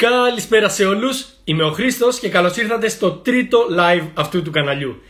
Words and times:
Καλησπέρα 0.00 0.68
σε 0.68 0.84
όλους, 0.84 1.26
είμαι 1.44 1.62
ο 1.62 1.70
Χρήστος 1.70 2.18
και 2.18 2.28
καλώς 2.28 2.56
ήρθατε 2.56 2.88
στο 2.88 3.10
τρίτο 3.10 3.58
live 3.78 4.08
αυτού 4.14 4.42
του 4.42 4.50
καναλιού. 4.50 5.02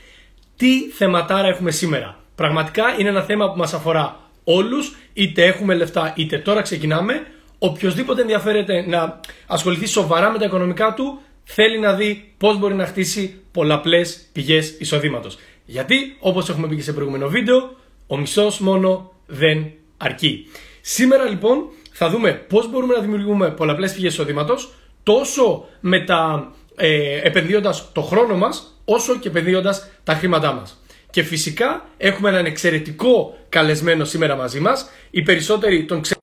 Τι 0.57 0.91
θεματάρα 0.91 1.49
έχουμε 1.49 1.71
σήμερα; 1.71 2.19
Πραγματικά 2.35 2.85
είναι 2.99 3.09
ένα 3.09 3.23
θέμα 3.23 3.51
που 3.53 3.59
μας 3.59 3.75
αφορά 3.75 4.31
όλους, 4.45 4.97
είτε 5.13 5.45
έχουμε 5.45 5.75
λεφτά 5.75 6.13
είτε 6.17 6.39
τώρα 6.39 6.63
ξεκινάμε. 6.63 7.27
Οποιοδήποτε 7.59 8.21
ενδιαφέρεται 8.21 8.87
να 8.89 9.21
ασχοληθεί 9.47 9.87
σοβαρά 9.87 10.31
με 10.31 10.39
τα 10.39 10.45
οικονομικά 10.45 10.95
του, 10.95 11.21
θέλει 11.45 11.79
να 11.79 11.93
δει 11.95 12.33
πώς 12.39 12.59
μπορεί 12.59 12.75
να 12.75 12.87
χτίσει 12.87 13.41
πολλαπλές 13.53 14.29
πηγές 14.33 14.75
εισοδήματος. 14.79 15.39
Γιατί, 15.65 16.17
όπως 16.21 16.49
έχουμε 16.49 16.69
πει 16.69 16.77
και 16.77 16.83
σε 16.83 16.93
προηγούμενο 16.93 17.29
βίντεο, 17.29 17.77
ο 18.07 18.17
μισός 18.17 18.59
μόνο 18.59 19.13
δεν 19.27 19.71
αρκεί. 19.97 20.47
Σήμερα 20.81 21.25
λοιπόν 21.29 21.65
θα 21.93 22.11
δούμε 22.11 22.33
πώς 22.33 22.71
μπορούμε 22.71 22.95
να 22.95 23.01
δημιουργούμε 23.01 23.51
πολλαπλές 23.51 23.93
πηγές 23.93 24.13
εισοδήματος, 24.13 24.73
τόσο 25.09 25.69
με 25.81 26.05
τα, 26.05 26.53
ε, 26.77 27.21
επενδύοντας 27.27 27.93
το 27.93 28.03
χρόνο 28.03 28.37
μας, 28.37 28.81
όσο 28.85 29.19
και 29.19 29.29
επενδύοντας 29.29 29.91
τα 30.05 30.15
χρήματά 30.15 30.53
μας. 30.53 30.83
Και 31.11 31.23
φυσικά 31.23 31.89
έχουμε 31.97 32.29
έναν 32.29 32.45
εξαιρετικό 32.45 33.39
καλεσμένο 33.49 34.05
σήμερα 34.05 34.37
μαζί 34.37 34.61
μας. 34.61 34.91
Οι 35.11 35.23
περισσότεροι 35.23 35.85
τον 35.85 36.01
ξέρουν. 36.01 36.23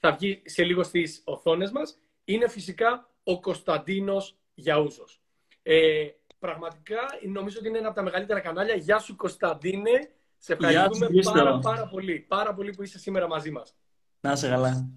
Θα 0.00 0.12
βγει 0.12 0.42
σε 0.44 0.64
λίγο 0.64 0.82
στις 0.82 1.22
οθόνες 1.24 1.70
μας. 1.70 1.98
Είναι 2.24 2.48
φυσικά 2.48 3.10
ο 3.22 3.40
Κωνσταντίνος 3.40 4.36
Γιαούζος. 4.54 5.20
Ε, 5.62 6.06
πραγματικά 6.38 7.00
νομίζω 7.32 7.56
ότι 7.58 7.68
είναι 7.68 7.78
ένα 7.78 7.86
από 7.86 7.96
τα 7.96 8.02
μεγαλύτερα 8.02 8.40
κανάλια. 8.40 8.74
Γεια 8.74 8.98
σου 8.98 9.16
Κωνσταντίνε. 9.16 10.10
Σε 10.38 10.52
ευχαριστούμε 10.52 11.22
πάρα, 11.32 11.58
πάρα 11.58 11.86
πολύ. 11.86 12.24
Πάρα 12.28 12.54
πολύ 12.54 12.70
που 12.72 12.82
είσαι 12.82 12.98
σήμερα 12.98 13.28
μαζί 13.28 13.50
μας. 13.50 13.74
Να 14.20 14.32
είσαι 14.32 14.48
καλά. 14.48 14.88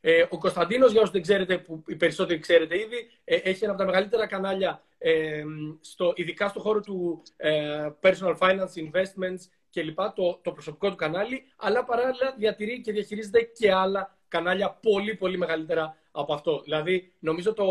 Ε, 0.00 0.26
ο 0.28 0.38
Κωνσταντίνος, 0.38 0.90
για 0.92 1.00
όσους 1.00 1.12
δεν 1.12 1.22
ξέρετε, 1.22 1.58
που 1.58 1.84
οι 1.86 1.96
περισσότεροι 1.96 2.38
ξέρετε 2.38 2.78
ήδη, 2.78 3.10
ε, 3.24 3.34
έχει 3.36 3.64
ένα 3.64 3.72
από 3.72 3.82
τα 3.82 3.86
μεγαλύτερα 3.86 4.26
κανάλια, 4.26 4.82
ε, 4.98 5.42
στο, 5.80 6.12
ειδικά 6.16 6.48
στον 6.48 6.62
χώρο 6.62 6.80
του 6.80 7.22
ε, 7.36 7.88
personal 8.00 8.38
finance, 8.38 8.74
investments 8.76 9.40
κλπ. 9.72 9.98
Το, 10.14 10.40
το 10.42 10.52
προσωπικό 10.52 10.90
του 10.90 10.96
κανάλι, 10.96 11.44
αλλά 11.56 11.84
παράλληλα 11.84 12.34
διατηρεί 12.38 12.80
και 12.80 12.92
διαχειρίζεται 12.92 13.42
και 13.42 13.72
άλλα 13.72 14.18
κανάλια 14.28 14.70
πολύ 14.70 15.14
πολύ 15.14 15.38
μεγαλύτερα 15.38 15.96
από 16.10 16.34
αυτό. 16.34 16.60
Δηλαδή, 16.64 17.12
νομίζω 17.18 17.52
το, 17.52 17.64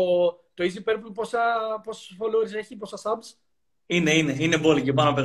το 0.54 0.64
Easy 0.64 0.90
Purple 0.90 1.12
πόσα, 1.14 1.40
πόσους 1.84 2.16
followers 2.20 2.54
έχει, 2.54 2.76
πόσα 2.76 2.96
subs; 2.96 3.34
Είναι, 3.92 4.14
είναι, 4.14 4.36
είναι 4.38 4.58
πολύ 4.58 4.82
και 4.82 4.92
πάνω 4.92 5.10
από 5.10 5.20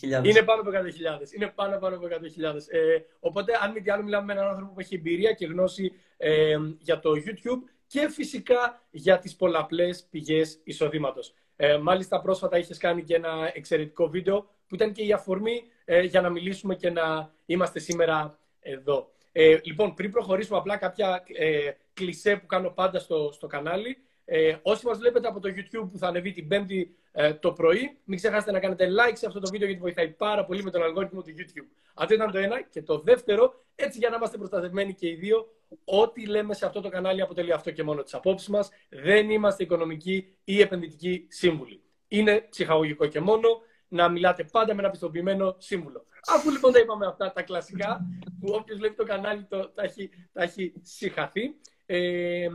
100.000. 0.00 0.24
Είναι 0.24 0.42
πάνω 0.42 0.60
από 0.60 0.70
100.000. 0.70 1.34
Είναι 1.34 1.52
πάνω, 1.54 1.78
πάνω 1.78 1.96
από 1.96 2.06
100.000. 2.06 2.54
Ε, 2.68 2.98
οπότε, 3.20 3.52
αν 3.62 3.72
μη 3.72 3.80
τι 3.80 3.90
άλλο, 3.90 4.02
μιλάμε 4.02 4.24
με 4.24 4.32
έναν 4.32 4.48
άνθρωπο 4.48 4.72
που 4.72 4.80
έχει 4.80 4.94
εμπειρία 4.94 5.32
και 5.32 5.46
γνώση 5.46 5.92
ε, 6.16 6.56
για 6.78 7.00
το 7.00 7.10
YouTube 7.10 7.70
και 7.86 8.08
φυσικά 8.08 8.82
για 8.90 9.18
τις 9.18 9.36
πολλαπλές 9.36 10.06
πηγές 10.10 10.60
εισοδήματος. 10.64 11.34
Ε, 11.56 11.76
μάλιστα, 11.76 12.20
πρόσφατα 12.20 12.58
είχες 12.58 12.78
κάνει 12.78 13.02
και 13.02 13.14
ένα 13.14 13.50
εξαιρετικό 13.54 14.08
βίντεο 14.08 14.40
που 14.66 14.74
ήταν 14.74 14.92
και 14.92 15.02
η 15.02 15.12
αφορμή 15.12 15.62
ε, 15.84 16.02
για 16.02 16.20
να 16.20 16.30
μιλήσουμε 16.30 16.74
και 16.74 16.90
να 16.90 17.32
είμαστε 17.46 17.78
σήμερα 17.78 18.38
εδώ. 18.60 19.10
Ε, 19.32 19.58
λοιπόν, 19.62 19.94
πριν 19.94 20.10
προχωρήσουμε 20.10 20.58
απλά 20.58 20.76
κάποια 20.76 21.22
ε, 21.26 21.70
κλισέ 21.94 22.36
που 22.36 22.46
κάνω 22.46 22.70
πάντα 22.70 22.98
στο, 22.98 23.30
στο 23.32 23.46
κανάλι, 23.46 23.96
ε, 24.34 24.56
όσοι 24.62 24.86
μας 24.86 24.98
βλέπετε 24.98 25.28
από 25.28 25.40
το 25.40 25.48
YouTube 25.48 25.88
που 25.92 25.98
θα 25.98 26.06
ανεβεί 26.06 26.32
την 26.32 26.48
Πέμπτη 26.48 26.96
ε, 27.12 27.34
το 27.34 27.52
πρωί, 27.52 27.98
μην 28.04 28.18
ξεχάσετε 28.18 28.52
να 28.52 28.58
κάνετε 28.58 28.88
like 28.90 29.12
σε 29.14 29.26
αυτό 29.26 29.40
το 29.40 29.48
βίντεο 29.50 29.66
γιατί 29.66 29.82
βοηθάει 29.82 30.08
πάρα 30.08 30.44
πολύ 30.44 30.62
με 30.62 30.70
τον 30.70 30.82
αλγόριθμο 30.82 31.22
του 31.22 31.30
YouTube. 31.38 31.66
Αυτό 31.94 32.14
ήταν 32.14 32.30
το 32.30 32.38
ένα. 32.38 32.62
Και 32.62 32.82
το 32.82 32.98
δεύτερο, 32.98 33.54
έτσι 33.74 33.98
για 33.98 34.08
να 34.08 34.16
είμαστε 34.16 34.36
προστατευμένοι 34.36 34.94
και 34.94 35.08
οι 35.08 35.14
δύο, 35.14 35.46
ό,τι 35.84 36.26
λέμε 36.26 36.54
σε 36.54 36.66
αυτό 36.66 36.80
το 36.80 36.88
κανάλι 36.88 37.20
αποτελεί 37.20 37.52
αυτό 37.52 37.70
και 37.70 37.82
μόνο 37.82 38.02
τις 38.02 38.14
απόψεις 38.14 38.48
μας. 38.48 38.70
Δεν 38.88 39.30
είμαστε 39.30 39.62
οικονομικοί 39.62 40.36
ή 40.44 40.60
επενδυτικοί 40.60 41.26
σύμβουλοι. 41.28 41.82
Είναι 42.08 42.46
ψυχαγωγικό 42.50 43.06
και 43.06 43.20
μόνο 43.20 43.48
να 43.88 44.08
μιλάτε 44.08 44.44
πάντα 44.44 44.74
με 44.74 44.80
ένα 44.80 44.90
πιστοποιημένο 44.90 45.56
σύμβουλο. 45.58 46.06
Αφού 46.26 46.50
λοιπόν 46.50 46.72
τα 46.72 46.78
είπαμε 46.78 47.06
αυτά 47.06 47.32
τα 47.32 47.42
κλασικά, 47.42 48.06
που 48.40 48.52
όποιος 48.52 48.78
βλέπει 48.78 48.94
το 48.94 49.04
κανάλι 49.04 49.44
το, 49.44 49.68
τα, 49.68 49.82
έχει, 49.82 50.10
τα 50.32 50.42
έχει 50.42 50.72
συγχαθεί, 50.82 51.54
ε, 51.86 52.48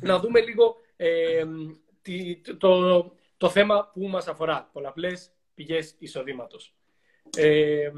να 0.00 0.18
δούμε 0.18 0.40
λίγο 0.40 0.82
ε, 0.96 1.44
το, 2.58 3.14
το, 3.36 3.48
θέμα 3.48 3.90
που 3.92 4.06
μας 4.08 4.28
αφορά. 4.28 4.70
Πολλαπλές 4.72 5.30
πηγές 5.54 5.94
εισοδήματος. 5.98 6.74
Ε, 7.36 7.90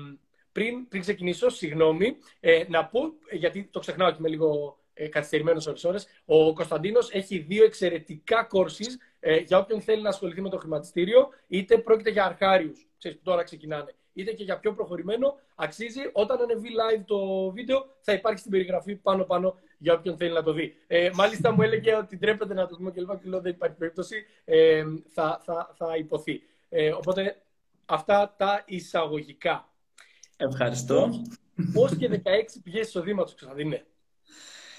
πριν, 0.53 0.89
πριν 0.89 1.01
ξεκινήσω, 1.01 1.49
συγγνώμη, 1.49 2.17
ε, 2.41 2.65
να 2.69 2.87
πω, 2.87 3.01
γιατί 3.31 3.69
το 3.71 3.81
ξεχνάω 3.81 4.11
και 4.11 4.17
είμαι 4.19 4.29
λίγο 4.29 4.79
ε, 4.95 5.09
καθυστερημένος 5.09 5.84
ώρες 5.84 6.07
Ο 6.25 6.53
Κωνσταντίνος 6.53 7.11
έχει 7.11 7.39
δύο 7.39 7.65
εξαιρετικά 7.65 8.49
courses 8.53 8.97
ε, 9.21 9.37
για 9.37 9.59
όποιον 9.59 9.81
θέλει 9.81 10.03
να 10.03 10.09
ασχοληθεί 10.09 10.41
με 10.41 10.49
το 10.49 10.59
χρηματιστήριο, 10.59 11.28
είτε 11.47 11.78
πρόκειται 11.78 12.11
για 12.11 12.25
αρχάριους, 12.25 12.87
που 12.99 13.19
τώρα 13.23 13.43
ξεκινάνε, 13.43 13.95
είτε 14.16 14.32
και 14.32 14.44
για 14.44 14.59
πιο 14.59 14.75
προχωρημένο. 14.75 15.34
Αξίζει 15.54 16.00
όταν 16.12 16.41
ανεβεί 16.41 16.69
live 16.69 17.03
το 17.06 17.50
βίντεο, 17.50 17.87
θα 18.00 18.12
υπάρχει 18.12 18.38
στην 18.38 18.50
περιγραφή 18.50 18.94
πάνω-πάνω 18.94 19.59
για 19.78 19.93
όποιον 19.93 20.16
θέλει 20.16 20.32
να 20.32 20.43
το 20.43 20.53
δει. 20.53 20.75
Ε, 20.87 21.10
μάλιστα 21.15 21.53
μου 21.53 21.62
έλεγε 21.62 21.94
ότι 21.94 22.16
ντρέπεται 22.16 22.54
να 22.54 22.66
το 22.66 22.77
δούμε 22.77 22.91
και 22.91 23.00
λοιπά 23.00 23.16
και 23.16 23.28
λέω 23.28 23.41
δεν 23.41 23.53
υπάρχει 23.53 23.77
περίπτωση, 23.77 24.16
ε, 24.44 24.84
θα, 25.12 25.41
θα, 25.44 25.75
θα 25.77 25.97
υποθεί. 25.97 26.43
Ε, 26.69 26.91
οπότε 26.91 27.37
αυτά 27.84 28.34
τα 28.38 28.62
εισαγωγικά. 28.66 29.69
Ευχαριστώ. 30.37 31.10
Πώς 31.72 31.97
και 31.97 32.21
16 32.25 32.28
πηγές 32.62 32.87
εισοδήματο, 32.87 33.33
Κωνσταντίνε. 33.41 33.84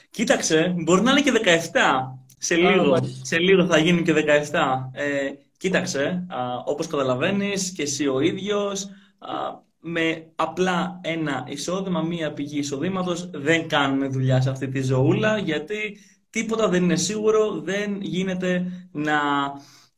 Κοίταξε, 0.09 0.75
μπορεί 0.77 1.01
να 1.01 1.11
είναι 1.11 1.21
και 1.21 1.31
17. 1.45 1.79
Σε 2.37 2.55
λίγο, 2.55 2.97
σε 3.21 3.39
λίγο 3.39 3.65
θα 3.65 3.77
γίνουν 3.77 4.03
και 4.03 4.13
17. 4.13 4.89
Ε, 4.91 5.31
κοίταξε, 5.57 6.25
α, 6.29 6.57
όπως 6.65 6.87
καταλαβαίνεις 6.87 7.71
και 7.71 7.81
εσύ 7.81 8.07
ο 8.07 8.19
ίδιος, 8.19 8.89
με 9.79 10.31
απλά 10.35 10.99
ένα 11.03 11.45
εισόδημα, 11.47 12.01
μία 12.01 12.33
πηγή 12.33 12.57
εισοδήματος, 12.57 13.29
δεν 13.29 13.67
κάνουμε 13.67 14.07
δουλειά 14.07 14.41
σε 14.41 14.49
αυτή 14.49 14.67
τη 14.67 14.81
ζωούλα, 14.81 15.37
γιατί 15.37 15.97
τίποτα 16.29 16.67
δεν 16.69 16.83
είναι 16.83 16.95
σίγουρο, 16.95 17.61
δεν 17.61 18.01
γίνεται 18.01 18.71
να 18.91 19.19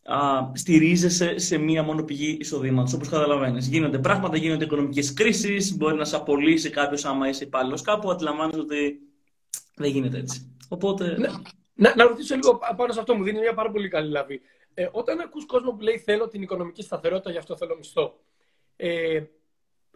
α, 0.03 0.52
στηρίζεσαι 0.53 1.38
σε 1.38 1.57
μία 1.57 1.84
μόνο 1.84 2.03
πηγή 2.03 2.38
εισοδήματος. 2.40 2.94
Όπως 2.94 3.09
καταλαβαίνεις, 3.09 3.68
γίνονται 3.68 4.00
πράγματα, 4.00 4.38
γίνονται 4.38 4.63
οικονομικές 4.63 5.13
κρίσεις, 5.13 5.78
μπορεί 5.78 5.96
να 5.96 6.06
σε 6.06 6.16
απολύσει 6.16 6.69
κάποιος 6.69 7.06
άμα 7.06 7.30
είσαι 7.30 7.44
υπάλληλος 7.44 7.81
κάπου. 7.81 8.12
Αντιλαμβάνεσαι 8.12 8.59
ότι 8.59 9.00
δεν 9.75 9.91
γίνεται 9.91 10.18
έτσι. 10.18 10.57
Οπότε... 10.69 11.18
Να, 11.18 11.41
να, 11.74 11.96
να 11.96 12.03
ρωτήσω 12.03 12.36
λίγο 12.36 12.59
πάνω 12.78 12.94
σε 12.94 13.00
αυτό, 13.00 13.16
μου 13.16 13.24
δίνει 13.24 13.40
μια 13.40 13.53
πάρα 13.53 13.72
πολύ 13.72 13.88
καλή 13.88 14.09
λαβή. 14.09 14.41
Ε, 14.74 14.90
όταν 14.91 15.19
ακούς 15.19 15.46
κόσμο 15.46 15.72
που 15.72 15.81
λέει 15.81 15.97
θέλω 15.97 16.28
την 16.28 16.41
οικονομική 16.41 16.81
σταθερότητα, 16.81 17.31
γι' 17.31 17.38
αυτό 17.38 17.57
θέλω 17.57 17.75
μισθό. 17.78 18.19
Ε, 18.81 19.23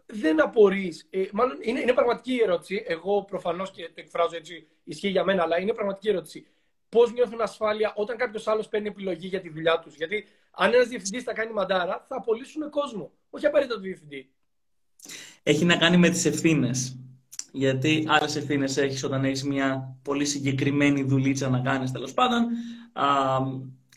δεν 0.06 0.42
απορείς. 0.42 1.08
Ε, 1.10 1.26
μάλλον 1.32 1.58
είναι, 1.62 1.80
είναι 1.80 1.94
πραγματική 1.94 2.40
ερώτηση. 2.44 2.84
Εγώ 2.88 3.24
προφανώς 3.24 3.72
και 3.72 3.84
το 3.84 3.94
εκφράζω 3.96 4.36
έτσι, 4.36 4.68
ισχύει 4.84 5.10
για 5.10 5.24
μένα, 5.24 5.44
αλλά 5.44 5.60
είναι 5.60 5.74
πραγματική 5.74 6.10
ερώτηση 6.10 6.48
πώς 6.94 7.12
νιώθουν 7.12 7.42
ασφάλεια 7.42 7.94
όταν 7.96 8.18
κάποιος 8.18 8.48
άλλος 8.48 8.68
παίρνει 8.68 8.88
επιλογή 8.88 9.28
για 9.28 9.42
τη 9.42 9.50
δουλειά 9.50 9.80
τους; 9.80 9.96
Γιατί 9.96 10.26
αν 10.52 10.74
ένας 10.74 10.88
διευθυντής 10.88 11.24
θα 11.24 11.34
κάνει 11.34 11.54
μαντάρα, 11.54 12.06
θα 12.08 12.16
απολύσουν 12.16 12.70
κόσμο. 12.70 13.12
Όχι 13.30 13.46
απαραίτητα 13.46 13.76
το 13.76 13.82
διευθυντή. 13.82 14.30
Έχει 15.44 15.66
να 15.66 15.78
κάνει 15.78 15.98
με 15.98 16.10
τις 16.10 16.26
ευθύνες. 16.26 16.98
Γιατί 17.52 18.06
άλλες 18.08 18.36
ευθύνες 18.36 18.78
έχεις 18.78 19.04
όταν 19.04 19.26
έχεις 19.26 19.44
μια 19.44 19.98
πολύ 20.04 20.26
συγκεκριμένη 20.26 21.04
δουλίτσα 21.04 21.50
να 21.50 21.60
κάνεις 21.60 21.92
τέλος 21.92 22.14
πάντων. 22.14 22.48
Α, 22.94 23.06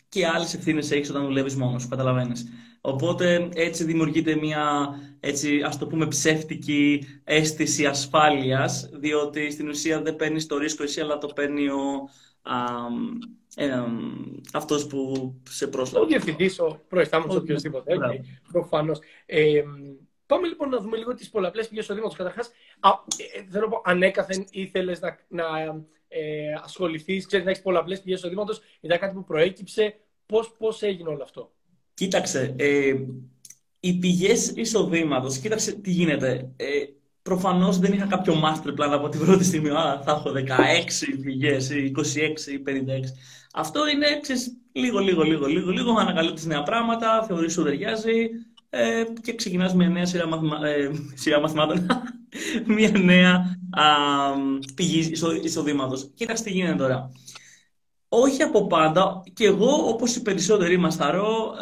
και 0.09 0.27
άλλες 0.27 0.53
ευθύνες 0.53 0.91
έχεις 0.91 1.09
όταν 1.09 1.25
δουλεύεις 1.25 1.55
μόνος 1.55 1.81
σου. 1.81 1.89
Καταλαβαίνεις. 1.89 2.47
Οπότε 2.87 3.49
έτσι 3.53 3.83
δημιουργείται 3.83 4.35
μια 4.35 4.89
έτσι, 5.19 5.61
ας 5.61 5.77
το 5.77 5.87
πούμε 5.87 6.07
ψεύτικη 6.07 7.03
αίσθηση 7.23 7.85
ασφάλειας 7.85 8.89
διότι 8.93 9.51
στην 9.51 9.69
ουσία 9.69 10.01
δεν 10.01 10.15
παίρνεις 10.15 10.45
το 10.45 10.57
ρίσκο 10.57 10.83
εσύ 10.83 11.01
αλλά 11.01 11.17
το 11.17 11.27
παίρνει 11.27 11.69
ο, 11.69 12.09
ε, 13.55 13.83
αυτός 14.53 14.87
που 14.87 15.33
σε 15.49 15.67
πρόσφατα. 15.67 16.01
Ο 16.01 16.05
διευθυντής, 16.05 16.59
ο 16.59 16.81
προϊστάμενος, 16.87 17.35
ο 17.35 17.37
οποιοδήποτε. 17.37 17.97
Okay, 17.97 18.19
προφανώς. 18.51 18.99
Ε, 19.25 19.63
πάμε 20.25 20.47
λοιπόν 20.47 20.69
να 20.69 20.77
δούμε 20.77 20.97
λίγο 20.97 21.13
τις 21.13 21.29
πολλαπλές 21.29 21.67
πηγές 21.67 21.89
οδήματος. 21.89 22.17
Καταρχάς, 22.17 22.51
ε, 23.35 23.43
θέλω 23.49 23.65
να 23.65 23.71
πω, 23.71 23.81
ανέκαθεν 23.83 24.45
ήθελες 24.51 24.99
να, 24.99 25.17
να 25.27 25.45
ε, 26.07 26.53
ασχοληθείς, 26.63 27.25
ξέρεις, 27.25 27.45
να 27.45 27.51
έχεις 27.51 27.63
πολλαπλές 27.63 28.01
πηγές 28.01 28.23
οδήματος, 28.23 28.61
ήταν 28.81 28.99
κάτι 28.99 29.13
που 29.13 29.23
προέκυψε. 29.23 29.95
Πώς, 30.25 30.55
πώς 30.57 30.81
έγινε 30.81 31.09
όλο 31.09 31.23
αυτό; 31.23 31.51
Κοίταξε, 31.97 32.55
ε, 32.57 32.93
οι 33.79 33.93
πηγές 33.93 34.51
εισοδήματος, 34.55 35.37
κοίταξε 35.37 35.71
τι 35.71 35.91
γίνεται. 35.91 36.51
Ε, 36.55 36.65
Προφανώς 37.27 37.79
δεν 37.79 37.93
είχα 37.93 38.05
κάποιο 38.05 38.33
master 38.43 38.69
plan 38.69 38.89
από 38.91 39.09
την 39.09 39.19
πρώτη 39.19 39.43
στιγμή. 39.43 39.69
Α, 39.69 40.01
θα 40.05 40.11
έχω 40.11 40.31
16 40.31 41.19
πηγές 41.23 41.69
ή 41.69 41.91
26 41.95 42.51
ή 42.51 42.59
56. 42.59 43.13
Αυτό 43.53 43.87
είναι 43.87 44.19
ξέρεις, 44.21 44.57
λίγο, 44.71 44.99
λίγο, 44.99 45.23
λίγο, 45.23 45.45
λίγο, 45.45 45.71
λίγο. 45.71 45.91
Ανακαλύπτεις 45.91 46.45
νέα 46.45 46.63
πράγματα, 46.63 47.23
θεωρείς 47.27 47.53
σου 47.53 47.63
ταιριάζει 47.63 48.29
ε, 48.69 49.03
και 49.21 49.35
ξεκινάς 49.35 49.73
μια 49.73 49.89
νέα 49.89 50.05
σειρά, 50.05 50.27
μαθημα... 50.27 50.67
ε, 50.67 50.91
σειρά 51.13 51.39
μαθημάτων. 51.39 51.85
μια 52.77 52.91
νέα 52.91 53.59
α, 53.69 53.83
πηγή 54.75 55.11
εισοδήματος. 55.43 56.11
Κοίταξε 56.13 56.43
τι 56.43 56.51
γίνεται 56.51 56.75
τώρα. 56.75 57.11
Όχι 58.09 58.43
από 58.43 58.67
πάντα. 58.67 59.23
Και 59.33 59.45
εγώ, 59.45 59.87
όπως 59.87 60.15
οι 60.15 60.21
περισσότεροι 60.21 60.77
μας 60.77 60.95
θαρώ, 60.95 61.55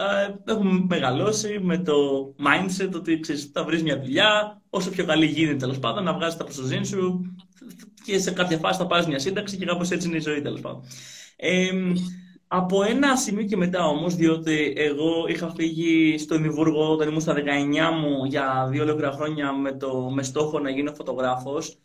ε, 0.45 0.51
έχουμε 0.51 0.85
μεγαλώσει 0.87 1.59
με 1.61 1.77
το 1.77 1.93
mindset 2.39 2.91
ότι 2.95 3.19
ξέρεις, 3.19 3.49
θα 3.53 3.63
βρεις 3.63 3.83
μια 3.83 3.99
δουλειά, 4.01 4.61
όσο 4.69 4.89
πιο 4.89 5.05
καλή 5.05 5.25
γίνεται 5.25 5.55
τέλος 5.55 5.79
πάντων, 5.79 6.03
να 6.03 6.13
βγάζεις 6.13 6.37
τα 6.37 6.43
προστοζήν 6.43 6.85
σου 6.85 7.21
και 8.05 8.19
σε 8.19 8.31
κάποια 8.31 8.57
φάση 8.57 8.79
θα 8.79 8.87
πάρεις 8.87 9.07
μια 9.07 9.19
σύνταξη 9.19 9.57
και 9.57 9.65
κάπως 9.65 9.91
έτσι 9.91 10.07
είναι 10.07 10.17
η 10.17 10.19
ζωή 10.19 10.41
τέλος 10.41 10.61
πάντων. 10.61 10.83
Ε, 11.35 11.69
από 12.47 12.83
ένα 12.83 13.15
σημείο 13.15 13.43
και 13.43 13.57
μετά 13.57 13.85
όμως, 13.85 14.15
διότι 14.15 14.73
εγώ 14.75 15.25
είχα 15.27 15.53
φύγει 15.55 16.17
στο 16.17 16.35
Εδιμβούργο 16.35 16.91
όταν 16.91 17.07
ήμουν 17.07 17.21
στα 17.21 17.33
19 17.33 17.39
μου 18.01 18.25
για 18.25 18.67
δύο 18.71 18.83
ολόκληρα 18.83 19.11
χρόνια 19.11 19.53
με, 19.53 19.71
το, 19.71 20.09
με 20.13 20.23
στόχο 20.23 20.59
να 20.59 20.69
γίνω 20.69 20.93
φωτογράφος, 20.93 21.77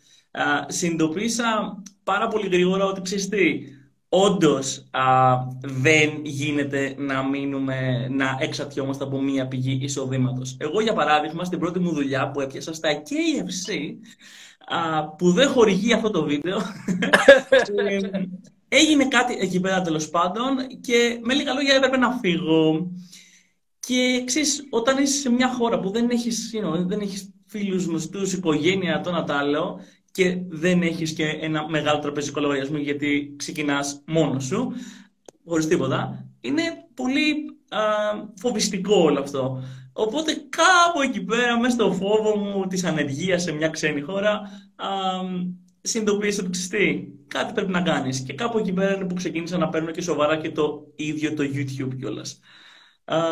συνειδητοποίησα 0.67 1.83
πάρα 2.05 2.29
πολύ 2.29 2.49
γρήγορα 2.49 2.85
ότι 2.85 3.01
ξέρεις 3.01 3.29
τι, 3.29 3.61
όντως 4.13 4.85
δεν 5.61 6.11
γίνεται 6.23 6.95
να 6.99 7.23
μείνουμε, 7.23 8.09
να 8.09 8.37
εξαρτιόμαστε 8.41 9.05
από 9.05 9.21
μία 9.21 9.49
πηγή 9.49 9.79
εισοδήματος. 9.83 10.57
Εγώ, 10.59 10.81
για 10.81 10.93
παράδειγμα, 10.93 11.45
στην 11.45 11.59
πρώτη 11.59 11.79
μου 11.79 11.93
δουλειά 11.93 12.31
που 12.31 12.41
έπιασα 12.41 12.75
στα 12.75 12.89
KFC, 13.03 13.73
που 15.17 15.33
δεν 15.33 15.49
χορηγεί 15.49 15.93
αυτό 15.93 16.11
το 16.11 16.25
βίντεο, 16.25 16.59
ε, 17.89 17.99
έγινε 18.69 19.09
κάτι 19.09 19.37
εκεί 19.41 19.61
πέρα 19.61 19.83
τέλος 19.83 20.09
πάντων 20.09 20.67
και 20.81 21.19
με 21.23 21.35
λίγα 21.35 21.53
λόγια 21.53 21.75
έπρεπε 21.75 21.97
να 21.97 22.13
φύγω. 22.13 22.91
Και 23.81 24.23
ξέρεις, 24.27 24.67
όταν 24.71 25.03
είσαι 25.03 25.21
σε 25.21 25.31
μια 25.31 25.49
χώρα 25.49 25.81
που 25.81 25.91
δεν 25.91 26.11
έχεις, 26.11 26.53
you 26.55 26.67
know, 26.67 26.87
δεν 26.87 27.01
έχεις 27.01 27.35
φίλους, 27.47 27.85
γνωστούς, 27.85 28.33
οικογένεια, 28.33 29.01
το 29.01 29.11
να 29.11 29.25
τα 29.25 29.45
λέω, 29.45 29.81
και 30.11 30.43
δεν 30.49 30.83
έχεις 30.83 31.13
και 31.13 31.25
ένα 31.25 31.69
μεγάλο 31.69 31.99
τραπεζικό 31.99 32.41
λογαριασμό 32.41 32.79
γιατί 32.79 33.35
ξεκινάς 33.39 34.03
μόνος 34.07 34.45
σου, 34.45 34.73
χωρίς 35.45 35.67
τίποτα, 35.67 36.27
είναι 36.41 36.63
πολύ 36.95 37.35
α, 37.69 37.79
φοβιστικό 38.37 38.95
όλο 38.97 39.21
αυτό. 39.21 39.63
Οπότε 39.93 40.33
κάπου 40.33 41.01
εκεί 41.03 41.25
πέρα, 41.25 41.59
μέσα 41.61 41.75
στο 41.75 41.93
φόβο 41.93 42.37
μου 42.37 42.67
της 42.67 42.85
ανεργίας 42.85 43.43
σε 43.43 43.53
μια 43.53 43.69
ξένη 43.69 44.01
χώρα, 44.01 44.33
α, 44.77 44.87
συνειδητοποίησα 45.81 46.43
ότι 46.43 46.51
ξέρεις 46.51 47.01
κάτι 47.27 47.53
πρέπει 47.53 47.71
να 47.71 47.83
κάνεις. 47.83 48.21
Και 48.21 48.33
κάπου 48.33 48.59
εκεί 48.59 48.73
πέρα 48.73 48.95
είναι 48.95 49.05
που 49.05 49.15
ξεκίνησα 49.15 49.59
να 49.59 49.69
παίρνω 49.69 49.91
και 49.91 50.03
σοβαρά 50.03 50.37
και 50.37 50.51
το 50.51 50.93
ίδιο 50.97 51.35
το 51.35 51.43
YouTube 51.43 51.97
κιόλας. 51.99 52.41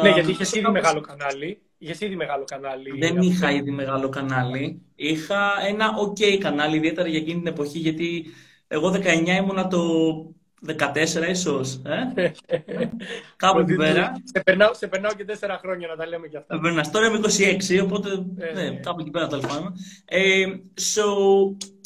Ναι, 0.03 0.11
γιατί 0.11 0.31
είχες 0.31 0.53
ήδη 0.53 0.71
μεγάλο 0.71 1.01
κανάλι. 1.01 1.63
Είχες 1.79 2.01
ήδη 2.01 2.17
μεγάλο 2.17 2.45
κανάλι. 2.45 2.99
Δεν 2.99 3.17
είχα 3.17 3.51
ήδη 3.51 3.71
μεγάλο 3.71 4.09
κανάλι. 4.09 4.83
Είχα 4.95 5.53
ένα 5.69 5.91
ok 5.99 6.37
κανάλι, 6.39 6.77
ιδιαίτερα 6.77 7.09
για 7.09 7.19
εκείνη 7.19 7.39
την 7.39 7.47
εποχή, 7.47 7.79
γιατί 7.79 8.25
εγώ 8.69 8.91
19 8.91 9.03
ήμουνα 9.41 9.67
το 9.69 9.83
14 10.67 10.75
ίσως. 11.31 11.83
Ε; 11.85 12.33
Κάπου 13.37 13.59
εκεί 13.59 13.75
πέρα. 13.75 14.13
Σε 14.25 14.43
περνάω, 14.45 14.75
σε 14.75 14.87
περνάω 14.87 15.13
και 15.13 15.25
4 15.41 15.49
χρόνια 15.61 15.89
να 15.89 15.97
τα 15.97 16.07
λέμε 16.07 16.29
κι 16.29 16.37
αυτά. 16.37 16.59
Περνάς. 16.59 16.91
Τώρα 16.91 17.07
είμαι 17.07 17.19
26, 17.19 17.83
οπότε 17.83 18.09
ε, 18.39 18.53
ναι, 18.53 18.63
ναι. 18.63 18.77
κάπου 18.77 19.01
εκεί 19.01 19.11
πέρα 19.11 19.27
τέλος 19.27 19.47
πάντων. 19.47 19.73
Ε, 20.05 20.45
so, 20.75 21.05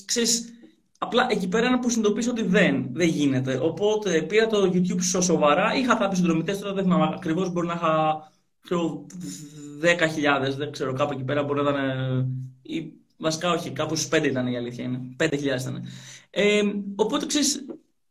ξέρεις, 0.05 0.53
Απλά 0.99 1.27
εκεί 1.31 1.49
πέρα 1.49 1.67
είναι 1.67 1.79
που 1.79 1.91
συνειδητοποίησα 1.91 2.31
ότι 2.31 2.43
δεν, 2.43 2.89
δεν 2.93 3.09
γίνεται. 3.09 3.59
Οπότε 3.63 4.23
πήρα 4.23 4.47
το 4.47 4.71
YouTube 4.75 5.01
στο 5.01 5.21
σοβαρά. 5.21 5.75
Είχα 5.75 5.95
κάποιου 5.95 6.17
συνδρομητές, 6.17 6.59
τώρα 6.59 6.75
δεν 6.75 6.85
θυμάμαι 6.85 7.11
ακριβώς. 7.15 7.53
Μπορεί 7.53 7.67
να 7.67 7.75
είχα 7.75 8.32
10.000, 8.71 10.57
δεν 10.57 10.73
ξέρω, 10.73 10.93
κάπου 10.93 11.13
εκεί 11.13 11.25
πέρα 11.25 11.43
μπορεί 11.43 11.63
να 11.63 11.71
ήταν. 11.71 12.27
Ή, 12.63 12.93
βασικά 13.17 13.51
όχι, 13.51 13.71
κάπου 13.71 13.97
στου 13.97 14.17
5 14.17 14.25
ήταν 14.25 14.47
η 14.47 14.57
αλήθεια 14.57 14.85
είναι. 14.85 15.01
5.000 15.19 15.31
ήταν. 15.43 15.85
Ε, 16.31 16.63
οπότε 16.97 17.27
ξέρεις, 17.27 17.65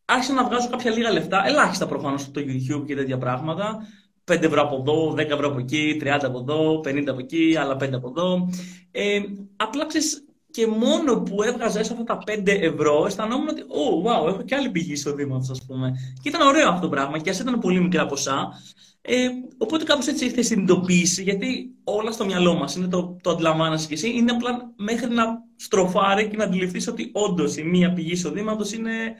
άρχισα 0.05 0.33
να 0.33 0.43
βγάζω 0.43 0.69
κάποια 0.69 0.91
λίγα 0.91 1.11
λεφτά, 1.11 1.47
ελάχιστα 1.47 1.87
προφανώς 1.87 2.21
στο 2.21 2.41
YouTube 2.41 2.83
και 2.85 2.95
τέτοια 2.95 3.17
πράγματα. 3.17 3.87
5 4.25 4.43
ευρώ 4.43 4.61
από 4.61 4.75
εδώ, 4.75 5.13
10 5.13 5.17
ευρώ 5.17 5.47
από 5.47 5.59
εκεί, 5.59 5.97
30 6.03 6.19
από 6.23 6.39
εδώ, 6.39 6.79
50 6.79 7.07
από 7.07 7.19
εκεί, 7.19 7.55
άλλα 7.59 7.75
5 7.75 7.89
από 7.93 8.07
εδώ. 8.07 8.49
Ε, 8.91 9.21
απλά 9.55 9.85
ξέρεις, 9.85 10.25
και 10.51 10.67
μόνο 10.67 11.19
που 11.21 11.43
έβγαζα 11.43 11.79
έσω 11.79 11.93
αυτά 11.93 12.03
τα 12.03 12.17
5 12.25 12.47
ευρώ, 12.47 13.05
αισθανόμουν 13.05 13.47
ότι, 13.47 13.61
oh, 13.67 14.07
wow, 14.07 14.27
έχω 14.27 14.41
και 14.41 14.55
άλλη 14.55 14.69
πηγή 14.69 14.91
εισοδήματο, 14.91 15.51
ας 15.51 15.65
πούμε. 15.65 15.91
Και 16.21 16.29
ήταν 16.29 16.47
ωραίο 16.47 16.69
αυτό 16.69 16.81
το 16.81 16.89
πράγμα, 16.89 17.19
και 17.19 17.29
ας 17.29 17.39
ήταν 17.39 17.59
πολύ 17.59 17.81
μικρά 17.81 18.05
ποσά. 18.05 18.61
Ε, 19.01 19.27
οπότε 19.57 19.83
κάπως 19.83 20.07
έτσι 20.07 20.25
ήρθε 20.25 20.39
η 20.39 20.43
συνειδητοποίηση, 20.43 21.23
γιατί 21.23 21.75
όλα 21.83 22.11
στο 22.11 22.25
μυαλό 22.25 22.53
μας 22.53 22.75
είναι 22.75 22.87
το, 22.87 23.17
το 23.23 23.29
αντιλαμβάνεσαι 23.29 23.87
και 23.87 23.93
εσύ, 23.93 24.09
είναι 24.09 24.31
απλά 24.31 24.73
μέχρι 24.75 25.09
να 25.09 25.23
στροφάρει 25.55 26.27
και 26.27 26.37
να 26.37 26.43
αντιληφθείς 26.43 26.87
ότι 26.87 27.09
όντως 27.13 27.57
η 27.57 27.63
μία 27.63 27.93
πηγή 27.93 28.11
εισοδήματος 28.11 28.73
είναι 28.73 29.15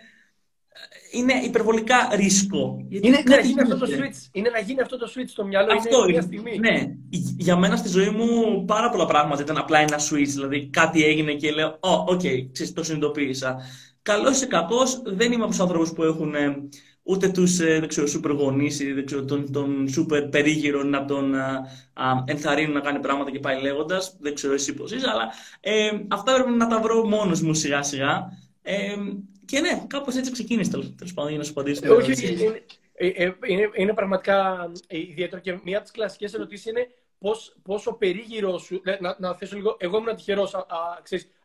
είναι 1.12 1.34
υπερβολικά 1.34 2.10
ρίσκο. 2.12 2.86
Είναι, 2.90 3.24
να 3.26 3.40
γίνει 3.40 3.62
αυτό 3.62 3.78
το 3.78 3.86
switch. 3.90 4.30
είναι 4.32 4.50
να 4.50 4.60
γίνει 4.60 4.82
αυτό 4.82 4.98
το 4.98 5.12
switch 5.16 5.28
στο 5.28 5.46
μυαλό 5.46 5.74
αυτό, 5.74 6.04
είναι 6.04 6.12
μια 6.12 6.22
στιγμή. 6.22 6.58
Ναι. 6.60 6.96
Για 7.38 7.58
μένα 7.58 7.76
στη 7.76 7.90
ζωή 7.90 8.10
μου 8.10 8.64
πάρα 8.66 8.90
πολλά 8.90 9.06
πράγματα 9.06 9.42
ήταν 9.42 9.58
απλά 9.58 9.80
ένα 9.80 9.98
switch. 9.98 10.28
Δηλαδή 10.28 10.70
κάτι 10.70 11.04
έγινε 11.04 11.34
και 11.34 11.52
λέω, 11.52 11.78
Ω, 11.80 11.90
οκ, 11.90 12.22
okay, 12.24 12.70
το 12.74 12.84
συνειδητοποίησα. 12.84 13.56
Καλό 14.02 14.30
ή 14.44 14.48
κακός, 14.48 15.02
δεν 15.06 15.32
είμαι 15.32 15.44
από 15.44 15.52
τους 15.52 15.60
ανθρώπους 15.60 15.94
που 15.94 16.04
έχουν 16.04 16.34
ε, 17.04 17.12
ούτε 17.12 17.30
τους 17.30 17.60
ε, 17.60 17.88
σούπερ 18.06 18.32
γονείς 18.32 18.80
ή 18.80 19.04
τον, 19.04 19.52
τον 19.52 19.88
σούπερ 19.90 20.24
περίγυρο 20.24 20.84
να 20.84 21.06
τον 21.06 21.36
α, 21.36 21.68
α, 21.94 22.24
ενθαρρύνουν 22.26 22.74
να 22.74 22.80
κάνει 22.80 23.00
πράγματα 23.00 23.32
και 23.32 23.40
πάει 23.40 23.62
λέγοντας. 23.62 24.18
Δεν 24.20 24.34
ξέρω 24.34 24.54
εσύ 24.54 24.74
πώς 24.74 24.92
είσαι, 24.92 25.10
αλλά 25.10 25.30
ε, 25.60 25.90
αυτά 26.08 26.34
πρέπει 26.34 26.52
να 26.52 26.68
τα 26.68 26.80
βρω 26.80 27.08
μόνος 27.08 27.42
μου 27.42 27.54
σιγά 27.54 27.84
σιγά. 27.84 28.40
Ε, 28.62 28.96
και 29.46 29.60
ναι, 29.60 29.84
κάπως 29.88 30.16
έτσι 30.16 30.32
ξεκίνησε 30.32 30.72
τέλος 30.72 31.14
πάντων 31.14 31.30
για 31.30 31.40
να 31.40 31.44
σου 31.44 31.52
απαντήσω. 31.52 31.82
Ε, 31.86 31.90
όχι, 31.90 32.34
είναι, 32.34 32.64
ε, 32.94 33.08
ε, 33.08 33.34
είναι, 33.46 33.70
είναι, 33.74 33.94
πραγματικά 33.94 34.72
ιδιαίτερο 34.88 35.42
και 35.42 35.60
μία 35.64 35.76
από 35.76 35.84
τις 35.84 35.92
κλασικές 35.92 36.34
ερωτήσεις 36.34 36.66
είναι 36.66 36.88
πώς, 37.18 37.56
πόσο 37.64 37.94
περίγυρο 37.94 38.58
σου. 38.58 38.82
Να, 39.00 39.16
να 39.20 39.36
θέσω 39.36 39.56
λίγο. 39.56 39.76
Εγώ 39.80 39.98
ήμουν 39.98 40.16
τυχερός. 40.16 40.56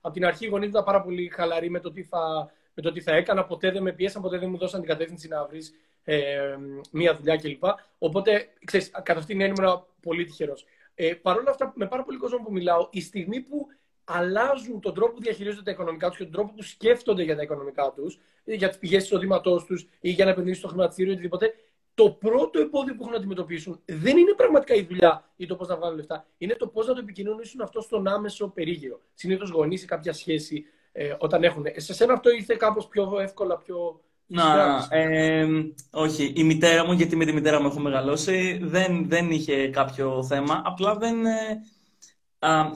Από 0.01 0.15
την 0.15 0.25
αρχή 0.25 0.45
οι 0.45 0.49
γονείς 0.49 0.69
ήταν 0.69 0.85
πάρα 0.85 1.03
πολύ 1.03 1.29
χαλαροί 1.29 1.71
με 1.71 1.81
το 1.81 1.93
τι 1.93 2.03
θα, 2.03 2.51
με 2.77 2.83
το 2.83 2.93
τι 2.93 3.01
θα 3.01 3.13
έκανα. 3.13 3.45
Ποτέ 3.45 3.71
δεν 3.71 3.83
με 3.83 3.93
πιέσαν, 3.93 4.23
ποτέ 4.23 4.39
δεν 4.39 4.51
μου 4.51 4.57
δώσαν 4.57 4.81
την 4.81 4.89
κατεύθυνση 4.89 5.29
να 5.29 5.47
βρεις 5.47 5.75
ε, 6.05 6.57
μία 6.93 7.17
δουλειά 7.17 7.37
κλπ. 7.37 7.65
Οπότε, 7.99 8.49
ξέρεις, 8.65 8.91
κατά 8.91 9.19
αυτήν 9.19 9.39
την 9.39 9.41
έννοια 9.41 9.65
ήμουν 9.65 9.85
πολύ 10.01 10.25
τυχερός. 10.25 10.67
Ε, 10.95 11.15
Παρ' 11.15 11.37
όλα 11.39 11.51
αυτά, 11.51 11.73
με 11.77 11.87
πάρα 11.87 12.03
πολύ 12.03 12.19
κόσμο 12.19 12.39
που 12.45 12.53
μιλάω, 12.53 12.89
η 12.91 13.01
στιγμή 13.01 13.41
που 13.41 13.67
αλλάζουν 14.05 14.81
τον 14.81 14.95
τρόπο 14.95 15.13
που 15.13 15.21
διαχειρίζονται 15.21 15.63
τα 15.63 15.71
οικονομικά 15.71 16.09
τους 16.09 16.17
και 16.17 16.25
τον 16.25 16.33
τρόπο 16.33 16.53
που 16.53 16.63
σκέφτονται 16.63 17.23
για 17.23 17.37
τα 17.37 17.43
οικονομικά 17.43 17.93
τους, 17.97 18.19
για 18.45 18.69
τις 18.69 18.79
πηγές 18.79 19.05
εισοδήματός 19.05 19.65
τους 19.65 19.87
ή 20.01 20.11
για 20.11 20.25
να 20.25 20.31
επενδύσουν 20.31 20.59
στο 20.59 20.69
χρηματιστήριο 20.69 21.11
ή 21.13 21.15
οτιδήποτε, 21.15 21.55
το 21.95 22.11
πρώτο 22.11 22.61
εμπόδιο 22.61 22.95
που 22.95 23.01
έχουν 23.01 23.13
να 23.13 23.19
αντιμετωπίσουν 23.19 23.81
δεν 23.85 24.17
είναι 24.17 24.33
πραγματικά 24.33 24.75
η 24.75 24.83
δουλειά 24.83 25.31
ή 25.37 25.47
το 25.47 25.57
πώς 25.57 25.69
να 25.69 25.77
βγάλουν 25.77 25.97
λεφτά. 25.97 26.27
Είναι 26.39 26.55
το 26.55 26.67
πώς 26.67 26.87
να 26.87 26.95
το 26.95 27.01
επικοινωνήσουν 27.01 27.61
αυτό 27.61 27.81
στον 27.81 28.07
άμεσο 28.07 28.49
περίγυρο. 28.49 29.01
Συνήθως 29.15 29.51
γονείς 29.51 29.83
ή 29.83 29.87
κάποια 29.87 30.13
σχέση 30.13 30.65
ε, 30.99 31.15
όταν 31.19 31.45
έχουν. 31.45 31.65
Σε 31.77 31.95
σένα 31.95 32.13
αυτό 32.13 32.31
ήρθε 32.31 32.55
κάπως 32.59 32.87
πιο 32.87 33.21
εύκολα, 33.21 33.57
πιο. 33.57 34.01
Να, 34.27 34.87
ε, 34.91 35.47
όχι. 35.91 36.33
Η 36.37 36.45
μητέρα 36.45 36.87
μου, 36.87 36.93
γιατί 36.93 37.17
με 37.17 37.25
τη 37.25 37.33
μητέρα 37.33 37.61
μου 37.61 37.67
έχω 37.67 37.81
μεγαλώσει, 37.81 38.61
δεν, 38.63 39.09
δεν 39.09 39.31
είχε 39.31 39.69
κάποιο 39.69 40.25
θέμα. 40.25 40.63
Απλά 40.65 40.97
δεν, 40.97 41.27
ε, 41.27 41.61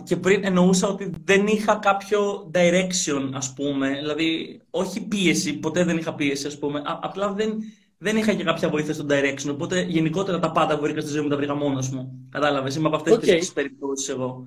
και 0.05 0.17
πριν 0.17 0.45
εννοούσα 0.45 0.89
ότι 0.89 1.13
δεν 1.25 1.47
είχα 1.47 1.75
κάποιο 1.75 2.51
direction, 2.55 3.31
ας 3.33 3.53
πούμε. 3.53 3.89
Δηλαδή, 3.89 4.61
όχι 4.71 5.07
πίεση, 5.07 5.59
ποτέ 5.59 5.85
δεν 5.85 5.97
είχα 5.97 6.15
πίεση, 6.15 6.47
ας 6.47 6.59
πούμε. 6.59 6.83
απλά 6.85 7.33
δεν, 7.33 7.59
δεν 7.99 8.17
είχα 8.17 8.35
και 8.35 8.45
κάποια 8.45 8.69
βοήθεια 8.69 8.95
στο 8.95 9.07
direction. 9.09 9.51
Οπότε, 9.51 9.81
γενικότερα 9.81 10.39
τα 10.39 10.51
πάντα 10.51 10.77
που 10.77 10.83
βρήκα 10.83 11.01
στη 11.01 11.11
ζωή 11.11 11.23
μου 11.23 11.29
τα 11.29 11.37
βρήκα 11.37 11.55
μόνος 11.55 11.91
μου. 11.91 12.29
Κατάλαβες, 12.31 12.75
είμαι 12.77 12.87
από 12.87 12.97
αυτές 12.97 13.15
okay. 13.15 13.39
τις 13.39 13.53
περιπτώσεις 13.53 14.09
εγώ. 14.09 14.47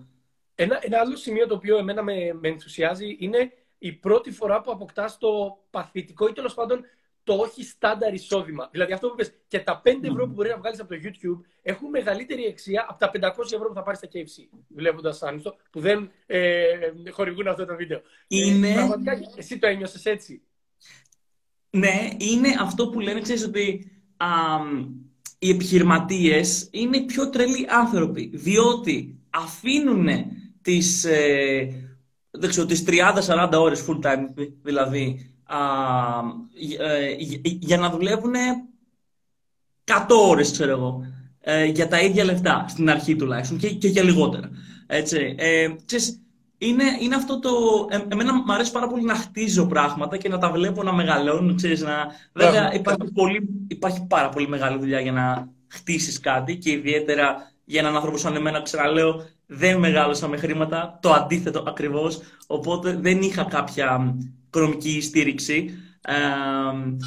Ένα, 0.56 0.80
ένα 0.82 1.00
άλλο 1.00 1.16
σημείο 1.16 1.48
το 1.48 1.56
οποίο 1.56 1.78
εμένα 1.78 2.04
με, 2.04 2.14
με 2.42 2.48
ενθουσιάζει 2.48 3.16
είναι 3.20 3.52
η 3.84 3.92
πρώτη 3.92 4.32
φορά 4.32 4.62
που 4.62 4.72
αποκτάς 4.72 5.18
το 5.18 5.58
παθητικό 5.70 6.28
ή 6.28 6.32
τέλος 6.32 6.54
πάντων 6.54 6.82
το 7.24 7.34
όχι 7.34 7.64
στάνταρ 7.64 8.14
εισόδημα. 8.14 8.70
Δηλαδή 8.72 8.94
αυτό 8.94 9.08
που 9.10 9.16
πες, 9.16 9.34
και 9.48 9.60
τα 9.60 9.82
5 9.86 10.04
ευρώ 10.04 10.26
που 10.26 10.34
μπορεί 10.34 10.50
να 10.50 10.58
βγάλεις 10.58 10.80
από 10.80 10.90
το 10.90 11.00
YouTube 11.04 11.46
έχουν 11.62 11.90
μεγαλύτερη 11.90 12.48
αξία 12.48 12.86
από 12.90 13.00
τα 13.00 13.32
500 13.32 13.54
ευρώ 13.54 13.68
που 13.68 13.74
θα 13.74 13.84
πάρεις 13.84 14.00
στα 14.00 14.10
KFC. 14.14 14.58
Βλέποντας 14.68 15.22
άνιστο, 15.22 15.56
που 15.72 15.80
δεν 15.80 16.12
ε, 16.26 16.68
χορηγούν 17.10 17.48
αυτό 17.48 17.66
το 17.66 17.76
βίντεο. 17.76 18.02
Είναι... 18.28 18.70
Ε, 18.70 18.74
πραγματικά 18.74 19.20
εσύ 19.36 19.60
το 19.60 19.68
ένιωσες 19.68 20.06
έτσι; 20.06 20.42
Ναι, 21.70 22.10
είναι 22.18 22.56
αυτό 22.60 22.90
που 22.90 23.00
λένε, 23.00 23.22
ξέρεις 23.22 23.44
ότι 23.46 23.92
α, 24.18 24.28
οι 25.40 25.50
επιχειρηματίες 25.50 26.70
είναι 26.72 26.98
οι 26.98 27.06
πιο 27.06 27.30
τρελοί 27.30 27.66
άνθρωποι, 27.70 28.32
διότι 28.34 29.20
αφήνουν 29.30 30.08
τις, 30.62 31.04
ε, 31.06 31.93
τις 32.68 32.84
30-40 32.88 33.50
ώρες 33.54 33.86
full 33.88 34.00
time, 34.06 34.48
δηλαδή, 34.62 35.36
ε, 36.80 37.16
για 37.60 37.78
να 37.78 37.90
δουλεύουν 37.90 38.34
100 39.84 40.16
ώρες, 40.30 40.52
ξέρω 40.52 40.72
εγώ, 40.72 41.06
ε, 41.40 41.66
για 41.66 41.88
τα 41.88 42.00
ίδια 42.02 42.24
λεφτά, 42.24 42.66
στην 42.68 42.90
αρχή 42.90 43.16
τουλάχιστον, 43.16 43.58
και, 43.58 43.70
και 43.70 43.88
για 43.88 44.04
λιγότερα. 44.04 44.50
Έτσι. 44.88 45.36
Ε, 45.38 45.68
ξέρεις, 45.86 46.24
είναι, 46.58 46.84
είναι 47.00 47.16
αυτό 47.16 47.40
το. 47.40 47.50
Ε, 47.90 48.06
εμένα 48.10 48.34
μου 48.34 48.54
αρέσει 48.54 48.72
πάρα 48.72 48.88
πολύ 48.88 49.04
να 49.04 49.16
χτίζω 49.16 49.66
πράγματα 49.66 50.18
και 50.18 50.30
να 50.30 50.38
τα 50.38 50.52
βλέπω 50.52 50.84
να 50.84 50.94
μεγαλώνουν. 50.94 51.56
Ξέρεις, 51.56 51.82
να... 51.82 52.08
Βέβαια, 52.34 52.74
υπάρχει, 52.74 53.12
πολύ, 53.14 53.50
υπάρχει 53.68 54.06
πάρα 54.08 54.30
πολύ 54.30 54.48
μεγάλη 54.48 54.80
δουλειά 54.80 55.00
για 55.00 55.12
να 55.12 55.50
χτίσεις 55.68 56.20
κάτι 56.20 56.58
και 56.58 56.72
ιδιαίτερα 56.72 57.53
για 57.66 57.80
έναν 57.80 57.96
άνθρωπο 57.96 58.18
σαν 58.18 58.36
εμένα, 58.36 58.62
ξαναλέω, 58.62 59.26
δεν 59.46 59.80
μεγάλωσα 59.80 60.28
με 60.28 60.38
χρήματα. 60.38 61.00
Το 61.02 61.12
αντίθετο 61.14 61.64
ακριβώς. 61.68 62.22
Οπότε 62.48 62.96
δεν 62.96 63.22
είχα 63.22 63.44
κάποια 63.44 64.18
οικονομική 64.48 65.02
στήριξη. 65.02 65.70
Ε, 66.02 66.14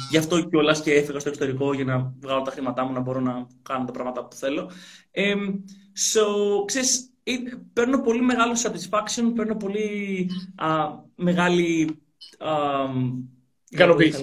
γι' 0.09 0.17
αυτό 0.17 0.41
κιόλας 0.41 0.81
και 0.81 0.93
έφυγα 0.93 1.19
στο 1.19 1.29
εξωτερικό 1.29 1.73
για 1.73 1.83
να 1.83 2.13
βγάλω 2.19 2.41
τα 2.41 2.51
χρήματά 2.51 2.85
μου 2.85 2.93
να 2.93 2.99
μπορώ 2.99 3.19
να 3.19 3.47
κάνω 3.61 3.85
τα 3.85 3.91
πράγματα 3.91 4.27
που 4.27 4.35
θέλω. 4.35 4.71
Ε, 5.11 5.33
so, 6.13 6.65
ξέρεις, 6.65 7.11
παίρνω 7.73 8.01
πολύ 8.01 8.21
μεγάλο 8.21 8.53
satisfaction, 8.53 9.31
παίρνω 9.35 9.55
πολύ 9.55 10.29
α, 10.55 10.67
μεγάλη 11.15 11.99
α, 12.37 12.49
ικανοποίηση. 13.69 14.21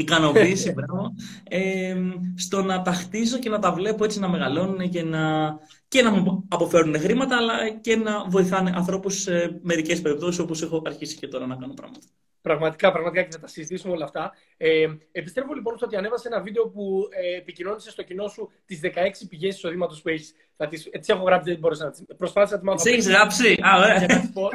Ικανοποίηση, 0.00 0.72
μπράβο. 0.76 1.14
Ε, 1.48 1.96
στο 2.36 2.62
να 2.62 2.82
τα 2.82 2.92
χτίζω 2.92 3.38
και 3.38 3.48
να 3.48 3.58
τα 3.58 3.72
βλέπω 3.72 4.04
έτσι 4.04 4.18
να 4.18 4.28
μεγαλώνουν 4.28 4.90
και 4.90 5.02
να, 5.02 5.54
και 5.88 6.02
να 6.02 6.10
μου 6.10 6.44
αποφέρουν 6.48 6.98
χρήματα, 6.98 7.36
αλλά 7.36 7.68
και 7.80 7.96
να 7.96 8.24
βοηθάνε 8.28 8.72
ανθρώπους 8.74 9.20
σε 9.20 9.60
μερικές 9.62 10.00
περιπτώσεις 10.00 10.38
όπως 10.40 10.62
έχω 10.62 10.82
αρχίσει 10.86 11.16
και 11.16 11.28
τώρα 11.28 11.46
να 11.46 11.56
κάνω 11.56 11.74
πράγματα. 11.74 12.06
Πραγματικά, 12.42 12.92
πραγματικά 12.92 13.22
και 13.22 13.30
θα 13.30 13.40
τα 13.40 13.46
συζητήσουμε 13.46 13.92
όλα 13.92 14.04
αυτά. 14.04 14.32
Ε, 14.56 14.86
επιστρέφω 15.12 15.52
λοιπόν 15.52 15.76
στο 15.76 15.86
ότι 15.86 15.96
ανέβασε 15.96 16.28
ένα 16.28 16.40
βίντεο 16.40 16.68
που 16.68 17.08
ε, 17.10 17.36
επικοινώνησε 17.36 17.90
στο 17.90 18.02
κοινό 18.02 18.28
σου 18.28 18.50
τις 18.64 18.80
16 18.82 18.88
πηγές 19.28 19.54
εισοδήματος 19.56 20.02
που 20.02 20.08
έχεις. 20.08 20.34
Τις 20.68 21.08
έχω 21.08 21.24
γράψει, 21.24 21.50
δεν 21.50 21.58
μπορούσα 21.58 21.84
να 21.84 21.90
τι. 21.90 22.04
Προσπάθησα 22.14 22.54
να 22.54 22.60
τις 22.60 22.68
μάθω. 22.68 22.82
Τι 22.84 22.90
έχεις 22.90 23.08
γράψει; 23.08 23.52
Α, 23.52 23.78
ωραία. 23.78 23.98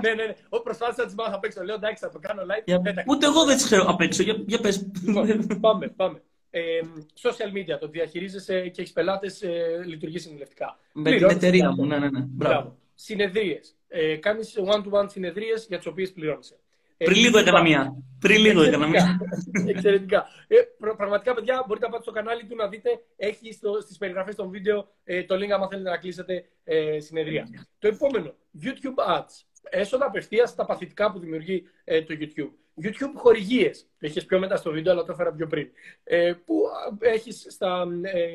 ναι, 0.02 0.14
ναι, 0.14 0.26
ναι. 0.26 0.60
Προσπάθησα 0.64 1.02
να 1.02 1.06
τις 1.06 1.16
μάθω 1.16 1.32
απ' 1.36 1.44
έξω. 1.44 1.64
Λέω 1.64 1.76
εντάξει, 1.76 2.04
θα 2.04 2.10
το 2.10 2.20
κάνω 2.20 2.42
live. 2.42 2.64
Για... 2.66 2.82
Ούτε 3.08 3.26
εγώ 3.26 3.46
δεν 3.46 3.56
τις 3.56 3.66
ξέρω 3.66 3.86
απ' 3.88 4.02
έξω. 4.02 4.24
Για, 4.24 4.36
για 4.46 4.60
πες. 4.60 4.88
Λοιπόν, 5.06 5.60
πάμε, 5.60 5.88
πάμε. 5.88 6.22
Ε, 6.50 6.80
social 7.22 7.58
media, 7.58 7.80
το 7.80 7.88
διαχειρίζεσαι 7.88 8.68
και 8.68 8.82
έχεις 8.82 8.94
πελάτες, 8.94 9.42
ε, 9.42 9.84
λειτουργεί 9.86 10.20
συμβουλευτικά. 10.20 10.80
Με 10.94 11.12
την 11.12 11.30
εταιρεία 11.30 11.72
μου, 11.72 11.86
ναι, 11.86 11.98
ναι. 12.00 12.10
ναι. 12.10 12.20
Μπράβο. 12.20 12.78
Συνεδρίες. 12.96 13.76
Ε, 13.88 14.16
Κάνεις 14.16 14.58
one-to-one 14.58 15.06
συνεδρίες 15.10 15.66
για 15.68 15.78
τις 15.78 15.86
οποίες 15.88 16.12
πληρώνεσαι. 16.12 16.56
Πριν 16.98 17.18
λίγο 17.18 17.38
έκανα 17.38 17.62
μία. 17.62 17.96
Πριν 18.20 18.42
λίγο 18.42 18.62
έκανα 18.62 18.88
μία. 18.88 19.20
Εξαιρετικά. 19.68 20.28
Ε, 20.48 20.56
πραγματικά, 20.98 21.34
παιδιά, 21.34 21.64
μπορείτε 21.68 21.86
να 21.86 21.92
πάτε 21.92 22.04
στο 22.04 22.12
κανάλι 22.12 22.46
του 22.46 22.56
να 22.56 22.68
δείτε. 22.68 22.90
Έχει 23.16 23.54
στις 23.82 23.98
περιγραφές 23.98 24.36
των 24.36 24.50
βίντεο 24.50 24.88
ε, 25.04 25.24
το 25.24 25.36
link 25.36 25.50
άμα 25.50 25.68
θέλετε 25.68 25.90
να 25.90 25.98
κλείσετε 25.98 26.46
ε, 26.64 27.00
συνεδρία. 27.00 27.68
Το 27.80 27.88
επόμενο, 27.88 28.34
YouTube 28.64 29.18
Ads. 29.18 29.44
Έσοδα 29.70 30.06
απευθείας 30.06 30.50
στα 30.50 30.66
παθητικά 30.66 31.12
που 31.12 31.20
δημιουργεί 31.20 31.64
ε, 31.84 32.02
το 32.02 32.16
YouTube. 32.20 32.52
YouTube 32.84 33.14
χορηγίες. 33.16 33.88
Το 34.00 34.08
είχες 34.08 34.26
πιο 34.26 34.40
μετά 34.40 34.56
στο 34.56 34.72
βίντεο, 34.72 34.94
αλλά 34.94 35.04
το 35.04 35.12
έφερα 35.12 35.34
πιο 35.34 35.48
πριν. 35.48 35.70
Ε, 36.04 36.34
που 36.46 36.62
έχεις 37.00 37.46
στα 37.50 37.88
ε, 38.02 38.30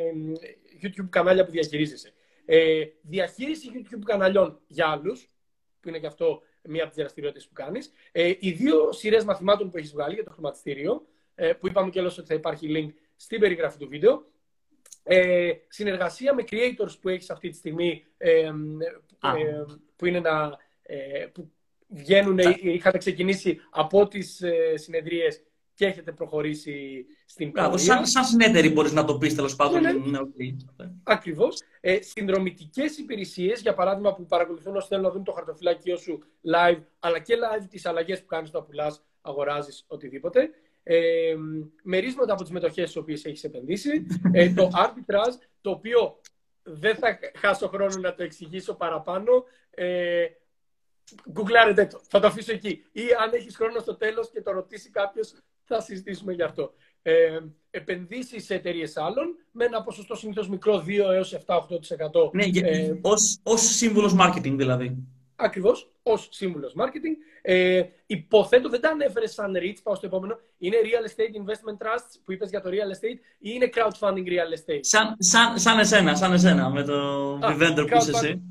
YouTube 0.83 1.09
κανάλια 1.11 1.45
που 1.45 1.51
διαχειρίζεσαι. 1.51 2.13
Ε, 2.45 2.85
διαχείριση 3.03 3.71
YouTube 3.75 4.03
καναλιών 4.05 4.61
για 4.67 4.89
άλλους, 4.89 5.31
που 5.81 5.89
είναι 5.89 5.99
και 5.99 6.07
αυτό 6.07 6.43
μία 6.69 6.83
από 6.83 6.91
τις 6.91 7.01
δραστηριότητες 7.01 7.47
που 7.47 7.53
κάνεις. 7.53 7.93
Ε, 8.13 8.33
οι 8.39 8.51
δύο 8.51 8.93
σειρές 8.93 9.25
μαθημάτων 9.25 9.71
που 9.71 9.77
έχεις 9.77 9.93
βγάλει 9.93 10.15
για 10.15 10.25
το 10.25 10.31
χρηματιστήριο, 10.31 11.07
ε, 11.35 11.53
που 11.53 11.67
είπαμε 11.67 11.91
και 11.91 12.01
ότι 12.01 12.25
θα 12.25 12.35
υπάρχει 12.35 12.67
link 12.71 12.95
στην 13.17 13.41
περιγραφή 13.41 13.79
του 13.79 13.89
βίντεο. 13.89 14.25
Ε, 15.03 15.53
συνεργασία 15.69 16.35
με 16.35 16.45
creators 16.51 16.99
που 17.01 17.09
έχεις 17.09 17.31
αυτή 17.31 17.49
τη 17.49 17.57
στιγμή, 17.57 18.05
ε, 18.17 18.31
ε, 18.39 18.53
που 19.97 20.07
είναι 20.07 20.21
να. 20.21 20.59
Ε, 20.83 21.27
που 21.33 21.53
βγαίνουν, 21.89 22.39
είχατε 22.63 22.99
ξεκινήσει 22.99 23.61
από 23.71 24.09
τις 24.09 24.43
συνεδρίες 24.75 25.43
και 25.75 25.87
έχετε 25.87 26.13
προχωρήσει 26.13 27.07
στην 27.27 27.53
πορεία. 27.53 27.79
Σαν, 27.79 28.07
σαν 28.07 28.25
συνέτερη 28.25 28.69
μπορείς 28.69 28.93
να 28.93 29.05
το 29.05 29.19
πεις 29.19 29.35
τέλος 29.35 29.57
πάντων. 29.57 29.81
Ναι, 29.81 29.93
ναι. 29.93 30.19
ναι 30.77 30.91
Ακριβώς. 31.03 31.63
Ε, 31.81 32.03
Συνδρομητικές 32.03 32.99
υπηρεσίες, 32.99 33.61
για 33.61 33.75
παράδειγμα, 33.75 34.15
που 34.15 34.27
παρακολουθούν 34.27 34.77
όσοι 34.77 34.89
θέλουν 34.89 35.05
να 35.05 35.11
δουν 35.11 35.25
το 35.25 35.33
χαρτοφυλάκιό 35.33 35.97
σου 35.97 36.23
live, 36.55 36.81
αλλά 36.99 37.19
και 37.19 37.35
live 37.37 37.67
τις 37.69 37.87
αλλαγές 37.87 38.21
που 38.21 38.27
κάνεις 38.27 38.49
όταν 38.49 38.65
πουλάς, 38.65 39.05
αγοράζεις, 39.21 39.85
οτιδήποτε. 39.87 40.51
Ε, 40.83 41.35
μερίσματα 41.83 42.33
από 42.33 42.43
τις 42.43 42.51
μετοχές 42.51 42.93
τι 42.93 42.99
οποίες 42.99 43.25
έχεις 43.25 43.45
επενδύσει. 43.45 44.07
ε, 44.33 44.53
το 44.53 44.71
arbitrage, 44.75 45.39
το 45.61 45.71
οποίο 45.71 46.21
δεν 46.63 46.97
θα 46.97 47.19
χάσω 47.37 47.69
χρόνο 47.69 47.97
να 47.97 48.15
το 48.15 48.23
εξηγήσω 48.23 48.75
παραπάνω. 48.75 49.45
Ε, 49.71 50.25
Γκουγκλάρετε 51.31 51.87
το. 51.87 52.01
Θα 52.09 52.21
το 52.21 52.27
αφήσω 52.27 52.53
εκεί. 52.53 52.85
Ή 52.93 53.03
αν 53.23 53.33
έχεις 53.33 53.57
χρόνο 53.57 53.79
στο 53.79 53.97
τέλος 53.97 54.31
και 54.31 54.43
το 54.43 54.53
ρωτήσει 54.53 54.91
κάποιος, 54.91 55.35
θα 55.65 55.81
συζητήσουμε 55.81 56.33
γι' 56.33 56.43
αυτό. 56.43 56.75
Ε, 57.03 57.39
επενδύσεις 57.71 58.45
σε 58.45 58.55
εταιρείες 58.55 58.97
άλλων 58.97 59.37
με 59.51 59.65
ένα 59.65 59.83
ποσοστό 59.83 60.15
συνήθως 60.15 60.49
μικρό 60.49 60.85
2 60.87 61.13
έως 61.13 61.33
7-8%. 61.33 62.31
Ναι, 62.33 62.45
ε, 62.69 62.99
ως, 63.43 63.61
σύμβουλος 63.61 64.15
marketing 64.19 64.55
δηλαδή. 64.57 64.97
Ακριβώς, 65.37 65.93
ως 66.03 66.29
σύμβουλος 66.31 66.75
marketing. 66.77 67.17
Ε, 67.43 67.83
υποθέτω, 68.07 68.69
δεν 68.69 68.81
τα 68.81 68.89
ανέφερε 68.89 69.27
σαν 69.27 69.53
REITs, 69.57 69.79
πάω 69.83 69.95
στο 69.95 70.07
επόμενο. 70.07 70.39
Είναι 70.59 70.77
Real 70.83 71.09
Estate 71.09 71.35
Investment 71.43 71.87
Trusts 71.87 72.21
που 72.25 72.33
είπες 72.33 72.51
για 72.51 72.61
το 72.61 72.71
Real 72.71 72.97
Estate 72.97 73.19
ή 73.39 73.51
είναι 73.55 73.71
Crowdfunding 73.75 74.27
Real 74.27 74.55
Estate; 74.59 74.81
Σαν, 74.81 75.17
σαν, 75.19 75.59
σαν 75.59 75.79
εσένα, 75.79 76.15
σαν 76.15 76.33
εσένα 76.33 76.71
με 76.71 76.83
το 76.83 77.35
Reinvest24 77.43 77.87
που 77.91 77.97
είσαι 77.97 78.11
εσύ. 78.11 78.43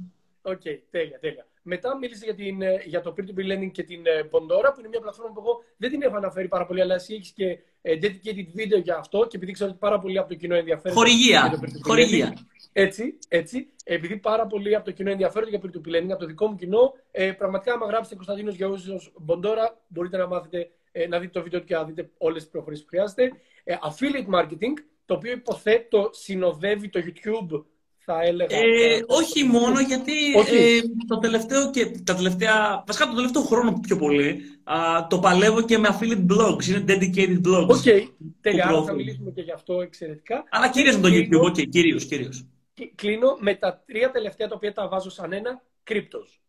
Οκ, 0.42 0.62
okay, 0.64 0.80
τέλεια, 0.90 1.20
τέλεια. 1.20 1.49
Μετά 1.62 1.98
μίλησε 1.98 2.26
για, 2.26 2.36
την, 2.36 2.62
ε, 2.62 2.84
για 2.86 3.02
το 3.02 3.14
Peer-to-Peer 3.18 3.52
Lending 3.52 3.72
και 3.72 3.84
την 3.84 4.06
ε, 4.06 4.24
Bondora, 4.32 4.72
που 4.74 4.80
είναι 4.80 4.88
μια 4.88 5.00
πλατφόρμα 5.00 5.34
που 5.34 5.40
εγώ 5.40 5.64
δεν 5.78 5.90
την 5.90 6.02
έχω 6.02 6.16
αναφέρει 6.16 6.48
πάρα 6.48 6.66
πολύ, 6.66 6.82
αλλά 6.82 6.96
εσύ 6.96 7.14
έχεις 7.14 7.32
και 7.32 7.60
ε, 7.82 7.94
dedicated 8.02 8.48
βίντεο 8.54 8.80
για 8.80 8.98
αυτό 8.98 9.28
και 9.28 9.36
επειδή 9.38 9.52
ξέρω 9.52 9.70
ότι 9.70 9.80
πάρα 9.80 10.00
πολύ 10.00 10.18
από 10.18 10.30
το 10.30 10.36
κοινό 10.36 10.56
ενδιαφέρον. 10.56 10.98
Χορηγία. 10.98 11.60
Χορηγία. 11.82 12.34
Έτσι, 12.74 13.18
έτσι. 13.28 13.68
Επειδή 13.84 14.18
πάρα 14.18 14.48
πολύ 14.48 14.76
από 14.76 14.86
το 14.86 14.92
κοινό 14.92 15.12
ενδιαφέρον 15.12 15.50
για 15.50 15.62
Peer-to-Peer 15.64 15.96
Lending, 15.96 16.10
από 16.10 16.20
το 16.20 16.26
δικό 16.26 16.48
μου 16.48 16.56
κοινό, 16.56 16.94
ε, 17.12 17.32
πραγματικά, 17.32 17.74
άμα 17.74 17.86
γράψετε 17.86 18.16
Κωνσταντίνος 18.16 18.56
Γιαούζο 18.56 19.00
Bondora, 19.26 19.78
μπορείτε 19.88 20.18
να 20.18 20.28
μάθετε, 20.28 20.70
ε, 20.92 21.08
να 21.08 21.20
δείτε 21.20 21.32
το 21.32 21.44
βίντεο 21.44 21.60
και 21.60 21.76
να 21.76 21.84
δείτε 21.84 22.10
όλες 22.18 22.42
τις 22.42 22.52
προχωρήσει 22.52 22.82
που 22.82 22.90
χρειάζεται. 22.90 23.32
Ε, 23.64 23.76
affiliate 23.82 24.36
marketing, 24.36 24.74
το 25.06 25.14
οποίο 25.14 25.32
υποθέτω 25.32 26.10
συνοδεύει 26.14 26.90
το 26.90 27.00
YouTube 27.06 27.64
θα 28.12 28.22
έλεγα. 28.22 28.58
Ε, 28.58 29.04
όχι 29.08 29.44
μόνο 29.44 29.80
γιατί 29.80 30.14
ε, 30.34 30.80
το 31.08 31.18
τελευταίο 31.20 31.72
και 31.72 31.86
τα 32.04 32.16
τελευταία, 32.16 32.84
βασικά 32.88 33.06
το 33.06 33.16
τελευταίο 33.16 33.42
χρόνο 33.42 33.80
πιο 33.82 33.98
πολύ, 33.98 34.42
α, 34.64 35.08
το 35.10 35.20
παλεύω 35.20 35.62
και 35.62 35.78
με 35.78 35.90
affiliate 35.92 36.26
blogs, 36.32 36.66
είναι 36.66 36.84
dedicated 36.88 37.42
blogs. 37.48 37.68
Οκ, 37.68 37.82
okay. 37.86 38.08
τέλεια, 38.42 38.84
θα 38.86 38.94
μιλήσουμε 38.94 39.32
και 39.32 39.42
γι' 39.42 39.52
αυτό 39.52 39.82
εξαιρετικά. 39.82 40.44
Αλλά 40.50 40.70
κυρίως 40.70 40.98
με 40.98 41.02
το 41.02 41.16
YouTube, 41.16 41.48
οκ, 41.48 41.56
okay, 41.58 41.70
κυρίως, 41.70 42.06
κυρίως. 42.06 42.48
Κλείνω 42.96 43.38
με 43.40 43.56
τα 43.56 43.84
τρία 43.86 44.12
τελευταία 44.12 44.48
τα 44.48 44.56
οποία 44.56 44.74
τα 44.74 44.88
βάζω 44.88 45.10
σαν 45.10 45.34
ένα, 45.34 45.62
cryptos. 45.84 46.42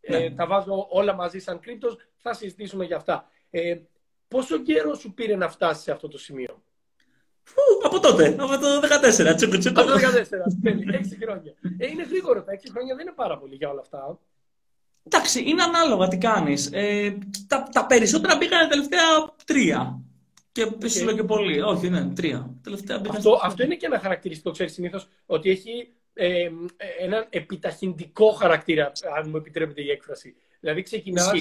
Ε, 0.00 0.18
ναι. 0.18 0.30
τα 0.30 0.46
βάζω 0.46 0.86
όλα 0.90 1.14
μαζί 1.14 1.38
σαν 1.38 1.60
cryptos, 1.60 1.96
θα 2.16 2.34
συζητήσουμε 2.34 2.84
για 2.84 2.96
αυτά. 2.96 3.28
Ε, 3.50 3.76
πόσο 4.28 4.58
καιρό 4.58 4.94
σου 4.94 5.14
πήρε 5.14 5.36
να 5.36 5.48
φτάσεις 5.48 5.82
σε 5.82 5.92
αυτό 5.92 6.08
το 6.08 6.18
σημείο; 6.18 6.62
Φου, 7.44 7.62
από 7.82 8.00
τότε, 8.00 8.36
από 8.38 8.58
το 8.58 8.80
14, 9.32 9.36
τσούκου 9.36 9.58
τσούκου. 9.58 9.80
Από 9.80 9.90
το 9.90 9.98
14, 9.98 10.00
τέλεια, 10.62 10.84
6 10.88 11.24
χρόνια. 11.24 11.54
Ε, 11.78 11.86
είναι 11.86 12.02
γρήγορο, 12.02 12.42
τα 12.42 12.52
6 12.52 12.58
χρόνια 12.70 12.94
δεν 12.94 13.06
είναι 13.06 13.14
πάρα 13.16 13.38
πολύ 13.38 13.54
για 13.54 13.68
όλα 13.70 13.80
αυτά. 13.80 14.18
Εντάξει, 15.06 15.42
είναι 15.46 15.62
ανάλογα 15.62 16.08
τι 16.08 16.18
κάνεις. 16.18 16.70
Ε, 16.72 17.18
τα, 17.48 17.68
τα 17.72 17.86
περισσότερα 17.86 18.38
πήγαν 18.38 18.60
τα 18.60 18.68
τελευταία 18.68 19.32
τρία. 19.44 20.00
Και 20.52 20.64
okay. 20.64 21.04
λέω 21.04 21.14
και 21.14 21.22
πολύ. 21.22 21.60
Όχι, 21.60 21.88
ναι, 21.88 22.12
τρία. 22.14 22.54
Τελευταία 22.62 23.02
αυτό, 23.10 23.40
αυτό 23.42 23.62
είναι 23.62 23.74
και 23.74 23.86
ένα 23.86 23.98
χαρακτηριστικό, 23.98 24.50
ξέρεις 24.50 24.72
συνήθως, 24.72 25.08
ότι 25.26 25.50
έχει 25.50 25.92
ε, 26.14 26.48
έναν 26.98 27.26
επιταχυντικό 27.30 28.30
χαρακτήρα, 28.30 28.92
αν 29.16 29.28
μου 29.30 29.36
επιτρέπετε 29.36 29.82
η 29.82 29.90
έκφραση. 29.90 30.34
Δηλαδή 30.60 30.82
ξεκινάς, 30.82 31.32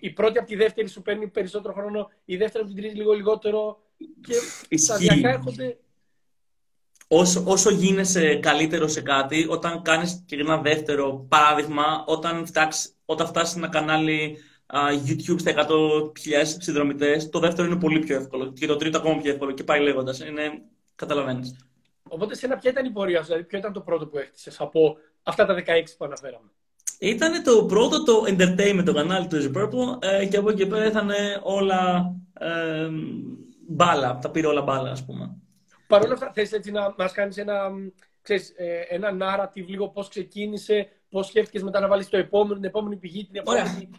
η 0.00 0.10
πρώτη 0.10 0.38
από 0.38 0.46
τη 0.46 0.56
δεύτερη 0.56 0.88
σου 0.88 1.02
παίρνει 1.02 1.28
περισσότερο 1.28 1.74
χρόνο, 1.74 2.10
η 2.24 2.36
δεύτερη 2.36 2.64
από 2.64 2.72
την 2.72 2.82
τρίτη 2.82 2.96
λίγο 2.96 3.12
λιγότερο 3.12 3.80
και 4.68 4.78
σταδιακά 4.78 5.28
έρχονται... 5.28 5.76
Όσο, 7.12 7.42
όσο 7.46 7.70
γίνεσαι 7.70 8.34
καλύτερο 8.34 8.88
σε 8.88 9.00
κάτι, 9.00 9.46
όταν 9.48 9.82
κάνεις 9.82 10.22
και 10.26 10.36
ένα 10.36 10.56
δεύτερο 10.56 11.26
παράδειγμα, 11.28 12.04
όταν, 12.06 12.46
φτάξει, 12.46 12.88
όταν 13.04 13.26
φτάσεις 13.26 13.56
ένα 13.56 13.68
κανάλι 13.68 14.38
YouTube 15.06 15.36
στα 15.38 15.66
100.000 15.68 15.68
συνδρομητές, 16.58 17.28
το 17.28 17.38
δεύτερο 17.38 17.68
είναι 17.68 17.78
πολύ 17.78 17.98
πιο 17.98 18.16
εύκολο. 18.16 18.52
Και 18.52 18.66
το 18.66 18.76
τρίτο 18.76 18.98
ακόμα 18.98 19.20
πιο 19.20 19.30
εύκολο. 19.30 19.52
Και 19.52 19.64
πάει 19.64 19.80
λέγοντας. 19.80 20.20
Είναι... 20.20 20.62
Καταλαβαίνεις. 20.94 21.56
Οπότε, 22.02 22.34
σε 22.34 22.46
ένα 22.46 22.56
ποια 22.56 22.70
ήταν 22.70 22.84
η 22.84 22.90
πορεία 22.90 23.18
σου, 23.18 23.26
δηλαδή, 23.26 23.44
ποιο 23.44 23.58
ήταν 23.58 23.72
το 23.72 23.80
πρώτο 23.80 24.06
που 24.06 24.18
έχτισες 24.18 24.60
από 24.60 24.96
αυτά 25.22 25.46
τα 25.46 25.54
16 25.54 25.60
που 25.98 26.04
αναφέραμε; 26.04 26.50
Ήταν 26.98 27.42
το 27.42 27.64
πρώτο 27.64 28.02
το 28.02 28.24
entertainment, 28.26 28.82
το 28.84 28.92
κανάλι 28.92 29.26
του 29.26 29.36
Easy 29.36 29.56
Purple, 29.56 30.04
ε, 30.04 30.26
και 30.26 30.36
από 30.36 30.50
εκεί 30.50 30.66
πέρα 30.66 30.86
ήταν 30.86 31.10
όλα 31.42 32.14
ε, 32.38 32.88
μπάλα, 33.70 34.18
τα 34.18 34.30
πήρε 34.30 34.46
όλα 34.46 34.62
μπάλα, 34.62 34.90
ας 34.90 35.04
πούμε. 35.04 35.36
Παρ' 35.86 36.04
όλα 36.04 36.12
αυτά, 36.12 36.32
θες 36.34 36.52
έτσι 36.52 36.70
να 36.70 36.94
μας 36.98 37.12
κάνεις 37.12 37.36
ένα, 37.36 37.70
ξέρεις, 38.22 38.52
ε, 38.56 38.80
ένα 38.88 39.10
narrative 39.20 39.66
λίγο 39.66 39.88
πώς 39.88 40.08
ξεκίνησε, 40.08 40.88
πώς 41.10 41.26
σκέφτηκες 41.26 41.62
μετά 41.62 41.80
να 41.80 41.88
βάλεις 41.88 42.08
το 42.08 42.16
επόμενο, 42.16 42.54
την 42.54 42.64
επόμενη 42.64 42.96
πηγή, 42.96 43.24
την 43.24 43.36
επόμενη... 43.36 43.90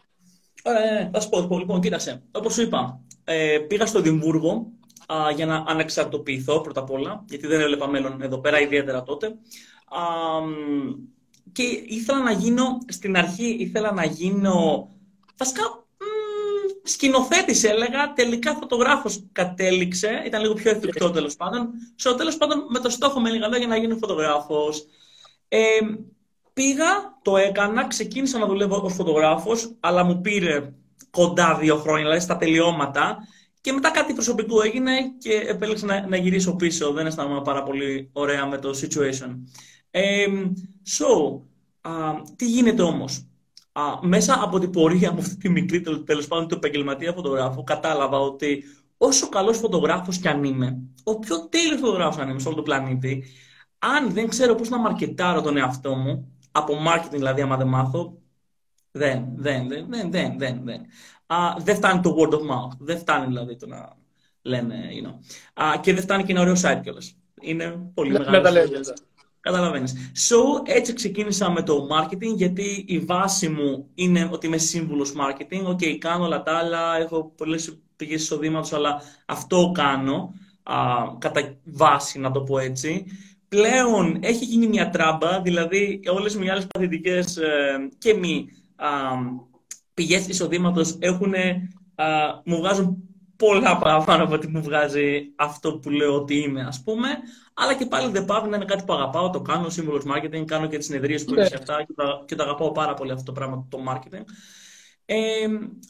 Ε, 0.63 1.09
θα 1.11 1.19
σου 1.19 1.29
πω, 1.29 1.57
λοιπόν, 1.57 1.81
κοίταξε. 1.81 2.23
Όπως 2.31 2.53
σου 2.53 2.61
είπα, 2.61 3.01
ε, 3.23 3.57
πήγα 3.67 3.85
στο 3.85 4.01
Δημβούργο 4.01 4.71
α, 5.13 5.31
για 5.35 5.45
να 5.45 5.63
ανεξαρτοποιηθώ 5.67 6.61
πρώτα 6.61 6.79
απ' 6.79 6.91
όλα, 6.91 7.25
γιατί 7.29 7.47
δεν 7.47 7.59
έβλεπα 7.61 7.87
μέλλον 7.87 8.21
εδώ 8.21 8.39
πέρα, 8.39 8.59
ιδιαίτερα 8.59 9.03
τότε. 9.03 9.27
Α, 9.27 10.01
και 11.51 11.63
ήθελα 11.85 12.19
να 12.19 12.31
γίνω, 12.31 12.77
στην 12.87 13.17
αρχή 13.17 13.55
ήθελα 13.59 13.91
να 13.91 14.05
γίνω, 14.05 14.89
βασικά 15.37 15.80
σκηνοθέτης 16.83 17.63
έλεγα, 17.63 18.13
τελικά 18.13 18.53
φωτογράφος 18.55 19.23
κατέληξε, 19.31 20.23
ήταν 20.25 20.41
λίγο 20.41 20.53
πιο 20.53 20.71
εφικτό 20.71 21.11
τέλος 21.11 21.35
πάντων. 21.35 21.69
Στο 21.95 22.15
τέλος 22.15 22.37
πάντων 22.37 22.65
με 22.69 22.79
το 22.79 22.89
στόχο 22.89 23.19
με 23.19 23.29
λίγα 23.29 23.47
λόγια 23.47 23.67
να 23.67 23.77
γίνω 23.77 23.95
φωτογράφος. 23.95 24.85
Ε, 25.47 25.59
πήγα, 26.53 27.19
το 27.21 27.37
έκανα, 27.37 27.87
ξεκίνησα 27.87 28.39
να 28.39 28.45
δουλεύω 28.45 28.81
ως 28.81 28.93
φωτογράφος, 28.93 29.75
αλλά 29.79 30.03
μου 30.03 30.21
πήρε 30.21 30.73
κοντά 31.09 31.57
δύο 31.57 31.75
χρόνια, 31.75 32.03
δηλαδή 32.03 32.21
στα 32.21 32.37
τελειώματα. 32.37 33.17
Και 33.61 33.71
μετά 33.71 33.91
κάτι 33.91 34.13
προσωπικό 34.13 34.61
έγινε 34.61 34.91
και 35.17 35.33
επέλεξα 35.33 35.85
να, 35.85 36.07
να 36.07 36.17
γυρίσω 36.17 36.55
πίσω. 36.55 36.91
Δεν 36.91 37.05
αισθάνομαι 37.05 37.41
πάρα 37.41 37.63
πολύ 37.63 38.09
ωραία 38.13 38.45
με 38.45 38.57
το 38.57 38.69
situation. 38.81 39.39
Ε, 39.91 40.25
so, 40.99 41.41
τι 42.35 42.45
γίνεται 42.45 42.81
όμως; 42.81 43.25
Μέσα 44.01 44.39
από 44.43 44.59
την 44.59 44.69
πορεία 44.69 45.11
μου 45.11 45.19
αυτή 45.19 45.37
τη 45.37 45.49
μικρή 45.49 45.81
τέλος 45.81 46.27
πάντων 46.27 46.47
του 46.47 46.55
επαγγελματία 46.55 47.13
φωτογράφου 47.13 47.63
κατάλαβα 47.63 48.19
ότι 48.19 48.63
όσο 48.97 49.29
καλός 49.29 49.57
φωτογράφος 49.57 50.17
κι 50.17 50.27
αν 50.27 50.43
είμαι, 50.43 50.81
ο 51.03 51.19
πιο 51.19 51.47
τέλειος 51.47 51.79
φωτογράφος 51.79 52.21
αν 52.21 52.29
είμαι 52.29 52.39
σε 52.39 52.47
όλο 52.47 52.55
το 52.55 52.61
πλανήτη, 52.61 53.23
αν 53.79 54.13
δεν 54.13 54.27
ξέρω 54.27 54.55
πώς 54.55 54.69
να 54.69 54.79
μαρκετάρω 54.79 55.41
τον 55.41 55.57
εαυτό 55.57 55.95
μου, 55.95 56.37
από 56.51 56.77
marketing 56.87 57.09
δηλαδή 57.11 57.41
άμα 57.41 57.57
δεν 57.57 57.67
μάθω, 57.67 58.21
δεν, 58.91 59.25
δεν, 59.35 59.67
δεν, 59.67 59.87
δεν, 59.89 60.11
δεν, 60.11 60.37
δεν. 60.37 60.61
δεν. 60.63 60.81
δεν 61.57 61.75
φτάνει 61.75 62.01
το 62.01 62.15
word 62.17 62.33
of 62.33 62.39
mouth. 62.39 62.77
Δεν 62.79 62.97
φτάνει 62.97 63.25
δηλαδή 63.25 63.55
το 63.55 63.67
να 63.67 63.95
λένε, 64.41 64.75
you 64.91 65.07
know. 65.07 65.79
και 65.81 65.93
δεν 65.93 66.03
φτάνει 66.03 66.23
και 66.23 66.31
ένα 66.31 66.41
ωραίο 66.41 66.55
site 66.61 66.79
κιόλας. 66.83 67.15
Είναι 67.41 67.91
πολύ 67.93 68.11
μεγάλος. 68.11 68.93
Καταλαβαίνεις. 69.41 70.11
So, 70.15 70.67
έτσι 70.67 70.93
ξεκίνησα 70.93 71.51
με 71.51 71.63
το 71.63 71.87
marketing, 71.91 72.35
γιατί 72.35 72.83
η 72.87 72.99
βάση 72.99 73.49
μου 73.49 73.89
είναι 73.95 74.29
ότι 74.31 74.47
είμαι 74.47 74.57
σύμβουλος 74.57 75.13
marketing. 75.15 75.63
Οκ, 75.65 75.79
okay, 75.81 75.97
κάνω 75.99 76.25
όλα 76.25 76.43
τα 76.43 76.57
άλλα, 76.57 76.97
έχω 76.97 77.33
πολλές 77.37 77.79
πηγές 77.95 78.21
εισοδήματος, 78.21 78.73
αλλά 78.73 79.01
αυτό 79.25 79.71
κάνω, 79.73 80.33
α, 80.63 80.75
κατά 81.17 81.57
βάση 81.63 82.19
να 82.19 82.31
το 82.31 82.41
πω 82.41 82.59
έτσι. 82.59 83.05
Πλέον 83.47 84.17
έχει 84.19 84.45
γίνει 84.45 84.67
μια 84.67 84.89
τράμπα, 84.89 85.41
δηλαδή 85.41 85.99
όλες 86.13 86.33
οι 86.33 86.49
άλλες 86.49 86.67
παθητικές 86.67 87.37
ε, 87.37 87.89
και 87.97 88.13
μη 88.13 88.47
α, 88.75 88.87
πηγές 89.93 90.27
εισοδήματος 90.27 90.97
έχουν, 90.99 91.33
μου 92.45 92.57
βγάζουν 92.57 93.03
πολλά 93.35 93.77
παραπάνω 93.77 94.23
από 94.23 94.33
ό,τι 94.33 94.47
μου 94.47 94.61
βγάζει 94.61 95.33
αυτό 95.35 95.77
που 95.77 95.89
λέω 95.89 96.15
ότι 96.15 96.35
είμαι, 96.35 96.61
ας 96.61 96.81
πούμε. 96.83 97.07
Αλλά 97.61 97.73
και 97.73 97.85
πάλι 97.85 98.11
δεν 98.11 98.25
πάβει 98.25 98.49
να 98.49 98.55
είναι 98.55 98.65
κάτι 98.65 98.83
που 98.83 98.93
αγαπάω, 98.93 99.29
το 99.29 99.41
κάνω, 99.41 99.69
σύμβολο 99.69 100.01
marketing, 100.07 100.45
κάνω 100.45 100.67
και 100.67 100.77
τις 100.77 100.85
συνεδρίες 100.85 101.23
που 101.25 101.33
είναι 101.33 101.45
σε 101.45 101.55
αυτά 101.57 101.83
και 101.83 101.93
τα, 101.95 102.23
και 102.25 102.35
τα 102.35 102.43
αγαπάω 102.43 102.71
πάρα 102.71 102.93
πολύ 102.93 103.11
αυτό 103.11 103.23
το 103.23 103.31
πράγμα, 103.31 103.67
το 103.69 103.77
marketing. 103.89 104.23
Ε, 105.05 105.47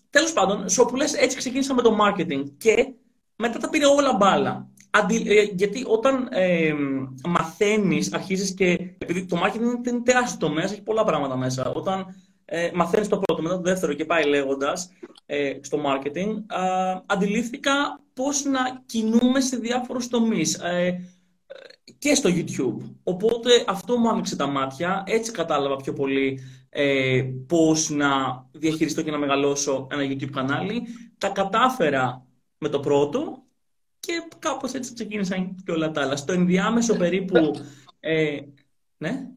Τέλος 0.10 0.34
πάντων, 0.34 0.70
Σόπουλε, 0.70 1.06
έτσι 1.18 1.38
ξεκίνησα 1.38 1.74
με 1.74 1.82
το 1.82 1.98
marketing 2.02 2.44
και 2.58 2.94
μετά 3.36 3.60
τα 3.60 3.70
πήρε 3.70 3.86
όλα 3.86 4.14
μπάλα. 4.14 4.70
Αντι, 4.90 5.24
ε, 5.28 5.42
γιατί 5.42 5.84
όταν 5.88 6.28
ε, 6.32 6.74
μαθαίνεις, 7.28 8.14
αρχίζεις 8.14 8.54
και. 8.54 8.96
Επειδή 8.98 9.26
το 9.26 9.42
marketing 9.44 9.88
είναι 9.88 10.02
τεράστιο 10.04 10.38
τομέας, 10.40 10.72
έχει 10.72 10.82
πολλά 10.82 11.04
πράγματα 11.04 11.38
μέσα. 11.38 11.72
Όταν 11.76 12.06
ε, 12.46 12.70
μαθαίνεις 12.74 13.08
το 13.08 13.18
πρώτο, 13.18 13.42
μετά 13.42 13.56
το 13.56 13.62
δεύτερο 13.62 13.94
και 13.94 14.06
πάει 14.06 14.26
λέγοντας 14.26 14.90
ε, 15.26 15.54
στο 15.62 15.80
marketing, 15.86 16.34
αντιλήφθηκα 17.06 18.00
πώς 18.14 18.44
να 18.44 18.60
κινούμε 18.86 19.40
σε 19.40 19.58
διάφορους 19.58 20.08
τομείς. 20.08 20.54
Ε, 20.54 21.00
και 22.02 22.16
στο 22.16 22.30
YouTube. 22.34 22.78
Οπότε 23.04 23.64
αυτό 23.68 23.98
μου 23.98 24.10
άνοιξε 24.10 24.36
τα 24.36 24.48
μάτια. 24.48 25.04
Έτσι 25.06 25.32
κατάλαβα 25.32 25.76
πιο 25.76 25.94
πολύ 25.94 26.40
ε, 26.70 27.24
πώς 27.48 27.90
να 27.90 28.10
διαχειριστώ 28.52 29.02
και 29.02 29.12
να 29.12 29.18
μεγαλώσω 29.18 29.88
ένα 29.92 30.04
YouTube 30.04 30.30
κανάλι. 30.32 30.82
Τα 31.18 31.30
κατάφερα 31.30 32.26
με 32.58 32.70
το 32.70 32.80
πρώτο 32.80 33.44
και 34.00 34.24
κάπως 34.40 34.74
έτσι 34.74 34.94
ξεκίνησαν 34.94 35.56
και 35.66 35.72
όλα 35.72 35.92
τα 35.92 36.02
άλλα. 36.02 36.16
Στο 36.16 36.34
ενδιάμεσο 36.34 36.98
περίπου... 36.98 37.52
Ε, 38.00 38.40
ναι. 38.98 39.28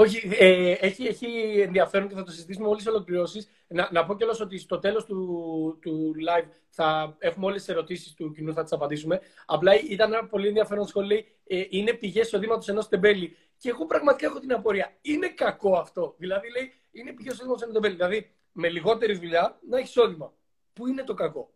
Όχι, 0.00 0.30
ε, 0.38 0.70
έχει, 0.70 1.06
έχει 1.06 1.60
ενδιαφέρον 1.60 2.08
και 2.08 2.14
θα 2.14 2.22
το 2.22 2.30
συζητήσουμε 2.30 2.66
όλες 2.66 2.82
τις 2.82 2.92
ολοκληρώσεις. 2.92 3.48
Να, 3.68 3.88
να 3.92 4.04
πω 4.06 4.16
κιόλας 4.16 4.40
ότι 4.40 4.58
στο 4.58 4.78
τέλος 4.78 5.04
του, 5.04 5.78
του 5.80 6.12
live 6.28 6.48
θα 6.68 7.16
έχουμε 7.18 7.46
όλες 7.46 7.64
τις 7.64 7.74
ερωτήσεις 7.74 8.14
του 8.14 8.32
κοινού, 8.32 8.52
θα 8.52 8.62
τις 8.62 8.72
απαντήσουμε. 8.72 9.20
Απλά 9.46 9.72
ήταν 9.80 10.12
ένα 10.12 10.26
πολύ 10.26 10.48
ενδιαφέρον 10.48 10.86
σχόλιο. 10.86 11.24
Ε, 11.46 11.64
είναι 11.68 11.92
πηγές 11.92 12.26
εισοδήματος 12.26 12.68
ενός 12.68 12.88
τεμπέλη. 12.88 13.36
Και 13.56 13.68
εγώ 13.68 13.86
πραγματικά 13.86 14.26
έχω 14.26 14.38
την 14.38 14.52
απορία. 14.52 14.96
Είναι 15.00 15.28
κακό 15.28 15.76
αυτό. 15.76 16.14
Δηλαδή, 16.18 16.50
λέει, 16.50 16.72
είναι 16.90 17.12
πηγές 17.12 17.32
εισοδήματος 17.32 17.62
ενός 17.62 17.74
τεμπέλη. 17.74 17.94
Δηλαδή, 17.94 18.30
με 18.52 18.68
λιγότερη 18.68 19.14
δουλειά 19.14 19.58
να 19.68 19.78
έχεις 19.78 19.88
εισόδημα. 19.88 20.32
Πού 20.72 20.86
είναι 20.86 21.02
το 21.02 21.14
κακό; 21.14 21.54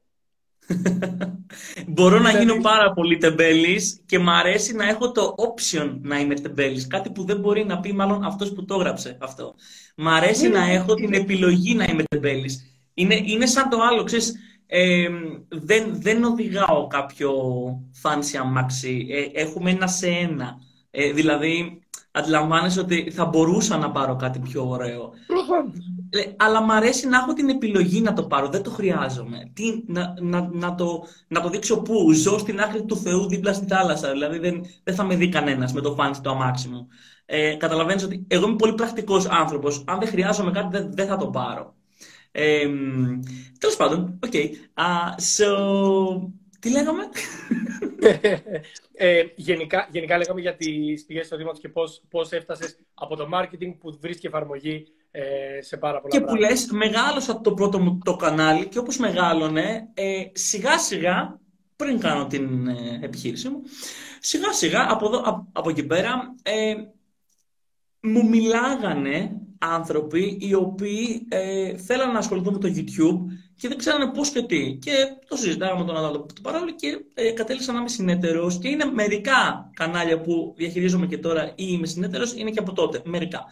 Μπορώ 1.87 2.19
να 2.19 2.31
γίνω 2.39 2.57
πάρα 2.61 2.93
πολύ 2.93 3.17
τεμπέλης 3.17 4.01
και 4.07 4.19
μ' 4.19 4.31
αρέσει 4.31 4.75
να 4.75 4.89
έχω 4.89 5.13
το 5.13 5.35
option 5.39 5.99
να 6.03 6.21
είμαι 6.21 6.35
τεμπέλης. 6.35 6.87
Κάτι 6.87 7.11
που 7.11 7.25
δεν 7.25 7.39
μπορεί 7.39 7.65
να 7.65 7.81
πει 7.81 7.93
μάλλον 7.93 8.25
αυτός 8.25 8.53
που 8.53 8.65
το 8.65 8.75
έγραψε 8.75 9.17
αυτό. 9.21 9.55
Μ' 9.97 10.09
αρέσει 10.09 10.49
να 10.49 10.71
έχω 10.71 10.95
την 10.95 11.13
επιλογή 11.13 11.75
να 11.75 11.85
είμαι 11.85 12.03
τεμπέλης. 12.09 12.65
Είναι, 12.95 13.21
είναι 13.25 13.47
σαν 13.47 13.69
το 13.69 13.79
άλλο, 13.91 14.03
ξέρεις, 14.03 14.35
ε, 14.67 15.09
δεν, 15.49 16.03
δεν 16.03 16.25
οδηγάω 16.25 16.87
κάποιο 16.87 17.33
fancy 18.03 18.37
αμάξι. 18.41 19.07
Ε, 19.11 19.41
έχουμε 19.41 19.71
ένα 19.71 19.87
σε 19.87 20.07
ένα. 20.07 20.59
Ε, 20.91 21.13
δηλαδή, 21.13 21.83
αντιλαμβάνεσαι 22.11 22.81
ότι 22.81 23.11
θα 23.11 23.25
μπορούσα 23.25 23.77
να 23.77 23.91
πάρω 23.91 24.17
κάτι 24.17 24.39
πιο 24.39 24.69
ωραίο. 24.69 25.13
Ε, 26.11 26.23
αλλά 26.37 26.63
μ' 26.63 26.71
αρέσει 26.71 27.09
να 27.09 27.17
έχω 27.19 27.33
την 27.33 27.49
επιλογή 27.49 28.01
να 28.01 28.13
το 28.13 28.27
πάρω. 28.27 28.49
Δεν 28.49 28.63
το 28.63 28.71
χρειάζομαι. 28.71 29.51
Τι, 29.53 29.83
να, 29.87 30.15
να, 30.21 30.49
να, 30.53 30.75
το, 30.75 31.07
να 31.29 31.41
το 31.41 31.49
δείξω 31.49 31.83
πού. 31.83 32.13
Ζω 32.13 32.39
στην 32.39 32.61
άκρη 32.61 32.85
του 32.85 32.97
Θεού 32.97 33.29
δίπλα 33.29 33.53
στη 33.53 33.67
θάλασσα. 33.67 34.11
Δηλαδή 34.11 34.39
δεν, 34.39 34.65
δεν 34.83 34.95
θα 34.95 35.05
με 35.05 35.17
δει 35.17 35.29
κανένας 35.29 35.73
με 35.73 35.81
το 35.81 35.95
funky 35.95 36.17
το 36.23 36.31
αμάξι 36.31 36.69
μου. 36.69 36.89
Ε, 37.27 37.55
Καταλαβαίνεις 37.55 38.05
ότι 38.05 38.25
εγώ 38.29 38.47
είμαι 38.47 38.57
πολύ 38.57 38.75
πρακτικός 38.75 39.27
άνθρωπος. 39.27 39.85
Αν 39.87 39.99
δεν 39.99 40.09
χρειάζομαι 40.09 40.51
κάτι, 40.51 40.79
δεν, 40.79 40.93
δεν 40.95 41.07
θα 41.07 41.17
το 41.17 41.27
πάρω. 41.27 41.75
Ε, 42.33 42.69
Τέλος 43.59 43.77
πάντων, 43.77 44.19
οκ. 44.25 44.31
Okay. 44.33 44.49
Uh, 44.75 45.15
so, 45.37 45.49
τι 46.65 46.71
λέγαμε; 46.71 47.03
ε, 48.95 49.25
γενικά, 49.35 49.89
γενικά 49.91 50.17
λέγαμε 50.17 50.41
για 50.41 50.57
τις 50.57 51.05
πηγές 51.05 51.25
εισοδήματος 51.25 51.61
και 51.61 51.69
πώς, 51.69 52.03
πώς 52.09 52.33
έφτασες 52.33 52.79
από 52.95 53.17
το 53.17 53.29
marketing 53.35 53.75
που 53.79 53.99
βρίσκει 54.01 54.27
εφαρμογή 54.27 54.87
ε, 55.11 55.23
σε 55.61 55.77
πάρα 55.77 56.01
πολλά 56.01 56.19
Και 56.19 56.25
που 56.25 56.35
λες, 56.35 56.67
μεγάλωσα 56.71 57.41
το 57.41 57.55
πρώτο 57.55 57.79
μου 57.79 57.99
το 58.05 58.17
κανάλι 58.17 58.67
και 58.67 58.79
όπως 58.79 58.97
μεγάλωνε, 58.97 59.89
ε, 59.95 60.23
σιγά 60.33 60.79
σιγά, 60.79 61.41
πριν 61.77 61.99
κάνω 61.99 62.27
την 62.27 62.69
ε, 62.69 62.99
επιχείρηση 63.03 63.49
μου, 63.49 63.63
σιγά 64.21 64.53
σιγά 64.53 64.87
από, 64.91 65.07
εδώ, 65.07 65.19
από, 65.25 65.49
από 65.53 65.71
εκεί 65.71 65.87
πέρα 65.87 66.35
ε, 66.43 66.75
μου 68.01 68.29
μιλάγανε 68.29 69.37
άνθρωποι 69.59 70.39
οι 70.41 70.55
οποίοι 70.55 71.27
ε, 71.29 71.77
θέλαν 71.77 72.13
να 72.13 72.19
ασχοληθούν 72.19 72.53
με 72.53 72.59
το 72.59 72.69
YouTube 72.77 73.19
και 73.57 73.69
δεν 73.69 73.79
ξέρανε 73.79 74.07
πώς 74.07 74.31
και 74.31 74.43
τι. 74.43 74.79
Και 74.81 74.93
το 75.29 75.37
συζητάγαμε 75.37 75.81
με 75.81 75.87
τον 75.87 75.97
άλλο 75.97 76.21
το 76.21 76.41
παράλληλο 76.43 76.75
και 76.75 77.05
ε, 77.15 77.31
κατέληξα 77.31 77.73
να 77.73 77.79
είμαι 77.79 77.89
συνέτερος. 77.89 78.59
Και 78.59 78.69
είναι 78.69 78.85
μερικά 78.85 79.71
κανάλια 79.75 80.21
που 80.21 80.55
διαχειρίζομαι 80.57 81.07
και 81.07 81.19
τώρα 81.19 81.49
ή 81.49 81.53
είμαι 81.57 81.87
συνέτερος, 81.87 82.33
είναι 82.33 82.51
και 82.51 82.59
από 82.59 82.73
τότε. 82.73 83.01
Μερικά. 83.05 83.45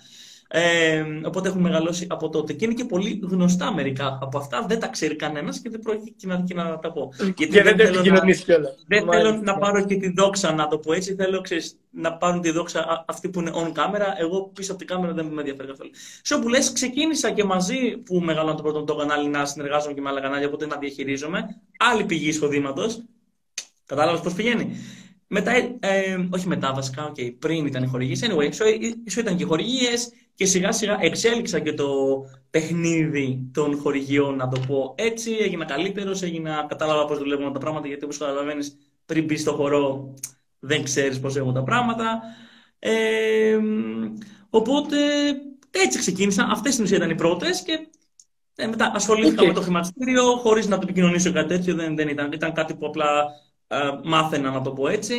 Ε, 0.55 1.05
οπότε 1.25 1.49
έχουν 1.49 1.61
μεγαλώσει 1.61 2.07
από 2.09 2.29
τότε. 2.29 2.53
Και 2.53 2.65
είναι 2.65 2.75
και 2.75 2.85
πολύ 2.85 3.21
γνωστά 3.23 3.75
μερικά 3.75 4.19
από 4.21 4.39
αυτά. 4.39 4.65
Δεν 4.69 4.81
τα 4.81 4.87
ξέρει 4.89 5.17
κανένας 5.17 5.61
και 5.61 5.71
δεν 5.71 5.81
πρόκειται 5.81 6.13
και 6.17 6.27
να, 6.27 6.43
και 6.47 6.55
να 6.55 6.79
τα 6.79 6.93
πω. 6.93 7.13
Γιατί 7.17 7.47
και 7.47 7.63
δεν, 7.63 7.77
δεν 7.77 7.87
θέλω, 7.87 8.03
να, 8.03 8.21
δεν 8.87 9.09
θέλω 9.11 9.41
να 9.43 9.59
πάρω 9.59 9.85
και 9.85 9.97
τη 9.97 10.13
δόξα, 10.13 10.53
να 10.53 10.69
το 10.69 10.79
πω 10.79 10.93
έτσι. 10.93 11.15
Θέλω 11.15 11.41
ξέρεις, 11.41 11.77
να 11.91 12.17
πάρουν 12.17 12.41
τη 12.41 12.51
δόξα 12.51 13.05
αυτοί 13.09 13.29
που 13.29 13.41
είναι 13.41 13.51
on 13.55 13.67
camera. 13.67 14.07
Εγώ 14.19 14.51
πίσω 14.55 14.71
από 14.71 14.81
την 14.81 14.89
κάμερα 14.89 15.13
δεν 15.13 15.27
με 15.27 15.41
ενδιαφέρει 15.41 15.69
καθόλου. 15.69 15.91
Σε 16.23 16.35
όπου 16.35 16.49
λες, 16.49 16.73
ξεκίνησα 16.73 17.31
και 17.31 17.45
μαζί 17.45 17.97
που 17.97 18.21
μεγαλώνω 18.21 18.55
το 18.55 18.63
πρώτο 18.63 18.85
το 18.85 18.95
κανάλι 18.95 19.29
να 19.29 19.45
συνεργάζομαι 19.45 19.95
και 19.95 20.01
με 20.01 20.09
άλλα 20.09 20.21
κανάλια, 20.21 20.47
οπότε 20.47 20.67
να 20.67 20.77
διαχειρίζομαι. 20.77 21.61
Άλλη 21.79 22.05
πηγή 22.05 22.29
εισοδήματος. 22.29 23.03
Κατάλαβες 23.87 24.21
πώς 24.21 24.35
πηγαίνει; 24.35 24.77
Μετά, 25.27 25.51
ε, 25.51 25.77
ε, 25.81 26.29
όχι 26.31 26.49
μετά 26.49 26.73
βασικά, 26.75 27.13
okay, 27.13 27.35
πριν 27.39 27.67
ήταν 27.67 27.83
οι 27.83 27.87
χορηγίες. 27.87 28.21
Anyway, 28.23 28.49
so, 29.15 29.19
ήταν 29.19 29.37
και 29.37 29.43
οι 29.43 29.47
χορηγίες 29.47 30.11
και 30.43 30.49
σιγά 30.49 30.73
σιγά 30.73 30.97
εξέλιξα 31.01 31.59
και 31.61 31.73
το 31.73 31.87
παιχνίδι 32.51 33.51
των 33.53 33.79
χορηγιών, 33.79 34.37
να 34.37 34.49
το 34.49 34.61
πω 34.67 34.95
έτσι. 34.97 35.37
Έγινα 35.41 35.65
καλύτερος, 35.65 36.23
έγινα, 36.23 36.67
κατάλαβα 36.69 37.05
πώς 37.05 37.19
δουλεύουν 37.19 37.53
τα 37.53 37.59
πράγματα, 37.59 37.87
γιατί 37.87 38.05
όπως 38.05 38.19
καταλαβαίνεις, 38.19 38.77
πριν 39.07 39.25
μπεις 39.25 39.41
στο 39.41 39.53
χορό, 39.53 40.15
δεν 40.59 40.83
ξέρεις 40.85 41.21
πώς 41.21 41.37
έχουν 41.37 41.55
τα 41.55 41.63
πράγματα. 41.63 42.23
Ε, 42.79 43.59
οπότε 44.51 44.97
έτσι 45.71 45.99
ξεκίνησα. 45.99 46.49
Αυτές 46.51 46.73
στην 46.73 46.85
ουσία 46.85 46.97
ήταν 46.97 47.11
οι 47.11 47.15
πρώτες 47.15 47.63
και 47.63 47.87
Ε, 48.55 48.67
μετά 48.67 48.93
ασχολήθηκα 48.95 49.47
με 49.47 49.53
το 49.53 49.61
χρηματιστήριο 49.61 50.37
χωρίς 50.37 50.67
να 50.69 50.77
το 50.77 50.83
επικοινωνήσω 50.85 51.33
κάτι 51.33 51.49
τέτοιο. 51.49 51.75
Δεν, 51.75 51.97
δεν 51.97 52.09
ήταν. 52.09 52.33
Ήταν 52.33 52.53
κάτι 52.53 52.75
που 52.75 52.87
απλά 52.87 53.25
ε, 53.67 53.77
μάθαινα 54.05 54.51
να 54.51 54.63
το 54.63 54.71
πω 54.73 54.89
έτσι. 54.89 55.15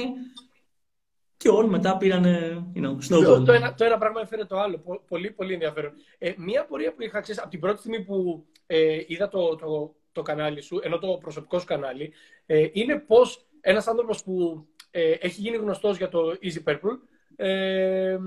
Και 1.43 1.49
όλοι 1.49 1.69
μετά 1.69 1.97
πήραν 1.97 2.25
you 2.75 2.79
know, 2.79 2.95
snowball. 3.09 3.45
Το, 3.45 3.51
ένα, 3.51 3.73
το 3.73 3.85
ένα 3.85 3.97
πράγμα 3.97 4.21
έφερε 4.21 4.45
το 4.45 4.59
άλλο. 4.59 5.01
Πολύ, 5.07 5.31
πολύ 5.31 5.53
ενδιαφέρον. 5.53 5.93
Ε, 6.17 6.33
μία 6.37 6.65
πορεία 6.65 6.93
που 6.93 7.01
είχα 7.01 7.21
ξέρεις, 7.21 7.41
από 7.41 7.49
την 7.49 7.59
πρώτη 7.59 7.79
στιγμή 7.79 8.03
που 8.03 8.45
ε, 8.65 9.01
είδα 9.07 9.29
το, 9.29 9.55
το, 9.55 9.95
το 10.11 10.21
κανάλι 10.21 10.61
σου, 10.61 10.79
ενώ 10.83 10.99
το 10.99 11.17
προσωπικό 11.21 11.59
σου 11.59 11.65
κανάλι, 11.65 12.13
ε, 12.45 12.67
είναι 12.71 12.99
πώς 12.99 13.45
ένας 13.61 13.87
άνθρωπος 13.87 14.23
που 14.23 14.67
ε, 14.91 15.11
έχει 15.11 15.41
γίνει 15.41 15.57
γνωστός 15.57 15.97
για 15.97 16.09
το 16.09 16.37
Easy 16.41 16.63
Purple 16.69 16.97
ε, 17.35 18.17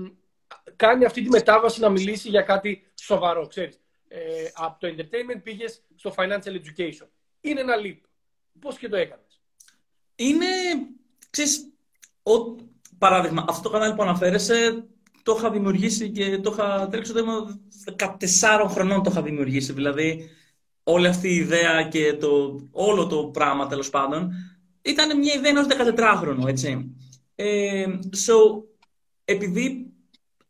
κάνει 0.75 1.05
αυτή 1.05 1.21
τη 1.21 1.29
μετάβαση 1.29 1.79
να 1.79 1.89
μιλήσει 1.89 2.29
για 2.29 2.41
κάτι 2.41 2.91
σοβαρό. 2.95 3.47
Ξέρεις. 3.47 3.79
Ε, 4.07 4.49
από 4.53 4.79
το 4.79 4.87
entertainment 4.87 5.43
πήγες 5.43 5.83
στο 5.95 6.13
financial 6.17 6.53
education. 6.61 7.07
Είναι 7.41 7.59
ένα 7.59 7.75
leap. 7.83 7.99
Πώς 8.59 8.77
και 8.77 8.89
το 8.89 8.95
έκανες; 8.95 9.41
Είναι, 10.15 10.45
ξέρεις, 11.29 11.73
ο, 12.23 12.55
παράδειγμα, 12.97 13.45
αυτό 13.49 13.61
το 13.61 13.69
κανάλι 13.69 13.95
που 13.95 14.01
αναφέρεσαι 14.01 14.83
το 15.23 15.35
είχα 15.37 15.49
δημιουργήσει 15.49 16.09
και 16.09 16.37
το 16.37 16.51
είχα 16.53 16.87
τρέξει 16.91 17.13
το 17.13 17.23
14 17.95 18.67
χρονών 18.69 19.03
το 19.03 19.09
είχα 19.11 19.21
δημιουργήσει. 19.21 19.73
Δηλαδή, 19.73 20.29
όλη 20.83 21.07
αυτή 21.07 21.29
η 21.29 21.35
ιδέα 21.35 21.83
και 21.83 22.13
το, 22.13 22.59
όλο 22.71 23.07
το 23.07 23.23
πράγμα 23.23 23.67
τέλος 23.67 23.89
πάντων 23.89 24.31
ήταν 24.81 25.17
μια 25.17 25.33
ιδέα 25.33 25.51
ενός 25.51 25.65
14χρονου, 25.95 26.47
έτσι. 26.47 26.95
Ε, 27.35 27.85
so, 27.99 28.63
επειδή 29.25 29.91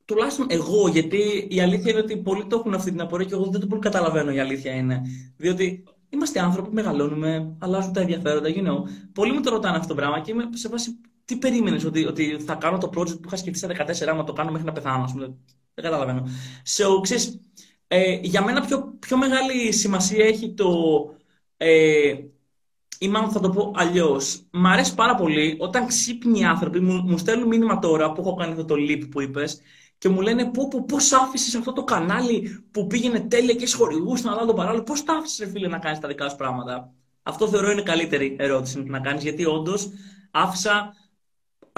τουλάχιστον 0.05 0.47
εγώ, 0.49 0.87
γιατί 0.87 1.47
η 1.49 1.61
αλήθεια 1.61 1.91
είναι 1.91 1.99
ότι 1.99 2.17
πολλοί 2.17 2.45
το 2.45 2.57
έχουν 2.57 2.73
αυτή 2.73 2.91
την 2.91 3.01
απορία 3.01 3.27
και 3.27 3.33
εγώ 3.33 3.45
δεν 3.45 3.59
το 3.59 3.67
πολύ 3.67 3.81
καταλαβαίνω 3.81 4.31
η 4.31 4.39
αλήθεια 4.39 4.73
είναι. 4.73 5.01
Διότι 5.37 5.83
είμαστε 6.09 6.39
άνθρωποι, 6.39 6.73
μεγαλώνουμε, 6.73 7.55
αλλάζουν 7.59 7.93
τα 7.93 8.01
ενδιαφέροντα, 8.01 8.49
you 8.49 8.67
know. 8.67 8.83
Πολλοί 9.13 9.31
μου 9.31 9.41
το 9.41 9.49
ρωτάνε 9.49 9.75
αυτό 9.77 9.87
το 9.87 9.95
πράγμα 9.95 10.19
και 10.19 10.31
είμαι 10.31 10.49
σε 10.53 10.69
βάση 10.69 10.99
τι 11.27 11.37
περίμενες 11.37 11.85
ότι, 11.85 12.05
ότι 12.05 12.39
θα 12.45 12.55
κάνω 12.55 12.77
το 12.77 12.89
project 12.95 13.21
που 13.21 13.27
είχα 13.27 13.35
σκεφτεί 13.35 13.57
στα 13.57 13.67
14 13.67 14.07
άμα 14.07 14.23
το 14.23 14.33
κάνω 14.33 14.51
μέχρι 14.51 14.65
να 14.65 14.71
πεθάνω, 14.71 15.03
ας 15.03 15.11
πούμε. 15.11 15.25
Δεν 15.73 15.83
καταλαβαίνω. 15.83 16.27
So, 16.77 17.01
ξέρεις, 17.01 17.39
ε, 17.87 18.19
για 18.21 18.43
μένα 18.43 18.61
πιο, 18.65 18.95
πιο 18.99 19.17
μεγάλη 19.17 19.71
σημασία 19.71 20.25
έχει 20.25 20.53
το. 20.53 20.69
Ε, 21.57 22.13
ή 22.99 23.07
μάλλον 23.07 23.31
θα 23.31 23.39
το 23.39 23.49
πω 23.49 23.71
αλλιώς. 23.75 24.47
Μ' 24.51 24.67
αρέσει 24.67 24.95
πάρα 24.95 25.15
πολύ 25.15 25.55
όταν 25.59 25.87
ξύπνοι 25.87 26.45
άνθρωποι 26.45 26.79
μου, 26.79 26.93
μου 26.93 27.17
στέλνουν 27.17 27.47
μήνυμα 27.47 27.79
τώρα 27.79 28.11
που 28.11 28.21
έχω 28.21 28.35
κάνει 28.35 28.51
αυτό 28.51 28.65
το 28.65 28.75
leap 28.77 29.07
που 29.11 29.21
είπες 29.21 29.61
και 29.97 30.09
μου 30.09 30.21
λένε 30.21 30.45
πώ 30.45 30.67
πώς 30.87 31.11
άφησες 31.11 31.55
αυτό 31.55 31.73
το 31.73 31.83
κανάλι 31.83 32.65
που 32.71 32.87
πήγαινε 32.87 33.19
τέλεια 33.19 33.53
και 33.53 33.67
σχοληγού 33.67 34.17
να 34.23 34.35
δω 34.35 34.45
το 34.45 34.53
παράλληλο. 34.53 34.83
Πώς 34.83 35.03
τα 35.03 35.13
άφησες, 35.13 35.49
φίλε, 35.51 35.67
να 35.67 35.79
κάνεις 35.79 35.99
τα 35.99 36.07
δικά 36.07 36.29
σου 36.29 36.35
πράγματα; 36.35 36.93
Αυτό 37.23 37.47
θεωρώ 37.47 37.71
είναι 37.71 37.81
καλύτερη 37.81 38.35
ερώτηση 38.39 38.83
να 38.83 38.99
κάνεις 38.99 39.23
γιατί 39.23 39.45
όντως 39.45 39.89
άφησα 40.31 40.93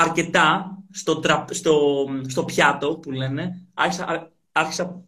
αρκετά 0.02 0.78
στο, 0.92 1.22
στο, 1.50 2.06
στο 2.28 2.46
πιάτο 2.46 2.98
που 2.98 3.12
λένε. 3.12 3.68
Άρχισα, 3.74 4.32
άρχισα, 4.52 5.04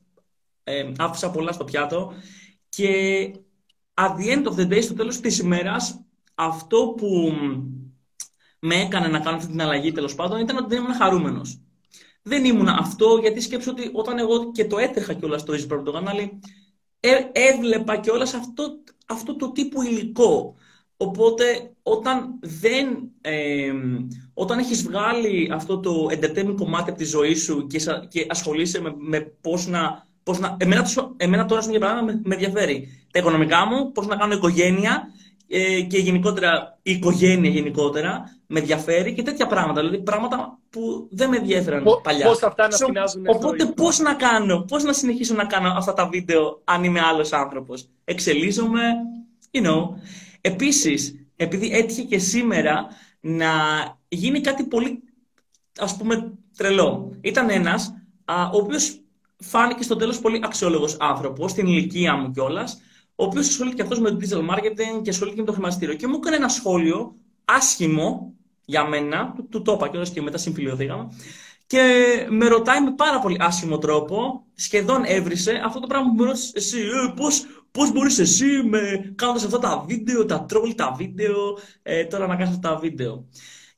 ε, 0.64 0.92
άφησα 0.98 1.32
πολλά 1.32 1.52
στο 1.52 1.64
πιάτο 1.64 2.14
και 2.70 2.90
at 3.94 4.10
the 4.16 4.36
end 4.36 4.46
of 4.46 4.56
the 4.56 4.72
day, 4.72 4.84
στο 4.84 4.94
τέλος 4.94 5.20
της 5.20 5.40
ημέρας, 5.40 6.02
αυτό 6.36 6.94
που 6.98 7.34
με 8.60 8.76
έκανε 8.76 9.08
να 9.08 9.20
κάνω 9.20 9.38
αυτή 9.38 9.52
την 9.52 9.62
αλλαγή 9.62 9.92
τέλος 9.92 10.16
πάντων 10.16 10.40
ήταν 10.40 10.58
ότι 10.58 10.68
δεν 10.68 10.84
ήμουν 10.84 10.96
χαρούμενος. 10.96 11.62
Δεν 12.22 12.46
ήμουν 12.46 12.68
αυτό 12.68 13.18
γιατί 13.22 13.42
σκέψω 13.42 13.72
ότι 13.72 13.90
όταν 13.94 14.18
εγώ 14.18 14.52
και 14.52 14.66
το 14.66 14.78
έτρεχα 14.78 15.14
κιόλας 15.14 15.42
στο 15.42 15.54
Easy 15.54 15.82
το 15.86 15.92
κανάλι, 15.92 16.40
ε, 17.00 17.10
έβλεπα 17.32 17.98
κιόλας 17.98 18.34
αυτό, 18.34 18.84
αυτό 19.06 19.36
το 19.36 19.52
τύπου 19.52 19.82
υλικό. 19.82 20.56
Οπότε 21.02 21.72
όταν 21.84 22.40
δεν, 22.42 22.88
ε, 23.22 23.72
όταν 24.34 24.60
έχεις 24.60 24.84
βγάλει 24.84 25.50
αυτό 25.54 25.80
το 25.80 26.08
entertainment 26.12 26.56
κομμάτι 26.58 26.90
από 26.90 27.00
τη 27.00 27.06
ζωή 27.06 27.36
σου 27.36 27.68
και, 27.68 27.80
και 28.08 28.26
ασχολείσαι 28.30 28.82
με, 28.82 28.94
με 28.98 29.20
πώς 29.42 29.68
να 29.68 30.10
Πώς 30.24 30.40
να... 30.40 30.58
Εμένα, 30.60 30.86
εμένα 31.18 31.46
τώρα, 31.46 31.62
για 31.70 31.80
πράγμα, 31.80 32.02
με, 32.02 32.22
με 32.24 32.34
ενδιαφέρει 32.34 32.88
τα 33.12 33.20
οικονομικά 33.20 33.66
μου, 33.66 33.92
πώς 33.92 34.08
να 34.08 34.16
κάνω 34.16 34.34
οικογένεια 34.34 35.08
ε, 35.48 35.82
και 35.82 35.98
γενικότερα 35.98 36.80
η 36.82 36.92
οικογένεια 36.92 37.50
γενικότερα 37.50 38.24
με 38.48 38.60
ενδιαφέρει 38.60 39.14
και 39.14 39.24
τέτοια 39.24 39.48
πράγματα. 39.48 39.80
Δηλαδή 39.82 40.00
πράγματα 40.04 40.60
που 40.70 41.08
δεν 41.12 41.30
με 41.30 41.38
ενδιαφέραν 41.38 41.84
παλιά. 42.04 42.26
Πώς 42.26 42.44
αυτά 42.44 42.68
να 42.68 42.78
so, 42.78 43.36
Οπότε 43.36 43.66
πώς 43.66 44.00
να 44.00 44.14
κάνω, 44.14 44.66
πώς 44.68 44.84
να 44.84 44.94
συνεχίσω 44.94 45.34
να 45.34 45.46
κάνω 45.46 45.74
αυτά 45.78 45.94
τα 45.94 46.08
βίντεο 46.08 46.62
αν 46.64 46.84
είμαι 46.84 47.00
άλλος 47.00 47.34
άνθρωπος. 47.34 47.90
Εξελίζομαι, 48.04 48.82
you 49.52 49.66
know. 49.66 49.88
Επίσης, 50.42 51.26
επειδή 51.36 51.72
έτυχε 51.72 52.02
και 52.02 52.18
σήμερα 52.18 52.88
να 53.20 53.52
γίνει 54.08 54.42
κάτι 54.42 54.64
πολύ, 54.64 55.04
ας 55.80 55.98
πούμε, 55.98 56.34
τρελό. 56.58 57.18
Ήταν 57.22 57.50
ένας 57.50 57.94
ο 58.54 58.58
οποίος 58.58 59.02
φάνηκε 59.38 59.84
στο 59.84 59.96
τέλος 59.96 60.20
πολύ 60.20 60.40
αξιόλογος 60.44 60.98
άνθρωπος, 61.00 61.52
στην 61.52 61.68
ηλικία 61.68 62.16
μου 62.16 62.32
κιόλας, 62.32 62.82
ο 63.16 63.24
οποίος 63.24 63.48
ασχολείται 63.48 63.76
και 63.76 63.82
αυτός 63.82 64.00
με 64.00 64.10
το 64.10 64.18
digital 64.22 64.50
marketing 64.50 65.02
και 65.02 65.10
ασχολείται 65.10 65.36
και 65.36 65.42
με 65.42 65.48
το 65.48 65.54
χρηματιστήριο. 65.54 65.96
Και 65.96 66.08
μου 66.08 66.16
έκανε 66.16 66.36
ένα 66.36 66.48
σχόλιο 66.48 67.16
άσχημο 67.46 68.34
για 68.66 68.88
μένα, 68.88 69.34
του, 69.36 69.48
του 69.48 69.62
το 69.62 69.72
είπα 69.74 69.90
κιόλας 69.90 70.10
και 70.10 70.22
μετά 70.22 70.38
συμφιλειωθήκαμε. 70.38 71.08
Και 71.68 71.84
με 72.30 72.48
ρωτάει 72.48 72.82
με 72.82 72.92
πάρα 72.92 73.20
πολύ 73.20 73.38
άσχημο 73.40 73.78
τρόπο, 73.78 74.46
σχεδόν 74.54 75.04
έβρισε 75.06 75.62
αυτό 75.66 75.80
το 75.80 75.88
πράγμα 75.88 76.08
που 76.08 76.16
μου 76.16 76.24
ρώτησε 76.24 76.52
εσύ, 76.56 76.80
ε, 76.80 77.14
πώς, 77.16 77.46
πώς 77.72 77.92
μπορείς 77.92 78.20
εσύ 78.20 78.64
με, 78.64 79.14
κάνοντας 79.16 79.44
αυτά 79.44 79.60
τα 79.60 79.86
βίντεο, 79.88 80.26
τα 80.26 80.46
τρόλ, 80.46 80.76
τα 80.76 80.94
βίντεο, 80.98 81.58
ε, 81.82 82.06
τώρα 82.06 82.28
να 82.28 82.36
κάνεις 82.36 82.56
αυτά 82.56 82.70
τα 82.70 82.80
βίντεο. 82.80 83.28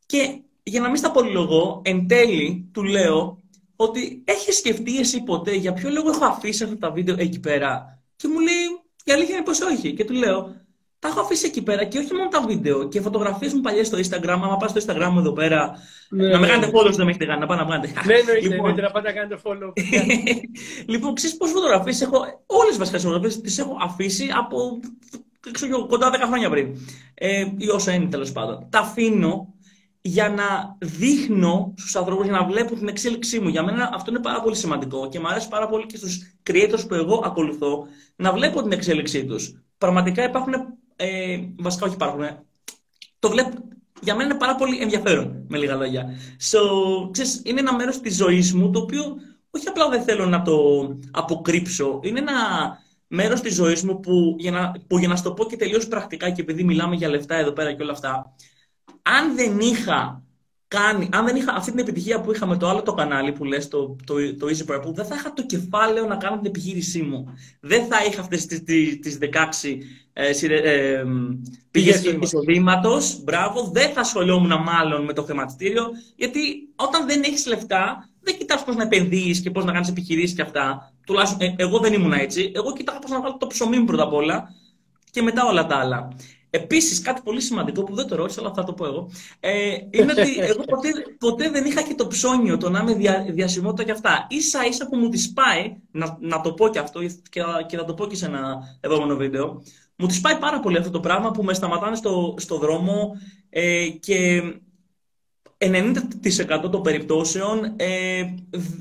Και 0.05 0.41
για 0.63 0.81
να 0.81 0.87
μην 0.87 0.97
στα 0.97 1.11
πολυλογώ, 1.11 1.81
εν 1.85 2.07
τέλει 2.07 2.69
του 2.73 2.83
λέω, 2.83 3.41
ότι 3.75 4.23
έχεις 4.25 4.57
σκεφτεί 4.57 4.97
εσύ 4.99 5.23
ποτέ 5.23 5.55
για 5.55 5.73
ποιο 5.73 5.89
λόγο 5.89 6.09
έχω 6.09 6.25
αφήσει 6.25 6.63
αυτά 6.63 6.77
τα 6.77 6.91
βίντεο 6.91 7.15
εκεί 7.19 7.39
πέρα; 7.39 8.01
Και 8.15 8.27
μου 8.27 8.39
λέει, 8.39 8.63
η 9.03 9.11
αλήθεια 9.11 9.35
είναι 9.35 9.43
πως 9.43 9.61
όχι. 9.61 9.93
Και 9.93 10.05
του 10.05 10.13
λέω, 10.13 10.55
τα 11.03 11.09
έχω 11.09 11.19
αφήσει 11.19 11.45
εκεί 11.45 11.61
πέρα 11.61 11.83
και 11.83 11.97
όχι 11.97 12.13
μόνο 12.13 12.27
τα 12.27 12.41
βίντεο 12.47 12.87
και 12.87 13.01
φωτογραφίες 13.01 13.53
μου 13.53 13.61
παλιές 13.61 13.87
στο 13.87 13.97
Instagram. 13.97 14.39
Άμα 14.43 14.57
πας 14.57 14.71
στο 14.71 14.81
Instagram 14.85 15.09
μου 15.11 15.19
εδώ 15.19 15.33
πέρα, 15.33 15.71
ναι, 16.09 16.27
να 16.27 16.39
με 16.39 16.45
ναι. 16.45 16.51
κάνετε 16.51 16.71
follow, 16.73 16.91
δεν 16.91 17.05
με 17.05 17.09
έχετε 17.09 17.25
κάνει, 17.25 17.39
να 17.39 17.45
πάτε 17.45 17.63
να 17.63 17.67
κάνετε. 17.67 17.93
Ναι, 18.05 18.13
ναι, 18.13 18.39
λοιπόν, 18.49 18.75
να 18.75 18.91
πάτε 18.91 19.07
να 19.07 19.13
κάνετε 19.13 19.39
follow. 19.43 19.73
λοιπόν, 20.93 21.13
ξέρεις 21.13 21.37
πόσες 21.37 21.53
φωτογραφίες 21.53 22.01
έχω, 22.01 22.17
όλες 22.45 22.77
βασικά 22.77 22.97
φωτογραφίες 22.97 23.41
τις 23.41 23.57
έχω 23.57 23.77
αφήσει 23.81 24.27
από 24.37 24.79
ξέρω, 25.51 25.85
κοντά 25.85 26.11
10 26.11 26.19
χρόνια 26.27 26.49
πριν. 26.49 26.77
Ε, 27.13 27.45
ή 27.57 27.69
όσα 27.69 27.93
είναι 27.93 28.09
τέλος 28.09 28.31
πάντων. 28.31 28.67
Τα 28.69 28.79
αφήνω 28.79 29.53
για 30.01 30.29
να 30.29 30.77
δείχνω 30.79 31.73
στους 31.77 31.95
ανθρώπους, 31.95 32.25
για 32.25 32.33
να 32.33 32.45
βλέπουν 32.45 32.77
την 32.77 32.87
εξέλιξή 32.87 33.39
μου. 33.39 33.47
Για 33.47 33.63
μένα 33.63 33.89
αυτό 33.93 34.11
είναι 34.11 34.19
πάρα 34.19 34.41
πολύ 34.41 34.55
σημαντικό 34.55 35.09
και 35.09 35.19
μου 35.19 35.27
αρέσει 35.27 35.47
πάρα 35.47 35.67
πολύ 35.67 35.85
και 35.85 35.97
στους 35.97 36.35
creators 36.49 36.87
που 36.87 36.93
εγώ 36.93 37.21
ακολουθώ 37.25 37.87
να 38.15 38.31
βλέπω 38.31 38.61
την 38.61 38.71
εξέλιξή 38.71 39.25
τους. 39.25 39.63
Πραγματικά 39.77 40.23
υπάρχουν. 40.23 40.53
Ε, 40.95 41.39
βασικά, 41.59 41.85
όχι 41.85 41.93
υπάρχουν. 41.93 42.23
Το 43.19 43.29
βλέπω. 43.29 43.49
Για 44.01 44.15
μένα 44.15 44.29
είναι 44.29 44.37
πάρα 44.37 44.55
πολύ 44.55 44.81
ενδιαφέρον, 44.81 45.45
με 45.47 45.57
λίγα 45.57 45.75
λόγια. 45.75 46.05
So, 46.51 46.59
ξέρεις, 47.11 47.41
είναι 47.45 47.59
ένα 47.59 47.75
μέρος 47.75 47.99
της 47.99 48.15
ζωής 48.15 48.53
μου 48.53 48.69
το 48.71 48.79
οποίο 48.79 49.17
όχι 49.49 49.67
απλά 49.67 49.89
δεν 49.89 50.03
θέλω 50.03 50.25
να 50.25 50.41
το 50.41 50.87
αποκρύψω. 51.11 51.99
Είναι 52.03 52.19
ένα 52.19 52.33
μέρος 53.07 53.41
της 53.41 53.53
ζωής 53.53 53.83
μου 53.83 53.99
που 53.99 54.35
για, 54.39 54.51
να, 54.51 54.71
που 54.87 54.97
για 54.97 55.07
να 55.07 55.15
σου 55.15 55.23
το 55.23 55.33
πω 55.33 55.45
και 55.45 55.55
τελείω 55.55 55.79
πρακτικά 55.89 56.29
και 56.29 56.41
επειδή 56.41 56.63
μιλάμε 56.63 56.95
για 56.95 57.09
λεφτά 57.09 57.35
εδώ 57.35 57.51
πέρα 57.51 57.73
και 57.73 57.83
όλα 57.83 57.91
αυτά, 57.91 58.35
αν 59.01 59.35
δεν 59.35 59.59
είχα 59.59 60.23
κάνει, 60.77 61.09
αν 61.11 61.25
δεν 61.25 61.35
είχα 61.35 61.53
αυτή 61.53 61.71
την 61.71 61.79
επιτυχία 61.79 62.21
που 62.21 62.33
είχα 62.33 62.45
με 62.45 62.57
το 62.57 62.69
άλλο 62.69 62.81
το 62.81 62.93
κανάλι 62.93 63.31
που 63.31 63.43
λες, 63.45 63.67
το, 63.67 63.95
το, 64.05 64.13
το 64.39 64.47
Easy 64.47 64.71
Purple, 64.71 64.93
δεν 64.93 65.05
θα 65.05 65.15
είχα 65.15 65.33
το 65.33 65.45
κεφάλαιο 65.45 66.05
να 66.05 66.15
κάνω 66.15 66.37
την 66.37 66.45
επιχείρησή 66.45 67.01
μου. 67.01 67.33
Δεν 67.59 67.85
θα 67.85 68.05
είχα 68.05 68.21
αυτές 68.21 68.45
τις, 68.45 68.63
τις, 68.99 69.17
16 69.21 69.25
ε, 70.13 70.29
ε, 70.47 71.03
πηγές 71.71 72.03
εισοδήματος. 72.21 73.23
Μπράβο, 73.23 73.69
δεν 73.73 73.91
θα 73.91 73.99
ασχολιόμουν 73.99 74.61
μάλλον 74.61 75.03
με 75.03 75.13
το 75.13 75.23
χρηματιστήριο, 75.23 75.85
γιατί 76.15 76.39
όταν 76.75 77.07
δεν 77.07 77.23
έχεις 77.23 77.45
λεφτά, 77.45 78.09
δεν 78.21 78.37
κοιτάς 78.37 78.63
πώς 78.63 78.75
να 78.75 78.83
επενδύεις 78.83 79.41
και 79.41 79.51
πώς 79.51 79.65
να 79.65 79.71
κάνεις 79.71 79.89
επιχειρήσεις 79.89 80.35
και 80.35 80.41
αυτά. 80.41 80.93
Τουλάχιστον 81.05 81.41
ε, 81.41 81.55
εγώ 81.57 81.79
δεν 81.79 81.93
ήμουν 81.93 82.13
έτσι. 82.13 82.51
Εγώ 82.55 82.73
κοιτάω 82.73 82.99
πώς 82.99 83.11
να 83.11 83.21
βάλω 83.21 83.37
το 83.37 83.47
ψωμί 83.47 83.77
μου 83.79 83.85
πρώτα 83.85 84.03
απ' 84.03 84.13
όλα 84.13 84.53
και 85.11 85.21
μετά 85.21 85.45
όλα 85.45 85.65
τα 85.65 85.75
άλλα. 85.75 86.07
Επίσης, 86.55 87.01
κάτι 87.01 87.21
πολύ 87.23 87.41
σημαντικό 87.41 87.83
που 87.83 87.95
δεν 87.95 88.07
το 88.07 88.15
ρώτησα, 88.15 88.41
αλλά 88.41 88.53
θα 88.53 88.63
το 88.63 88.73
πω 88.73 88.85
εγώ, 88.85 89.09
ε, 89.39 89.75
είναι 89.89 90.11
ότι 90.11 90.39
εγώ 90.39 90.63
ποτέ, 90.63 90.89
ποτέ 91.19 91.49
δεν 91.49 91.65
είχα 91.65 91.81
και 91.81 91.95
το 91.95 92.07
ψώνιο 92.07 92.57
το 92.57 92.69
να 92.69 92.79
είμαι 92.79 92.93
δια, 92.93 93.25
διασημότητα 93.29 93.83
και 93.83 93.91
αυτά. 93.91 94.27
σα 94.51 94.65
ίσα 94.65 94.87
που 94.87 94.95
μου 94.95 95.09
τη 95.09 95.31
πάει, 95.33 95.75
να, 95.91 96.17
να 96.19 96.41
το 96.41 96.53
πω 96.53 96.69
και 96.69 96.79
αυτό 96.79 96.99
και, 97.29 97.41
και 97.67 97.77
να 97.77 97.85
το 97.85 97.93
πω 97.93 98.07
και 98.07 98.15
σε 98.15 98.25
ένα 98.25 98.77
επόμενο 98.79 99.15
βίντεο, 99.15 99.63
μου 99.95 100.07
τη 100.07 100.19
πάει 100.21 100.37
πάρα 100.37 100.59
πολύ 100.59 100.77
αυτό 100.77 100.91
το 100.91 100.99
πράγμα 100.99 101.31
που 101.31 101.43
με 101.43 101.53
σταματάνε 101.53 101.95
στο, 101.95 102.35
στο 102.37 102.57
δρόμο 102.57 103.11
ε, 103.49 103.87
και 103.87 104.41
90% 106.65 106.71
των 106.71 106.81
περιπτώσεων 106.81 107.73
ε, 107.75 108.23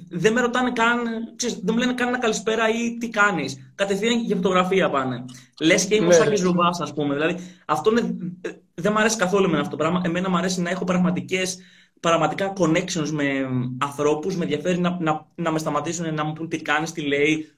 δεν 0.09 0.33
με 0.33 0.41
ρωτάνε 0.41 0.71
καν, 0.71 0.99
ξέρεις, 1.37 1.57
δεν 1.57 1.75
μου 1.75 1.81
λένε 1.81 1.95
καν 1.95 2.09
ένα 2.09 2.19
καλησπέρα 2.19 2.69
ή 2.69 2.97
τι 2.99 3.09
κάνεις. 3.09 3.73
Κατευθείαν 3.75 4.21
για 4.21 4.37
φωτογραφία 4.37 4.91
πάνε. 4.91 5.25
Λες 5.61 5.87
και 5.87 5.95
είμαι 5.95 6.05
ο 6.05 6.09
ναι. 6.09 6.15
Σάκης 6.15 6.43
Ρουβά, 6.43 6.69
ας 6.81 6.93
πούμε. 6.95 7.15
Δηλαδή, 7.15 7.37
αυτό 7.67 7.91
είναι, 7.91 8.17
δεν 8.75 8.93
μου 8.95 8.99
αρέσει 8.99 9.17
καθόλου 9.17 9.51
με 9.51 9.59
αυτό 9.59 9.71
το 9.71 9.77
πράγμα. 9.77 10.01
Εμένα 10.05 10.31
μου 10.31 10.37
αρέσει 10.37 10.61
να 10.61 10.71
έχω 10.71 10.85
πραγματικές 10.85 11.59
πραγματικά 12.01 12.53
connections 12.59 13.09
με 13.11 13.25
ανθρώπους. 13.79 14.37
Με 14.37 14.43
ενδιαφέρει 14.43 14.79
να, 14.79 14.97
να, 15.01 15.27
να 15.35 15.51
με 15.51 15.59
σταματήσουν, 15.59 16.15
να 16.15 16.25
μου 16.25 16.33
πούν 16.33 16.49
τι 16.49 16.63
κάνεις, 16.63 16.93
τι 16.93 17.01
λέει, 17.01 17.53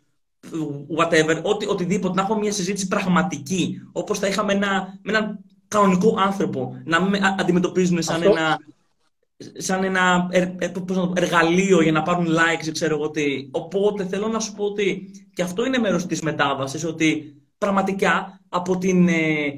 whatever, 0.99 1.43
οτι, 1.43 1.67
οτιδήποτε. 1.67 2.15
Να 2.15 2.23
έχω 2.23 2.39
μια 2.39 2.53
συζήτηση 2.53 2.89
πραγματική. 2.89 3.81
Όπως 3.93 4.19
θα 4.19 4.27
είχαμε 4.27 4.53
ένα, 4.53 4.99
με 5.03 5.13
έναν 5.13 5.39
κανονικό 5.69 6.17
άνθρωπο. 6.19 6.81
Να 6.85 7.01
με 7.01 7.21
αντιμετωπίζουν 7.39 8.03
σαν 8.03 8.23
ένα 8.23 8.59
σαν 9.57 9.85
ένα 9.85 10.29
εργαλείο 11.15 11.83
για 11.83 11.93
να 11.93 12.03
πάρουν 12.03 12.27
likes, 12.27 12.69
ξέρω 12.73 12.95
εγώ 12.95 13.11
τι. 13.11 13.49
Οπότε 13.51 14.07
θέλω 14.07 14.29
να 14.29 14.41
σου 14.41 14.53
πω 14.53 14.65
ότι 14.65 15.11
και 15.35 15.43
αυτό 15.43 15.67
είναι 15.67 15.79
μέρος 15.79 16.07
της 16.07 16.21
μετάβασης, 16.21 16.85
ότι 16.85 17.37
πραγματικά 17.59 18.41
από 18.49 18.79
την, 18.79 19.09
ε, 19.09 19.55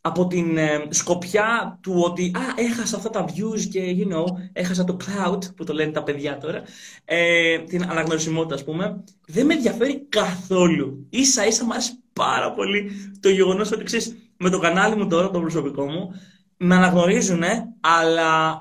από 0.00 0.26
την 0.26 0.56
ε, 0.58 0.86
σκοπιά 0.88 1.78
του 1.82 2.02
ότι 2.04 2.32
α, 2.34 2.40
έχασα 2.56 2.96
αυτά 2.96 3.10
τα 3.10 3.24
views 3.24 3.60
και 3.70 3.96
you 3.98 4.14
know, 4.14 4.24
έχασα 4.52 4.84
το 4.84 4.96
cloud, 5.04 5.38
που 5.56 5.64
το 5.64 5.72
λένε 5.72 5.92
τα 5.92 6.02
παιδιά 6.02 6.38
τώρα, 6.38 6.62
ε, 7.04 7.58
την 7.58 7.82
αναγνωρισιμότητα 7.82 8.54
ας 8.54 8.64
πούμε, 8.64 9.04
δεν 9.26 9.46
με 9.46 9.54
ενδιαφέρει 9.54 10.06
καθόλου. 10.08 11.06
Ίσα 11.10 11.46
ίσα 11.46 11.64
μου 11.64 11.72
αρέσει 11.72 11.92
πάρα 12.12 12.52
πολύ 12.52 12.90
το 13.20 13.28
γεγονός 13.28 13.72
ότι 13.72 13.84
ξέρεις, 13.84 14.16
με 14.36 14.50
το 14.50 14.58
κανάλι 14.58 14.96
μου 14.96 15.06
τώρα, 15.06 15.30
το 15.30 15.40
προσωπικό 15.40 15.86
μου, 15.86 16.10
με 16.56 16.74
αναγνωρίζουν, 16.74 17.42
αλλά 17.80 18.60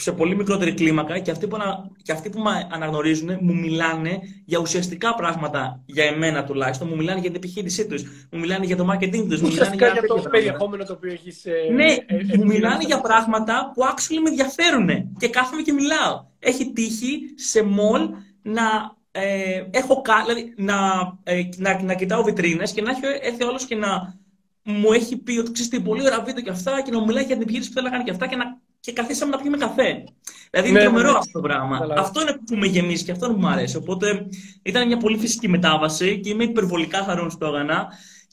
σε 0.00 0.12
πολύ 0.12 0.36
μικρότερη 0.36 0.74
κλίμακα 0.74 1.18
και 1.18 1.30
αυτοί 1.30 1.46
που, 1.46 1.56
ανα... 1.56 1.90
και 2.02 2.12
αυτοί 2.12 2.30
που 2.30 2.40
με 2.40 2.68
αναγνωρίζουν 2.70 3.38
μου 3.40 3.54
μιλάνε 3.54 4.18
για 4.44 4.58
ουσιαστικά 4.58 5.14
πράγματα 5.14 5.82
για 5.86 6.04
εμένα 6.04 6.44
τουλάχιστον. 6.44 6.88
Μου 6.88 6.96
μιλάνε 6.96 7.20
για 7.20 7.30
την 7.30 7.36
επιχείρησή 7.36 7.86
τους, 7.86 8.02
μου 8.02 8.38
μιλάνε 8.38 8.64
για 8.64 8.76
το 8.76 8.88
marketing 8.92 9.26
τους. 9.28 9.40
Μου 9.40 9.48
μιλάνε 9.48 9.74
για, 9.76 9.88
για 9.88 10.02
το 10.02 10.28
περιεχόμενο 10.30 10.84
το 10.84 10.92
οποίο 10.92 11.12
έχεις. 11.12 11.44
Ε, 11.44 11.52
ναι, 11.72 11.84
ε, 11.84 12.16
ε, 12.32 12.36
μου 12.36 12.44
μιλάνε 12.44 12.84
για 12.84 13.00
πράγματα 13.00 13.72
που 13.74 13.82
actually 13.82 14.20
με 14.22 14.28
ενδιαφέρουν 14.28 15.16
και 15.18 15.28
κάθομαι 15.28 15.62
και 15.62 15.72
μιλάω. 15.72 16.24
Έχει 16.38 16.72
τύχει 16.72 17.20
σε 17.34 17.62
μολ 17.62 18.08
να 18.42 18.96
ε, 19.10 19.66
έχω 19.70 20.02
δηλαδή, 20.24 20.54
να, 20.56 20.76
ε, 21.22 21.42
να, 21.56 21.82
να 21.82 21.94
κοιτάω 21.94 22.22
βιτρίνες 22.22 22.72
και 22.72 22.82
να 22.82 22.90
έχει 22.90 23.00
έρθει 23.22 23.44
όλος 23.44 23.64
και 23.64 23.74
να 23.74 24.18
μου 24.62 24.92
έχει 24.92 25.16
πει 25.16 25.38
ότι 25.38 25.50
ξέρεις 25.50 25.84
πολύ 25.84 26.02
ωραία 26.02 26.22
βίντεο 26.22 26.42
και 26.42 26.50
αυτά 26.50 26.82
και 26.82 26.90
να 26.90 26.98
μου 26.98 27.06
μιλάει 27.06 27.24
για 27.24 27.32
την 27.32 27.42
επιχείρηση 27.42 27.68
που 27.68 27.74
θέλει 27.74 27.86
να 27.86 27.92
κάνει 27.92 28.04
και 28.04 28.10
αυτά 28.10 28.26
και, 28.26 28.36
να, 28.36 28.44
και 28.86 28.92
καθίσαμε 28.92 29.30
να 29.30 29.42
πιούμε 29.42 29.56
καφέ. 29.56 30.04
Δηλαδή 30.50 30.68
είναι 30.70 30.78
ναι, 30.78 30.84
τρομερό 30.84 31.06
ναι, 31.06 31.12
ναι. 31.12 31.18
αυτό 31.18 31.32
το 31.32 31.40
πράγμα. 31.40 31.86
Αυτό 31.96 32.20
είναι 32.20 32.32
που 32.46 32.56
με 32.56 32.66
γεμίζει 32.66 33.04
και 33.04 33.12
αυτό 33.12 33.26
είναι 33.26 33.34
που 33.34 33.40
μου 33.40 33.48
αρέσει. 33.48 33.76
Οπότε 33.76 34.26
ήταν 34.62 34.86
μια 34.86 34.96
πολύ 34.96 35.18
φυσική 35.18 35.48
μετάβαση 35.48 36.20
και 36.20 36.30
είμαι 36.30 36.44
υπερβολικά 36.44 36.98
χαρούμενος 36.98 37.32
στο 37.32 37.46
Αγανά 37.46 37.86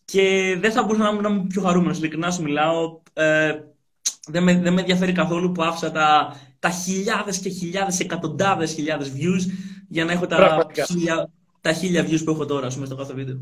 και 0.05 0.57
δεν 0.59 0.71
θα 0.71 0.83
μπορούσα 0.83 1.11
να 1.11 1.29
είμαι 1.29 1.45
πιο 1.47 1.61
χαρούμενος. 1.61 1.97
Ειλικρινά 1.97 2.31
σου 2.31 2.41
μιλάω. 2.41 3.01
Ε, 3.13 3.53
δεν, 4.27 4.43
με, 4.43 4.59
δεν 4.59 4.73
με 4.73 4.79
ενδιαφέρει 4.79 5.11
καθόλου 5.11 5.51
που 5.51 5.63
άφησα 5.63 5.91
τα, 5.91 6.37
τα 6.59 6.69
χιλιάδες 6.69 7.37
και 7.37 7.49
χιλιάδες, 7.49 7.99
εκατοντάδες 7.99 8.73
χιλιάδες 8.73 9.11
views 9.15 9.51
για 9.87 10.05
να 10.05 10.11
έχω 10.11 10.27
τα 10.27 10.67
χίλια, 10.87 11.29
τα 11.61 11.73
χίλια 11.73 12.05
views 12.05 12.21
που 12.25 12.31
έχω 12.31 12.45
τώρα 12.45 12.67
πούμε, 12.67 12.85
στο 12.85 12.95
κάθε 12.95 13.13
βίντεο. 13.13 13.37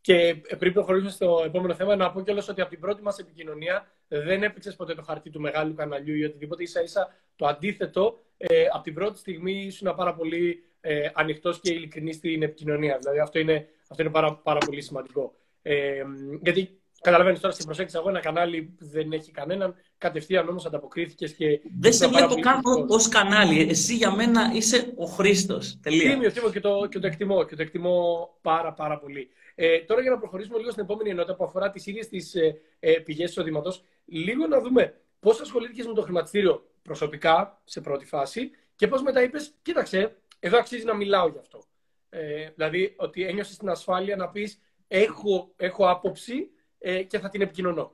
Και 0.00 0.36
πριν 0.58 0.72
προχωρήσουμε 0.72 1.10
στο 1.10 1.42
επόμενο 1.44 1.74
θέμα, 1.74 1.96
να 1.96 2.12
πω 2.12 2.22
κιόλας 2.22 2.48
ότι 2.48 2.60
από 2.60 2.70
την 2.70 2.80
πρώτη 2.80 3.02
μας 3.02 3.18
επικοινωνία 3.18 3.86
δεν 4.08 4.42
έπαιξες 4.42 4.76
ποτέ 4.76 4.94
το 4.94 5.02
χαρτί 5.02 5.30
του 5.30 5.40
μεγάλου 5.40 5.74
καναλιού 5.74 6.14
ή 6.14 6.24
οτιδήποτε. 6.24 6.66
σα 6.66 6.80
ίσα 6.80 7.14
το 7.36 7.46
αντίθετο. 7.46 8.18
Ε, 8.36 8.66
από 8.72 8.82
την 8.82 8.94
πρώτη 8.94 9.18
στιγμή 9.18 9.52
ήσουν 9.52 9.94
πάρα 9.96 10.14
πολύ 10.14 10.64
ε, 10.80 11.08
ανοιχτός 11.12 11.60
και 11.60 11.72
ειλικρινής 11.72 12.16
στην 12.16 12.42
επικοινωνία. 12.42 12.98
Δηλαδή 12.98 13.18
αυτό 13.18 13.38
είναι, 13.38 13.68
αυτό 13.88 14.02
είναι 14.02 14.12
πάρα, 14.12 14.34
πάρα 14.34 14.58
πολύ 14.58 14.80
σημαντικό. 14.80 15.34
Ε, 15.62 16.02
γιατί 16.42 16.79
Καταλαβαίνεις 17.00 17.40
τώρα 17.40 17.52
στην 17.52 17.64
προσέγγιση 17.66 17.96
εγώ 17.98 18.08
ένα 18.08 18.20
κανάλι 18.20 18.62
που 18.62 18.86
δεν 18.86 19.12
έχει 19.12 19.30
κανέναν. 19.30 19.74
Κατευθείαν 19.98 20.48
όμως 20.48 20.66
ανταποκρίθηκες 20.66 21.32
και. 21.34 21.60
Δεν 21.80 21.92
σε 21.92 22.08
βλέπω 22.08 22.34
καν 22.34 22.60
ως 22.88 23.08
κανάλι. 23.08 23.68
Εσύ 23.70 23.94
για 23.94 24.10
μένα 24.10 24.50
είσαι 24.54 24.92
ο 24.96 25.04
Χρήστος. 25.04 25.78
Τελεία. 25.82 26.10
Τίμιο, 26.10 26.32
τίμιο 26.32 26.50
και 26.50 26.60
το, 26.60 26.86
και 26.90 26.98
το 26.98 27.06
εκτιμώ. 27.06 27.44
Και 27.44 27.56
το 27.56 27.62
εκτιμώ 27.62 28.28
πάρα, 28.40 28.72
πάρα 28.72 28.98
πολύ. 28.98 29.28
Ε, 29.54 29.78
τώρα 29.78 30.00
για 30.00 30.10
να 30.10 30.18
προχωρήσουμε 30.18 30.58
λίγο 30.58 30.70
στην 30.70 30.82
επόμενη 30.82 31.10
ενότητα 31.10 31.34
που 31.34 31.44
αφορά 31.44 31.70
τις 31.70 31.86
ίδιες 31.86 32.08
τις 32.08 32.34
ε, 32.34 32.60
ε 32.80 32.92
πηγές 32.92 33.30
εισοδήματος, 33.30 33.82
λίγο 34.04 34.46
να 34.46 34.60
δούμε 34.60 35.00
πώς 35.20 35.40
ασχολήθηκες 35.40 35.86
με 35.86 35.92
το 35.94 36.02
χρηματιστήριο 36.02 36.64
προσωπικά 36.82 37.60
σε 37.64 37.80
πρώτη 37.80 38.04
φάση 38.06 38.50
και 38.74 38.88
πώς 38.88 39.02
μετά 39.02 39.22
είπες, 39.22 39.54
κοίταξε, 39.62 40.16
εδώ 40.38 40.58
αξίζει 40.58 40.84
να 40.84 40.94
μιλάω 40.94 41.28
γι' 41.28 41.38
αυτό. 41.38 41.62
Ε, 42.08 42.48
δηλαδή 42.54 42.94
ότι 42.96 43.24
ένιωσες 43.26 43.56
την 43.56 43.68
ασφάλεια 43.68 44.16
να 44.16 44.28
πεις, 44.28 44.60
έχω, 44.88 45.52
έχω 45.56 45.88
άποψη 45.88 46.50
ε, 46.80 47.02
και 47.02 47.18
θα 47.18 47.28
την 47.28 47.40
επικοινωνώ. 47.40 47.92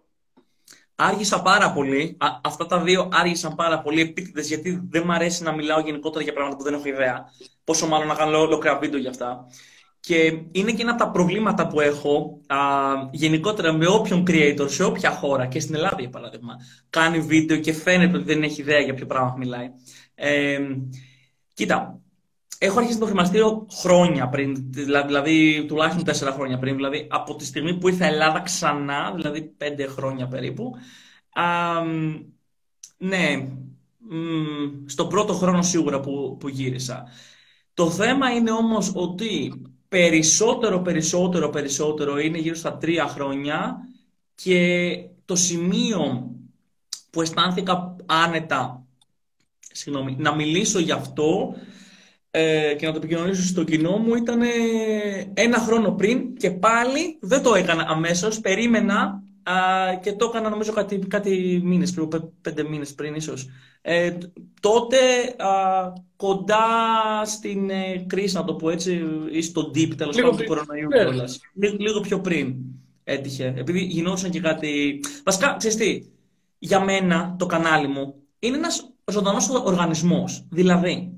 Άργησα 0.94 1.42
πάρα 1.42 1.72
πολύ. 1.72 2.16
αυτά 2.42 2.66
τα 2.66 2.80
δύο 2.80 3.08
άργησαν 3.12 3.54
πάρα 3.54 3.80
πολύ 3.80 4.00
επίτηδε 4.00 4.40
γιατί 4.40 4.86
δεν 4.90 5.02
μου 5.06 5.12
αρέσει 5.12 5.42
να 5.42 5.52
μιλάω 5.52 5.80
γενικότερα 5.80 6.24
για 6.24 6.32
πράγματα 6.32 6.56
που 6.56 6.62
δεν 6.62 6.74
έχω 6.74 6.88
ιδέα. 6.88 7.24
Πόσο 7.64 7.86
μάλλον 7.86 8.06
να 8.06 8.14
κάνω 8.14 8.38
ολόκληρα 8.38 8.78
βίντεο 8.78 9.00
για 9.00 9.10
αυτά. 9.10 9.46
Και 10.00 10.42
είναι 10.52 10.72
και 10.72 10.82
ένα 10.82 10.90
από 10.90 11.04
τα 11.04 11.10
προβλήματα 11.10 11.66
που 11.66 11.80
έχω 11.80 12.40
α, 12.46 12.56
γενικότερα 13.10 13.72
με 13.72 13.86
όποιον 13.86 14.24
creator 14.26 14.70
σε 14.70 14.84
όποια 14.84 15.10
χώρα 15.10 15.46
και 15.46 15.60
στην 15.60 15.74
Ελλάδα 15.74 15.96
για 16.00 16.10
παράδειγμα 16.10 16.54
κάνει 16.90 17.20
βίντεο 17.20 17.56
και 17.56 17.72
φαίνεται 17.72 18.16
ότι 18.16 18.24
δεν 18.24 18.42
έχει 18.42 18.60
ιδέα 18.60 18.78
για 18.78 18.94
ποιο 18.94 19.06
πράγμα 19.06 19.34
μιλάει. 19.38 19.70
Ε, 20.14 20.58
κοίτα, 21.52 22.00
έχω 22.58 22.78
αρχίσει 22.78 22.98
το 22.98 23.04
χρηματιστήριο 23.04 23.66
χρόνια 23.72 24.28
πριν, 24.28 24.72
δηλαδή 25.06 25.64
τουλάχιστον 25.68 26.04
τέσσερα 26.04 26.32
χρόνια 26.32 26.58
πριν, 26.58 26.74
δηλαδή 26.74 27.06
από 27.10 27.36
τη 27.36 27.44
στιγμή 27.44 27.78
που 27.78 27.88
ήρθα 27.88 28.06
Ελλάδα 28.06 28.40
ξανά, 28.40 29.12
δηλαδή 29.14 29.42
πέντε 29.42 29.86
χρόνια 29.86 30.26
περίπου. 30.26 30.74
Α, 31.32 31.44
ναι, 32.98 33.48
στο 34.86 35.06
πρώτο 35.06 35.32
χρόνο 35.32 35.62
σίγουρα 35.62 36.00
που, 36.00 36.36
που 36.40 36.48
γύρισα. 36.48 37.04
Το 37.74 37.90
θέμα 37.90 38.30
είναι 38.30 38.50
όμως 38.50 38.92
ότι 38.94 39.62
περισσότερο, 39.88 40.80
περισσότερο, 40.80 41.50
περισσότερο 41.50 42.18
είναι 42.18 42.38
γύρω 42.38 42.54
στα 42.54 42.76
τρία 42.76 43.06
χρόνια 43.06 43.76
και 44.34 44.96
το 45.24 45.36
σημείο 45.36 46.30
που 47.10 47.22
αισθάνθηκα 47.22 47.96
άνετα 48.06 48.86
συγγνώμη, 49.76 50.16
να 50.18 50.34
μιλήσω 50.34 50.78
γι' 50.78 50.92
αυτό 50.92 51.54
ε, 52.38 52.74
και 52.74 52.86
να 52.86 52.92
το 52.92 52.98
επικοινωνήσω 52.98 53.42
στο 53.42 53.64
κοινό 53.64 53.96
μου 53.96 54.14
ήταν 54.14 54.40
ένα 55.34 55.58
χρόνο 55.58 55.90
πριν 55.90 56.36
και 56.36 56.50
πάλι 56.50 57.18
δεν 57.20 57.42
το 57.42 57.54
έκανα 57.54 57.86
αμέσως, 57.88 58.40
περίμενα 58.40 59.22
α, 59.42 59.52
και 60.02 60.12
το 60.12 60.26
έκανα 60.26 60.48
νομίζω 60.48 60.72
κάτι, 60.72 60.98
κάτι 60.98 61.60
μήνες 61.64 61.92
πριν, 61.92 62.08
πέντε 62.40 62.62
μήνες 62.62 62.94
πριν 62.94 63.14
ίσως. 63.14 63.48
Ε, 63.82 64.16
τότε 64.60 64.96
α, 65.36 65.92
κοντά 66.16 66.66
στην 67.24 67.70
ε, 67.70 68.04
κρίση, 68.06 68.34
να 68.34 68.44
το 68.44 68.54
πω 68.54 68.70
έτσι, 68.70 69.02
ή 69.30 69.42
στο 69.42 69.70
deep 69.74 69.96
τέλος 69.96 70.16
πάντων 70.16 70.36
του 70.36 70.44
κοροναϊού 70.44 70.88
ναι. 70.88 71.24
Λίγο, 71.54 71.76
λίγο 71.78 72.00
πιο 72.00 72.20
πριν 72.20 72.54
έτυχε. 73.04 73.54
Επειδή 73.56 73.78
γινόταν 73.78 74.30
και 74.30 74.40
κάτι. 74.40 75.00
Βασικά, 75.24 75.54
ξέρεις 75.58 75.76
τι, 75.76 76.02
για 76.58 76.80
μένα 76.80 77.36
το 77.38 77.46
κανάλι 77.46 77.86
μου 77.86 78.14
είναι 78.38 78.56
ένας 78.56 78.90
ζωντανός 79.04 79.48
οργανισμός. 79.48 80.46
Δηλαδή, 80.50 81.10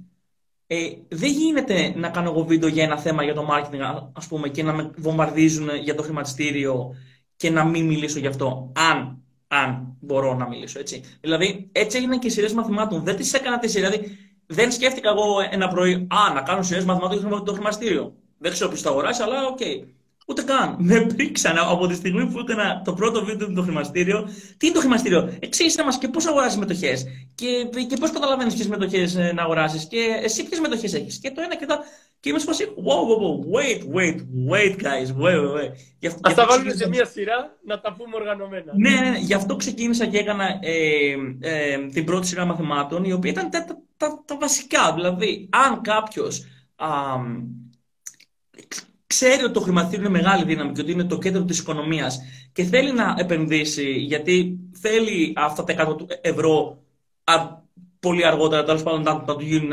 ε, 0.71 0.89
δεν 1.09 1.31
γίνεται 1.31 1.93
να 1.97 2.09
κάνω 2.09 2.31
εγώ 2.31 2.45
βίντεο 2.45 2.69
για 2.69 2.85
ένα 2.85 2.99
θέμα 2.99 3.23
για 3.23 3.35
το 3.35 3.49
marketing, 3.51 4.03
ας 4.13 4.27
πούμε, 4.27 4.49
και 4.49 4.63
να 4.63 4.73
με 4.73 4.91
βομβαρδίζουν 4.97 5.69
για 5.83 5.95
το 5.95 6.03
χρηματιστήριο 6.03 6.95
και 7.37 7.51
να 7.51 7.65
μην 7.65 7.87
μιλήσω 7.87 8.19
γι' 8.19 8.27
αυτό, 8.27 8.73
αν, 8.91 9.23
αν 9.49 9.97
μπορώ 10.01 10.35
να 10.35 10.49
μιλήσω, 10.49 10.79
έτσι. 10.79 11.03
Δηλαδή, 11.21 11.69
έτσι 11.73 11.97
έγιναν 11.97 12.19
και 12.19 12.27
οι 12.27 12.31
σειρές 12.31 12.53
μαθημάτων. 12.53 13.05
Δεν 13.05 13.17
τις 13.17 13.33
έκανα 13.33 13.59
τις 13.59 13.71
σειρές, 13.71 13.91
δηλαδή, 13.91 14.17
δεν 14.47 14.73
σκέφτηκα 14.73 15.09
εγώ 15.09 15.25
ένα 15.51 15.69
πρωί, 15.69 15.93
α, 15.95 16.33
να 16.35 16.43
κάνω 16.43 16.63
σειρές 16.63 16.85
μαθημάτων 16.85 17.19
για 17.19 17.43
το 17.43 17.53
χρηματιστήριο. 17.53 18.15
Δεν 18.39 18.53
ξέρω 18.53 18.69
ποιος 18.69 18.83
θα 18.83 18.91
αγοράσει, 18.91 19.23
αλλά 19.23 19.47
οκ. 19.47 19.59
Okay. 19.61 19.98
Ούτε 20.31 20.43
καν. 20.43 20.77
Με 20.89 21.01
πρίξαν 21.01 21.59
από 21.59 21.87
τη 21.87 21.95
στιγμή 21.95 22.27
που 22.27 22.39
έκανα 22.39 22.83
το 22.85 22.93
πρώτο 22.93 23.25
βίντεο 23.25 23.49
με 23.49 23.55
το 23.55 23.63
χρηματιστήριο. 23.63 24.29
Τι 24.57 24.67
είναι 24.67 24.75
το 24.75 24.81
χρηματιστήριο, 24.81 25.37
εξήγησε 25.41 25.85
μας 25.85 25.99
και 25.99 26.09
πώς 26.09 26.27
αγοράζεις 26.27 26.59
μετοχές. 26.59 27.07
Και, 27.35 27.47
και 27.89 27.97
πώς 27.97 28.11
καταλαβαίνεις 28.11 28.55
ποιες 28.55 28.67
μετοχές 28.67 29.17
ε, 29.17 29.33
να 29.35 29.43
αγοράσει. 29.43 29.87
Και 29.87 30.21
εσύ 30.23 30.49
ποιες 30.49 30.61
μετοχές 30.61 30.95
έχεις. 30.95 31.19
Και 31.19 31.31
το 31.31 31.41
ένα 31.45 31.57
και 31.57 31.67
το. 31.67 31.75
Και 32.21 32.29
είμαι 32.29 32.39
σε 32.39 32.45
φάση, 32.45 32.65
Wow, 32.65 33.01
wow, 33.09 33.19
wow, 33.23 33.35
wait, 33.55 33.81
wait, 33.97 34.19
wait, 34.51 34.75
guys, 34.83 35.09
wait, 35.23 35.41
wait. 35.57 36.11
Ας 36.21 36.35
τα 36.35 36.47
βάλουμε 36.47 36.73
σε 36.73 36.89
μία 36.89 37.05
σειρά 37.05 37.57
να 37.65 37.81
τα 37.81 37.93
πούμε 37.93 38.17
οργανωμένα. 38.17 38.73
Ναι, 38.77 38.91
ναι, 38.91 39.11
ναι. 39.11 39.19
Γι' 39.19 39.35
αυτό 39.35 39.57
ξεκίνησα 39.57 40.07
και 40.07 40.19
έκανα 40.19 40.45
ε, 40.61 41.13
ε, 41.41 41.87
την 41.93 42.05
πρώτη 42.05 42.27
σειρά 42.27 42.45
μαθημάτων, 42.45 43.05
η 43.05 43.13
οποία 43.13 43.31
ήταν 43.31 43.51
τα, 43.51 43.65
τα, 43.65 43.79
τα, 43.97 44.23
τα 44.25 44.37
βασικά. 44.37 44.95
Δηλαδή, 44.95 45.49
αν 45.53 45.81
κάποιος 45.81 46.45
ξέρει 49.09 49.43
ότι 49.43 49.53
το 49.53 49.61
χρηματιστήριο 49.61 50.09
είναι 50.09 50.19
μεγάλη 50.19 50.45
δύναμη 50.45 50.73
και 50.73 50.81
ότι 50.81 50.93
είναι 50.93 51.05
το 51.05 51.19
κέντρο 51.19 51.45
της 51.45 51.59
οικονομίας 51.59 52.21
και 52.53 52.65
θέλει 52.65 52.93
να 52.93 53.15
επενδύσει 53.19 53.93
γιατί 53.93 54.59
θέλει 54.81 55.33
αυτά 55.37 55.65
τα 55.65 55.75
100 55.89 55.97
ευρώ 56.21 56.83
πολύ 58.01 58.27
αργότερα 58.27 58.65
τέλος 58.65 58.83
πάντων 58.83 59.03
να, 59.03 59.13
να 59.13 59.37
του 59.37 59.45
γίνουν 59.45 59.73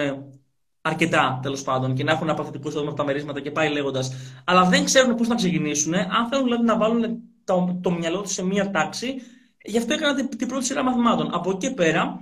αρκετά 0.81 1.39
τέλος 1.41 1.61
πάντων 1.61 1.95
και 1.95 2.03
να 2.03 2.11
έχουν 2.11 2.29
απαθητικού 2.29 2.67
εισόδημα 2.67 2.89
από 2.89 2.99
τα 2.99 3.05
μερίσματα 3.05 3.39
και 3.41 3.51
πάει 3.51 3.69
λέγοντας. 3.69 4.11
Αλλά 4.43 4.63
δεν 4.65 4.83
ξέρουν 4.83 5.15
πώς 5.15 5.27
να 5.27 5.35
ξεκινήσουν. 5.35 5.93
Αν 5.93 6.27
θέλουν 6.29 6.43
δηλαδή, 6.43 6.63
να 6.63 6.77
βάλουν 6.77 7.19
το, 7.43 7.79
το 7.81 7.91
μυαλό 7.91 8.21
τους 8.21 8.31
σε 8.31 8.45
μία 8.45 8.71
τάξη, 8.71 9.21
γι' 9.63 9.77
αυτό 9.77 9.93
έκανα 9.93 10.15
την, 10.15 10.37
την 10.37 10.47
πρώτη 10.47 10.65
σειρά 10.65 10.83
μαθημάτων. 10.83 11.29
Από 11.33 11.49
εκεί 11.49 11.67
και 11.67 11.73
πέρα, 11.73 12.01
α, 12.01 12.19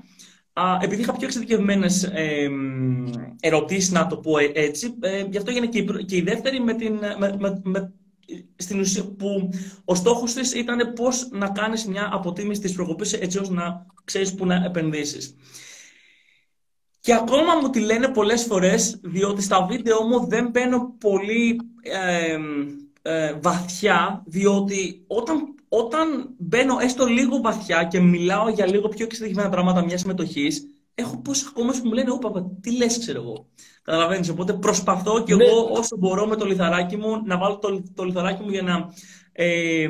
επειδή 0.82 1.02
είχα 1.02 1.13
πιο 1.13 1.26
εξειδικευμένες 1.26 2.04
ε, 2.04 2.50
ερωτήσεις, 3.39 3.92
να 3.92 4.08
το 4.08 4.18
πω 4.18 4.38
έτσι, 4.54 4.94
ε, 5.00 5.26
γι' 5.30 5.38
αυτό 5.38 5.52
έγινε 5.52 5.68
και 5.68 5.80
η, 5.80 6.06
και 6.06 6.16
η 6.16 6.22
δεύτερη 6.22 6.60
με 6.60 6.74
την, 6.74 7.00
με, 7.18 7.36
με, 7.39 7.62
με, 7.63 7.94
στην 8.56 8.80
ουσία 8.80 9.04
που 9.04 9.50
ο 9.86 9.96
στόχος 9.96 10.34
της 10.34 10.54
ήταν 10.54 10.94
πώς 10.94 11.30
να 11.32 11.50
κάνεις 11.50 11.86
μια 11.86 12.10
αποτίμηση 12.12 12.62
της 12.62 12.74
προκοπής 12.74 13.13
έτσι 13.13 13.39
ώστε 13.39 13.54
να 13.54 13.86
ξέρεις 14.04 14.36
πού 14.36 14.46
να 14.46 14.56
επενδύσεις. 14.66 15.36
Και 17.00 17.13
ακόμα 17.13 17.56
μου 17.56 17.70
τη 17.70 17.80
λένε 17.80 18.08
πολλές 18.08 18.44
φορές, 18.44 19.00
διότι 19.04 19.42
στα 19.42 19.66
βίντεο 19.66 20.02
μου 20.02 20.28
δεν 20.28 20.50
μπαίνω 20.50 20.96
πολύ 21.00 21.60
ε, 21.82 22.38
ε, 23.02 23.34
βαθιά, 23.42 24.24
διότι 24.26 25.04
όταν, 25.08 25.56
όταν 25.75 26.36
μπαίνω 26.38 26.77
έστω 26.79 27.05
λίγο 27.05 27.41
βαθιά 27.41 27.83
και 27.83 27.99
μιλάω 27.99 28.49
για 28.49 28.67
λίγο 28.67 28.88
πιο 28.88 29.05
εξειδικευμένα 29.05 29.49
πράγματα 29.49 29.83
μιας 29.83 29.99
συμμετοχής, 29.99 30.67
έχω 30.95 31.17
πόσοι 31.21 31.45
ακόμα 31.49 31.71
που 31.71 31.88
μου 31.88 31.93
λένε, 31.93 32.12
Ωπα, 32.12 32.45
τι 32.62 32.77
λες, 32.77 32.99
ξέρω 32.99 33.21
εγώ. 33.21 33.47
Καταλαβαίνεις, 33.81 34.29
οπότε 34.29 34.53
προσπαθώ 34.53 35.23
κι 35.23 35.36
ναι. 35.36 35.43
εγώ 35.45 35.69
όσο 35.71 35.97
μπορώ 35.97 36.27
με 36.27 36.36
το 36.36 36.45
λιθαράκι 36.45 36.97
μου 36.97 37.21
να 37.25 37.38
βάλω 37.38 37.57
το, 37.57 37.83
το 37.93 38.03
λιθαράκι 38.03 38.43
μου 38.43 38.49
για 38.49 38.62
να, 38.62 38.93
ε, 39.31 39.88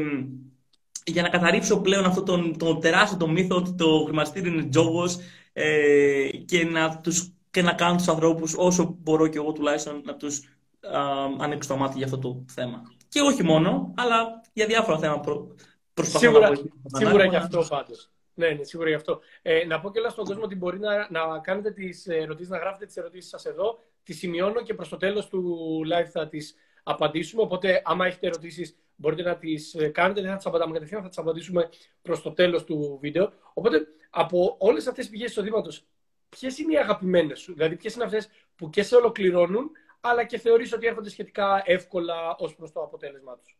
για 1.05 1.21
να 1.21 1.29
καταρρύψω 1.29 1.81
πλέον 1.81 2.05
αυτό 2.05 2.23
τον, 2.23 2.57
τον 2.57 2.79
τεράστιο 2.79 3.17
το 3.17 3.27
μύθο 3.27 3.55
ότι 3.55 3.73
το 3.73 4.03
χρηματιστήριο 4.05 4.53
είναι 4.53 4.63
τζόγος 4.63 5.17
ε, 5.53 6.27
και, 6.45 6.65
να 6.65 6.99
τους, 6.99 7.33
και 7.51 7.61
να 7.61 7.73
κάνω 7.73 7.95
τους 7.95 8.07
ανθρώπους 8.07 8.53
όσο 8.57 8.97
μπορώ 8.99 9.27
κι 9.27 9.37
εγώ 9.37 9.51
τουλάχιστον 9.51 10.01
να 10.05 10.15
τους 10.15 10.37
α, 10.81 10.99
ανοίξω 11.39 11.69
το 11.69 11.77
μάτι 11.77 11.97
για 11.97 12.05
αυτό 12.05 12.17
το 12.17 12.45
θέμα. 12.47 12.81
Και 13.09 13.21
όχι 13.21 13.43
μόνο, 13.43 13.93
αλλά 13.97 14.41
για 14.53 14.65
διάφορα 14.65 14.99
θέματα 14.99 15.19
προ, 15.19 15.55
προσπαθώ 15.93 16.25
σίγουρα, 16.25 16.49
να 16.49 16.99
Σίγουρα 16.99 17.25
γι' 17.25 17.35
αυτό 17.35 17.65
πάντως. 17.69 18.11
Ναι, 18.33 18.49
ναι, 18.49 18.63
σίγουρα 18.63 18.89
γι' 18.89 18.95
αυτό. 18.95 19.19
Ε, 19.41 19.65
να 19.65 19.79
πω 19.79 19.91
και 19.91 19.99
όλα 19.99 20.09
στον 20.09 20.25
κόσμο 20.25 20.43
ότι 20.43 20.55
μπορεί 20.55 20.79
να, 20.79 21.07
να 21.09 21.39
κάνετε 21.39 21.71
τις 21.71 22.07
ερωτήσεις, 22.07 22.49
να 22.49 22.57
γράφετε 22.57 22.85
τις 22.85 22.97
ερωτήσεις 22.97 23.29
σας 23.29 23.45
εδώ. 23.45 23.79
Τις 24.03 24.17
σημειώνω 24.17 24.61
και 24.61 24.73
προς 24.73 24.89
το 24.89 24.97
τέλος 24.97 25.27
του 25.27 25.81
live 25.93 26.09
θα 26.11 26.27
τις 26.27 26.55
απαντήσουμε. 26.83 27.41
Οπότε, 27.41 27.81
άμα 27.85 28.05
έχετε 28.05 28.27
ερωτήσεις, 28.27 28.75
μπορείτε 28.95 29.21
να 29.21 29.37
τις 29.37 29.75
κάνετε. 29.91 30.21
Δεν 30.21 30.29
θα 30.29 30.35
τις 30.35 30.45
απαντάμε 30.45 30.73
κατευθείαν, 30.73 31.01
θα 31.01 31.07
τις 31.07 31.17
απαντήσουμε 31.17 31.69
προς 32.01 32.21
το 32.21 32.31
τέλος 32.31 32.63
του 32.63 32.97
βίντεο. 33.01 33.31
Οπότε, 33.53 33.87
από 34.09 34.55
όλες 34.59 34.87
αυτές 34.87 35.03
τις 35.03 35.13
πηγές 35.13 35.29
εισοδήματος, 35.29 35.85
ποιες 36.29 36.57
είναι 36.57 36.73
οι 36.73 36.77
αγαπημένες 36.77 37.39
σου, 37.39 37.53
δηλαδή 37.53 37.75
ποιες 37.75 37.95
είναι 37.95 38.03
αυτές 38.03 38.29
που 38.55 38.69
και 38.69 38.83
σε 38.83 38.95
ολοκληρώνουν, 38.95 39.71
αλλά 39.99 40.23
και 40.23 40.37
θεωρείς 40.37 40.73
ότι 40.73 40.87
έρχονται 40.87 41.09
σχετικά 41.09 41.61
εύκολα 41.65 42.35
ως 42.37 42.55
προς 42.55 42.71
το 42.71 42.81
αποτέλεσμά 42.81 43.37
τους; 43.37 43.57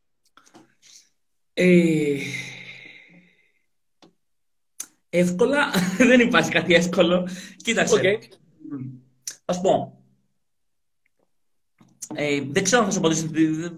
Ε, 1.53 2.17
εύκολα, 5.09 5.71
δεν 6.09 6.19
υπάρχει 6.19 6.51
κάτι 6.51 6.73
εύκολο. 6.73 7.27
Κοίταξε. 7.57 8.01
Okay. 8.01 8.17
Ας 9.45 9.61
πω. 9.61 9.97
Ε, 12.15 12.41
δεν 12.47 12.63
ξέρω 12.63 12.81
αν 12.81 12.87
θα 12.87 12.93
σου 12.93 12.99
απαντήσω, 12.99 13.27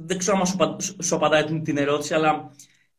δεν 0.06 0.18
ξέρω 0.18 0.38
αν 0.38 0.46
σου, 0.46 0.96
σου 1.04 1.16
απαντάει 1.16 1.62
την 1.62 1.78
ερώτηση, 1.78 2.14
αλλά 2.14 2.52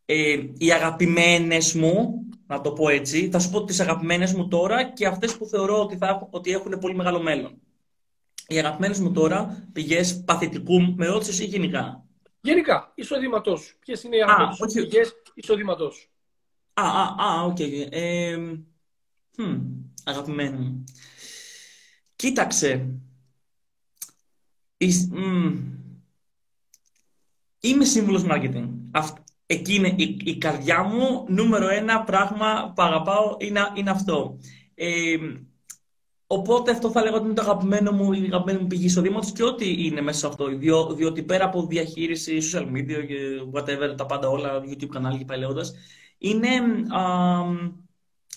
ε, 0.04 0.44
οι 0.58 0.72
αγαπημένες 0.72 1.74
μου 1.74 2.26
να 2.46 2.60
το 2.60 2.72
πω 2.72 2.88
έτσι. 2.88 3.28
Θα 3.30 3.38
σου 3.38 3.50
πω 3.50 3.64
τις 3.64 3.80
αγαπημένες 3.80 4.32
μου 4.32 4.48
τώρα 4.48 4.84
και 4.92 5.06
αυτές 5.06 5.36
που 5.36 5.46
θεωρώ 5.46 5.80
ότι, 5.80 5.96
θα, 5.96 6.28
ότι 6.30 6.50
έχουν 6.50 6.78
πολύ 6.80 6.94
μεγάλο 6.94 7.22
μέλλον. 7.22 7.60
Οι 8.48 8.58
αγαπημένες 8.58 8.98
μου 8.98 9.12
τώρα 9.12 9.68
πηγές 9.72 10.22
παθητικού 10.24 10.94
με 10.96 11.06
ρώτησες 11.06 11.38
ή 11.38 11.44
γενικά; 11.44 12.05
Γενικά, 12.46 12.92
εισοδήματός 12.94 13.60
σου. 13.60 13.78
Ποιες 13.78 14.02
είναι 14.02 14.16
οι 14.16 14.22
αγαπημένες 14.22 14.54
σου 14.54 14.66
πηγές 14.66 15.12
εισοδήματός 15.34 15.94
σου; 15.94 16.08
Α, 16.74 16.82
α, 16.82 17.14
α, 17.18 17.42
οκ. 17.44 17.56
Okay. 17.58 17.86
Ε, 17.90 18.36
hm, 19.36 19.60
αγαπημένο 20.04 20.58
μου. 20.58 20.84
Κοίταξε. 22.16 23.00
Είμαι 27.60 27.84
σύμβουλος 27.84 28.24
marketing. 28.28 28.68
Αυτό, 28.90 29.22
εκεί 29.46 29.74
είναι 29.74 29.94
η, 29.96 30.16
η, 30.24 30.38
καρδιά 30.38 30.82
μου, 30.82 31.24
νούμερο 31.28 31.68
ένα 31.68 32.02
πράγμα 32.02 32.72
που 32.74 32.82
αγαπάω 32.82 33.36
είναι, 33.38 33.60
είναι 33.74 33.90
αυτό. 33.90 34.38
Ε, 34.74 35.16
οπότε 36.26 36.70
αυτό 36.70 36.90
θα 36.90 37.02
λέγω 37.02 37.16
ότι 37.16 37.24
είναι 37.24 37.34
το 37.34 37.42
αγαπημένο 37.42 37.92
μου, 37.92 38.12
η 38.12 38.24
αγαπημένη 38.24 38.58
μου 38.58 38.66
πηγή 38.66 38.84
εισοδήματο 38.84 39.28
και 39.34 39.42
ό,τι 39.42 39.86
είναι 39.86 40.00
μέσα 40.00 40.18
σε 40.18 40.26
αυτό. 40.26 40.46
Διό, 40.46 40.94
διότι 40.94 41.22
πέρα 41.22 41.44
από 41.44 41.66
διαχείριση 41.66 42.38
social 42.52 42.62
media 42.62 43.06
και 43.06 43.16
whatever, 43.52 43.96
τα 43.96 44.06
πάντα 44.06 44.28
όλα, 44.28 44.62
YouTube 44.64 44.88
κανάλι 44.88 45.18
και 45.18 45.24
πάει 45.24 45.38
λέγοντας, 45.38 45.74
είναι 46.18 46.48
α, 46.88 47.02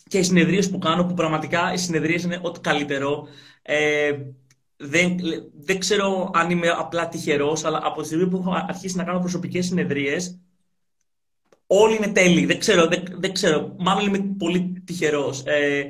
και 0.07 0.17
οι 0.17 0.23
συνεδρίες 0.23 0.69
που 0.69 0.77
κάνω, 0.77 1.05
που 1.05 1.13
πραγματικά 1.13 1.73
οι 1.73 1.77
συνεδρίες 1.77 2.23
είναι 2.23 2.39
ό,τι 2.41 2.59
καλύτερο. 2.59 3.27
Ε, 3.61 4.11
δεν, 4.77 5.17
δεν 5.53 5.79
ξέρω 5.79 6.31
αν 6.33 6.49
είμαι 6.49 6.69
απλά 6.69 7.07
τυχερός, 7.07 7.63
αλλά 7.63 7.79
από 7.83 8.01
τη 8.01 8.07
στιγμή 8.07 8.27
που 8.27 8.37
έχω 8.37 8.51
αρχίσει 8.67 8.95
να 8.95 9.03
κάνω 9.03 9.19
προσωπικές 9.19 9.65
συνεδρίες, 9.65 10.39
όλοι 11.67 11.95
είναι 11.95 12.07
τέλειοι. 12.07 12.45
Δεν 12.45 12.59
ξέρω, 12.59 12.87
δεν, 12.87 13.03
δεν 13.11 13.33
ξέρω. 13.33 13.75
Μάλλον 13.79 14.05
είμαι 14.05 14.35
πολύ 14.37 14.83
τυχερός. 14.85 15.43
Ε, 15.45 15.89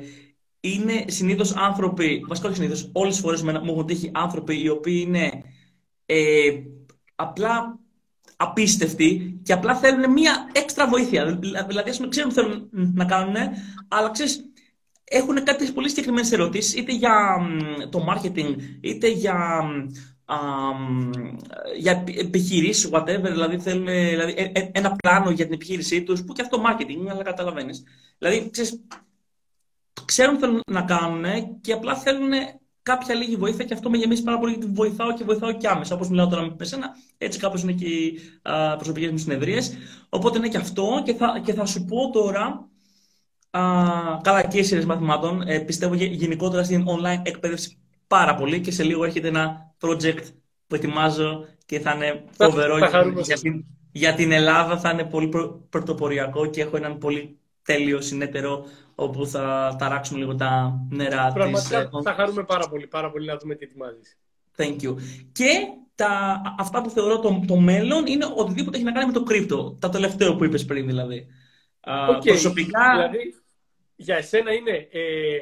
είναι 0.60 1.04
συνήθως 1.06 1.56
άνθρωποι, 1.56 2.24
βασικά 2.28 2.48
όχι 2.48 2.56
συνήθως, 2.56 2.90
όλες 2.92 3.12
τις 3.12 3.22
φορές 3.22 3.42
μου 3.42 3.50
έχουν 3.50 3.86
τύχει 3.86 4.10
άνθρωποι 4.14 4.62
οι 4.62 4.68
οποίοι 4.68 5.04
είναι 5.06 5.42
ε, 6.06 6.50
απλά 7.14 7.78
απίστευτοι 8.36 9.40
και 9.42 9.52
απλά 9.52 9.74
θέλουν 9.74 10.12
μία 10.12 10.50
έξτρα 10.52 10.88
βοήθεια. 10.88 11.38
Δηλαδή, 11.68 11.90
ας 11.90 11.96
πούμε, 11.96 12.08
ξέρουν 12.08 12.28
τι 12.28 12.34
θέλουν 12.34 12.68
να 12.72 13.04
κάνουν, 13.04 13.34
αλλά 13.88 14.10
ξέρεις, 14.10 14.44
έχουν 15.04 15.44
κάποιε 15.44 15.70
πολύ 15.70 15.88
συγκεκριμένες 15.88 16.32
ερωτήσεις, 16.32 16.74
είτε 16.74 16.92
για 16.92 17.36
το 17.90 18.06
marketing, 18.08 18.56
είτε 18.80 19.08
για 19.08 19.62
για 21.78 22.04
επιχειρήσεις, 22.16 22.90
whatever, 22.92 23.28
δηλαδή 23.30 23.58
θέλουν 23.58 23.86
δηλαδή, 23.86 24.34
ε, 24.36 24.50
ε, 24.54 24.70
ένα 24.72 24.96
πλάνο 24.96 25.30
για 25.30 25.44
την 25.44 25.54
επιχείρησή 25.54 26.02
τους, 26.02 26.24
που 26.24 26.32
και 26.32 26.42
αυτό 26.42 26.62
marketing, 26.66 27.08
αλλά 27.10 27.22
καταλαβαίνεις. 27.22 27.82
Δηλαδή, 28.18 28.50
ξέρεις, 28.50 28.80
ξέρουν 30.10 30.34
τι 30.34 30.40
θέλουν 30.40 30.60
να 30.70 30.82
κάνουν 30.82 31.24
και 31.60 31.72
απλά 31.72 31.94
θέλουν 31.96 32.30
κάποια 32.82 33.14
λίγη 33.14 33.36
βοήθεια 33.36 33.64
και 33.64 33.74
αυτό 33.74 33.90
με 33.90 33.96
γεμίζει 33.96 34.22
πάρα 34.22 34.38
πολύ 34.38 34.52
γιατί 34.52 34.72
βοηθάω 34.72 35.14
και 35.14 35.24
βοηθάω 35.24 35.52
και 35.52 35.68
άμεσα. 35.68 35.94
Όπως 35.94 36.08
μιλάω 36.08 36.28
τώρα 36.28 36.54
με 36.58 36.64
σένα, 36.64 36.88
έτσι 37.18 37.38
κάπως 37.38 37.62
είναι 37.62 37.72
και 37.72 37.84
οι 37.84 38.20
προσωπικές 38.76 39.10
μου 39.10 39.18
συνεδρίες. 39.18 39.76
Οπότε 40.08 40.38
είναι 40.38 40.48
και 40.48 40.56
αυτό 40.56 41.02
και 41.04 41.14
θα, 41.14 41.40
και 41.44 41.52
θα 41.52 41.66
σου 41.66 41.84
πω 41.84 42.10
τώρα. 42.10 42.68
Α, 43.50 43.62
καλά 44.22 44.46
και 44.46 44.58
οι 44.58 44.84
μαθημάτων. 44.84 45.42
Ε, 45.46 45.58
πιστεύω 45.58 45.94
γενικότερα 45.94 46.64
στην 46.64 46.84
online 46.86 47.22
εκπαίδευση 47.22 47.78
πάρα 48.06 48.34
πολύ 48.34 48.60
και 48.60 48.70
σε 48.70 48.82
λίγο 48.82 49.04
έρχεται 49.04 49.28
ένα 49.28 49.74
project 49.80 50.24
που 50.66 50.74
ετοιμάζω 50.74 51.44
και 51.66 51.80
θα 51.80 51.92
είναι 51.94 52.24
φοβερό 52.30 52.78
για, 52.78 53.38
την, 53.38 53.64
για 53.92 54.14
την 54.14 54.32
Ελλάδα, 54.32 54.78
θα 54.78 54.90
είναι 54.90 55.04
πολύ 55.04 55.28
πρωτοποριακό 55.70 56.46
και 56.46 56.60
έχω 56.60 56.76
έναν 56.76 56.98
πολύ 56.98 57.38
τέλειο 57.62 58.00
συνέτερο 58.00 58.64
όπου 59.00 59.26
θα 59.26 59.76
ταράξουμε 59.78 60.18
λίγο 60.18 60.34
τα 60.34 60.80
νερά 60.90 61.32
Πραγματικά 61.32 61.88
της... 61.88 62.02
θα 62.02 62.12
χαρούμε 62.14 62.44
πάρα 62.44 62.68
πολύ, 62.68 62.86
πάρα 62.86 63.10
πολύ 63.10 63.26
να 63.26 63.36
δούμε 63.36 63.54
τι 63.54 63.64
ετοιμάζεις. 63.64 64.18
Thank 64.56 64.76
you. 64.82 64.94
Και 65.32 65.50
τα, 65.94 66.42
αυτά 66.58 66.80
που 66.82 66.90
θεωρώ 66.90 67.18
το, 67.18 67.42
το 67.46 67.56
μέλλον 67.56 68.06
είναι 68.06 68.26
οτιδήποτε 68.36 68.76
έχει 68.76 68.86
να 68.86 68.92
κάνει 68.92 69.06
με 69.06 69.12
το 69.12 69.22
κρύπτο. 69.22 69.76
Τα 69.80 69.88
τελευταίο 69.88 70.36
που 70.36 70.44
είπες 70.44 70.64
πριν 70.64 70.86
δηλαδή. 70.86 71.26
Okay. 71.80 72.24
Προσωπικά... 72.24 72.90
Δηλαδή, 72.92 73.34
για 73.96 74.16
εσένα 74.16 74.52
είναι 74.52 74.88
ε, 74.90 75.38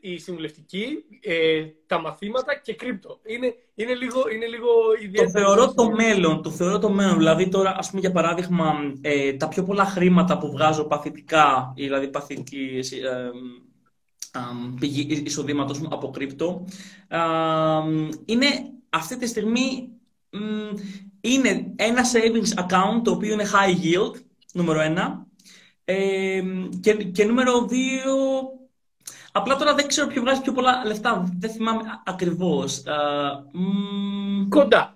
η 0.00 0.18
συμβουλευτική, 0.18 1.04
ε, 1.20 1.64
τα 1.86 2.00
μαθήματα 2.00 2.60
και 2.60 2.74
κρύπτο. 2.74 3.20
Είναι, 3.26 3.54
είναι, 3.74 3.94
λίγο, 3.94 4.28
είναι 4.34 4.46
λίγο 4.46 4.68
ιδιαίτερο. 5.02 5.32
Το 5.32 5.38
θεωρώ 5.38 5.74
το 5.74 5.90
μέλλον. 5.90 6.42
Το 6.42 6.50
θεωρώ 6.50 6.78
το 6.78 6.90
μέλλον. 6.90 7.16
Δηλαδή 7.16 7.48
τώρα, 7.48 7.74
ας 7.78 7.88
πούμε, 7.88 8.00
για 8.00 8.12
παράδειγμα, 8.12 8.74
ε, 9.00 9.32
τα 9.32 9.48
πιο 9.48 9.62
πολλά 9.62 9.84
χρήματα 9.84 10.38
που 10.38 10.50
βγάζω 10.50 10.84
παθητικά, 10.84 11.72
δηλαδή 11.76 12.08
παθητική 12.08 12.80
ε, 13.02 13.30
πηγή 14.80 15.22
εισοδήματος 15.26 15.80
μου 15.80 15.88
από 15.90 16.10
κρύπτο, 16.10 16.64
είναι 18.24 18.46
αυτή 18.88 19.16
τη 19.16 19.26
στιγμή 19.26 19.88
είναι 21.20 21.72
ένα 21.76 22.02
savings 22.12 22.62
account 22.62 23.02
το 23.04 23.10
οποίο 23.10 23.32
είναι 23.32 23.46
high 23.52 23.84
yield, 23.84 24.20
νούμερο 24.52 24.80
ένα, 24.80 25.26
και, 26.80 26.94
και 26.94 27.24
νούμερο 27.24 27.66
δύο 27.66 28.14
Απλά 29.32 29.56
τώρα 29.56 29.74
δεν 29.74 29.86
ξέρω 29.86 30.06
ποιο 30.06 30.22
βγάζει 30.22 30.40
πιο 30.40 30.52
πολλά 30.52 30.84
λεφτά. 30.86 31.32
Δεν 31.38 31.50
θυμάμαι 31.50 31.82
ακριβώς. 32.04 32.82
Κοντά. 34.48 34.94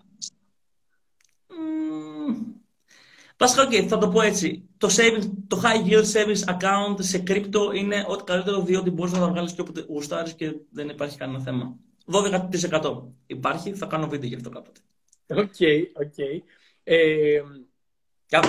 Βασικά, 3.38 3.68
okay, 3.68 3.86
θα 3.86 3.98
το 3.98 4.08
πω 4.08 4.20
έτσι. 4.20 4.68
Το, 4.76 4.88
savings, 4.90 5.30
το 5.46 5.62
high 5.64 5.88
yield 5.88 6.04
savings 6.12 6.54
account 6.54 6.96
σε 6.98 7.22
crypto 7.26 7.74
είναι 7.74 8.04
ό,τι 8.08 8.24
καλύτερο 8.24 8.60
διότι 8.60 8.90
μπορείς 8.90 9.12
να 9.12 9.18
τα 9.18 9.28
βγάλεις 9.28 9.52
και 9.52 9.60
όποτε 9.60 9.84
γουστάρεις 9.88 10.34
και 10.34 10.54
δεν 10.70 10.88
υπάρχει 10.88 11.16
κανένα 11.16 11.40
θέμα. 11.40 11.76
12% 12.12 13.02
υπάρχει, 13.26 13.72
θα 13.74 13.86
κάνω 13.86 14.08
βίντεο 14.08 14.28
γι' 14.28 14.34
αυτό 14.34 14.50
κάποτε. 14.50 14.80
Οκ, 15.26 15.52
okay, 15.58 15.82
οκ. 15.94 16.12
Okay. 16.16 16.40
Ε, 16.84 17.40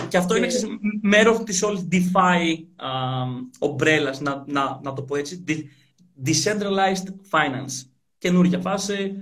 και, 0.07 0.17
αυτό 0.17 0.35
είναι 0.35 0.47
ξέρεις, 0.47 0.77
μέρος 1.01 1.43
της 1.43 1.63
όλης 1.63 1.87
DeFi 1.91 2.63
ομπρέλας, 3.59 4.19
να, 4.19 4.43
να, 4.47 4.79
να 4.83 4.93
το 4.93 5.01
πω 5.01 5.15
έτσι. 5.15 5.43
Decentralized 6.25 7.07
Finance. 7.31 7.89
Καινούργια 8.17 8.59
φάση, 8.59 9.15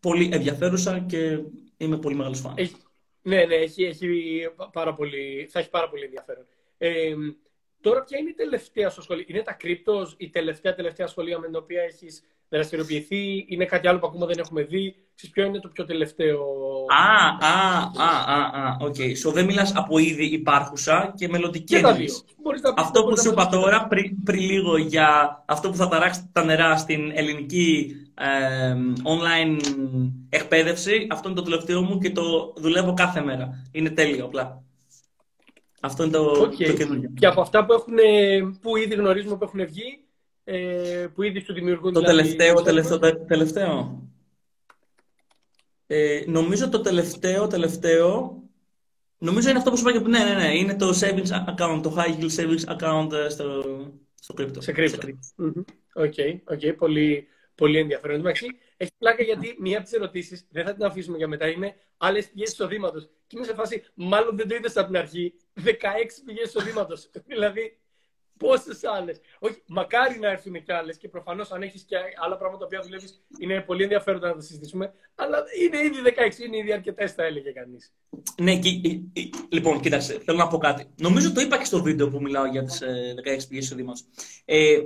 πολύ 0.00 0.28
ενδιαφέρουσα 0.32 0.98
και 0.98 1.38
είμαι 1.76 1.98
πολύ 1.98 2.14
μεγάλος 2.14 2.40
φαν. 2.40 2.54
ναι, 3.22 3.44
ναι, 3.44 3.54
έχει, 3.54 3.84
έχει 3.84 4.08
πάρα 4.72 4.94
πολύ, 4.94 5.48
θα 5.50 5.58
έχει 5.58 5.70
πάρα 5.70 5.88
πολύ 5.88 6.04
ενδιαφέρον. 6.04 6.46
Ε, 6.78 7.14
τώρα 7.80 8.04
ποια 8.04 8.18
είναι 8.18 8.30
η 8.30 8.34
τελευταία 8.34 8.90
σου 8.90 9.02
σχολή, 9.02 9.24
είναι 9.28 9.42
τα 9.42 9.56
cryptos, 9.62 10.06
η 10.16 10.30
τελευταία 10.30 10.74
τελευταία 10.74 11.06
σχολεία 11.06 11.38
με 11.38 11.46
την 11.46 11.56
οποία 11.56 11.82
έχεις 11.82 12.22
δραστηριοποιηθεί, 12.48 13.44
είναι 13.48 13.64
κάτι 13.64 13.88
άλλο 13.88 13.98
που 13.98 14.06
ακόμα 14.06 14.26
δεν 14.26 14.38
έχουμε 14.38 14.62
δει; 14.62 14.96
Ξέρεις, 15.16 15.34
ποιο 15.34 15.44
είναι 15.44 15.60
το 15.60 15.68
πιο 15.68 15.84
τελευταίο. 15.84 16.40
Α, 16.88 17.46
α, 17.46 17.54
α, 17.96 18.34
α, 18.34 18.66
α, 18.66 18.76
οκ. 18.80 18.94
Okay. 18.98 19.28
So 19.28 19.32
δεν 19.32 19.44
μιλάς 19.44 19.72
από 19.74 19.98
ήδη 19.98 20.24
υπάρχουσα 20.24 21.14
και 21.16 21.28
μελλοντική 21.28 21.74
εννοείς. 21.74 22.24
Αυτό 22.76 23.04
που 23.04 23.18
σου 23.18 23.30
είπα 23.30 23.46
τώρα 23.46 23.86
πριν, 23.86 24.22
πριν 24.22 24.40
λίγο 24.40 24.76
για 24.76 25.42
αυτό 25.46 25.70
που 25.70 25.76
θα 25.76 25.88
ταράξει 25.88 26.28
τα 26.32 26.44
νερά 26.44 26.76
στην 26.76 27.10
ελληνική 27.14 27.96
ε, 28.14 28.74
online 29.02 29.60
εκπαίδευση, 30.28 31.06
αυτό 31.10 31.28
είναι 31.28 31.38
το 31.38 31.44
τελευταίο 31.44 31.82
μου 31.82 31.98
και 31.98 32.10
το 32.10 32.54
δουλεύω 32.56 32.94
κάθε 32.94 33.20
μέρα. 33.22 33.68
Είναι 33.72 33.90
τέλειο 33.90 34.24
απλά. 34.24 34.62
Αυτό 35.80 36.02
είναι 36.02 36.12
το, 36.12 36.42
okay. 36.42 36.66
το 36.66 36.72
καινούργιο. 36.72 37.10
Και 37.18 37.26
από 37.26 37.40
αυτά 37.40 37.64
που, 37.64 37.72
έχουν, 37.72 37.94
που 38.60 38.76
ήδη 38.76 38.94
γνωρίζουμε 38.94 39.36
που 39.36 39.44
έχουν 39.44 39.66
βγει, 39.66 40.04
ε, 40.44 41.06
που 41.14 41.22
ήδη 41.22 41.40
σου 41.40 41.52
δημιουργούν. 41.52 41.92
Το 41.92 42.00
δηλαδή, 42.00 42.18
τελευταίο, 42.18 42.62
τελευταίο, 42.62 42.98
τελευταίο. 43.26 44.02
Ε, 45.96 46.24
νομίζω 46.26 46.68
το 46.68 46.80
τελευταίο, 46.80 47.46
τελευταίο, 47.46 48.42
νομίζω 49.18 49.48
είναι 49.48 49.58
αυτό 49.58 49.70
που 49.70 49.76
σου 49.76 49.88
είπα 49.88 49.98
και 49.98 50.08
ναι, 50.08 50.24
ναι, 50.24 50.34
ναι, 50.34 50.56
είναι 50.56 50.76
το 50.76 50.88
savings 50.88 51.54
account, 51.54 51.80
το 51.82 51.96
high 51.96 52.20
yield 52.20 52.30
savings 52.36 52.76
account 52.76 53.12
ε, 53.12 53.28
στο, 53.28 53.62
στο 54.14 54.34
crypto. 54.38 54.56
Σε 54.58 54.72
crypto. 54.76 55.14
Οκ, 55.94 56.14
okay, 56.16 56.54
okay, 56.54 56.76
πολύ, 56.76 57.26
πολύ 57.54 57.78
ενδιαφέρον. 57.78 58.18
Εντάξει, 58.18 58.46
έχει 58.76 58.90
πλάκα 58.98 59.22
γιατί 59.22 59.56
μία 59.58 59.76
από 59.76 59.84
τις 59.84 59.94
ερωτήσεις, 59.94 60.46
δεν 60.50 60.64
θα 60.64 60.74
την 60.74 60.84
αφήσουμε 60.84 61.16
για 61.16 61.28
μετά, 61.28 61.48
είναι 61.48 61.74
άλλες 61.96 62.28
πηγές 62.28 62.50
εισοδήματος. 62.50 63.10
Και 63.26 63.36
είμαι 63.36 63.46
σε 63.46 63.54
φάση, 63.54 63.82
μάλλον 63.94 64.36
δεν 64.36 64.48
το 64.48 64.54
είδες 64.54 64.76
από 64.76 64.86
την 64.86 64.96
αρχή, 64.96 65.34
16 65.64 65.68
πηγές 66.24 66.48
εισοδήματος. 66.48 67.10
δηλαδή, 67.32 67.78
Πόσες 68.38 68.84
άλλες. 68.84 69.20
Όχι, 69.38 69.62
μακάρι 69.66 70.18
να 70.18 70.30
έρθουν 70.30 70.62
κι 70.62 70.72
άλλες 70.72 70.96
και 70.96 71.08
προφανώς 71.08 71.50
αν 71.50 71.62
έχεις 71.62 71.82
και 71.82 71.96
άλλα 72.24 72.36
πράγματα 72.36 72.66
που 72.66 72.82
δουλεύει 72.82 73.08
είναι 73.38 73.60
πολύ 73.60 73.82
ενδιαφέροντα 73.82 74.28
να 74.28 74.34
τα 74.34 74.40
συζητήσουμε. 74.40 74.92
Αλλά 75.14 75.42
είναι 75.62 75.78
ήδη 75.78 76.00
16, 76.04 76.46
είναι 76.46 76.56
ήδη 76.56 76.72
αρκετές, 76.72 77.12
θα 77.12 77.24
έλεγε 77.24 77.50
κανείς. 77.50 77.92
Ναι, 78.40 78.58
και, 78.58 78.70
λοιπόν, 79.48 79.80
κοίταξε, 79.80 80.20
θέλω 80.24 80.38
να 80.38 80.48
πω 80.48 80.58
κάτι. 80.58 80.86
Νομίζω 80.96 81.32
το 81.32 81.40
είπα 81.40 81.58
και 81.58 81.64
στο 81.64 81.82
βίντεο 81.82 82.10
που 82.10 82.20
μιλάω 82.22 82.46
για 82.46 82.64
τις 82.64 82.82
16 82.82 83.48
πηγές 83.48 83.64
εισοδήματος. 83.64 84.04
Ε, 84.44 84.78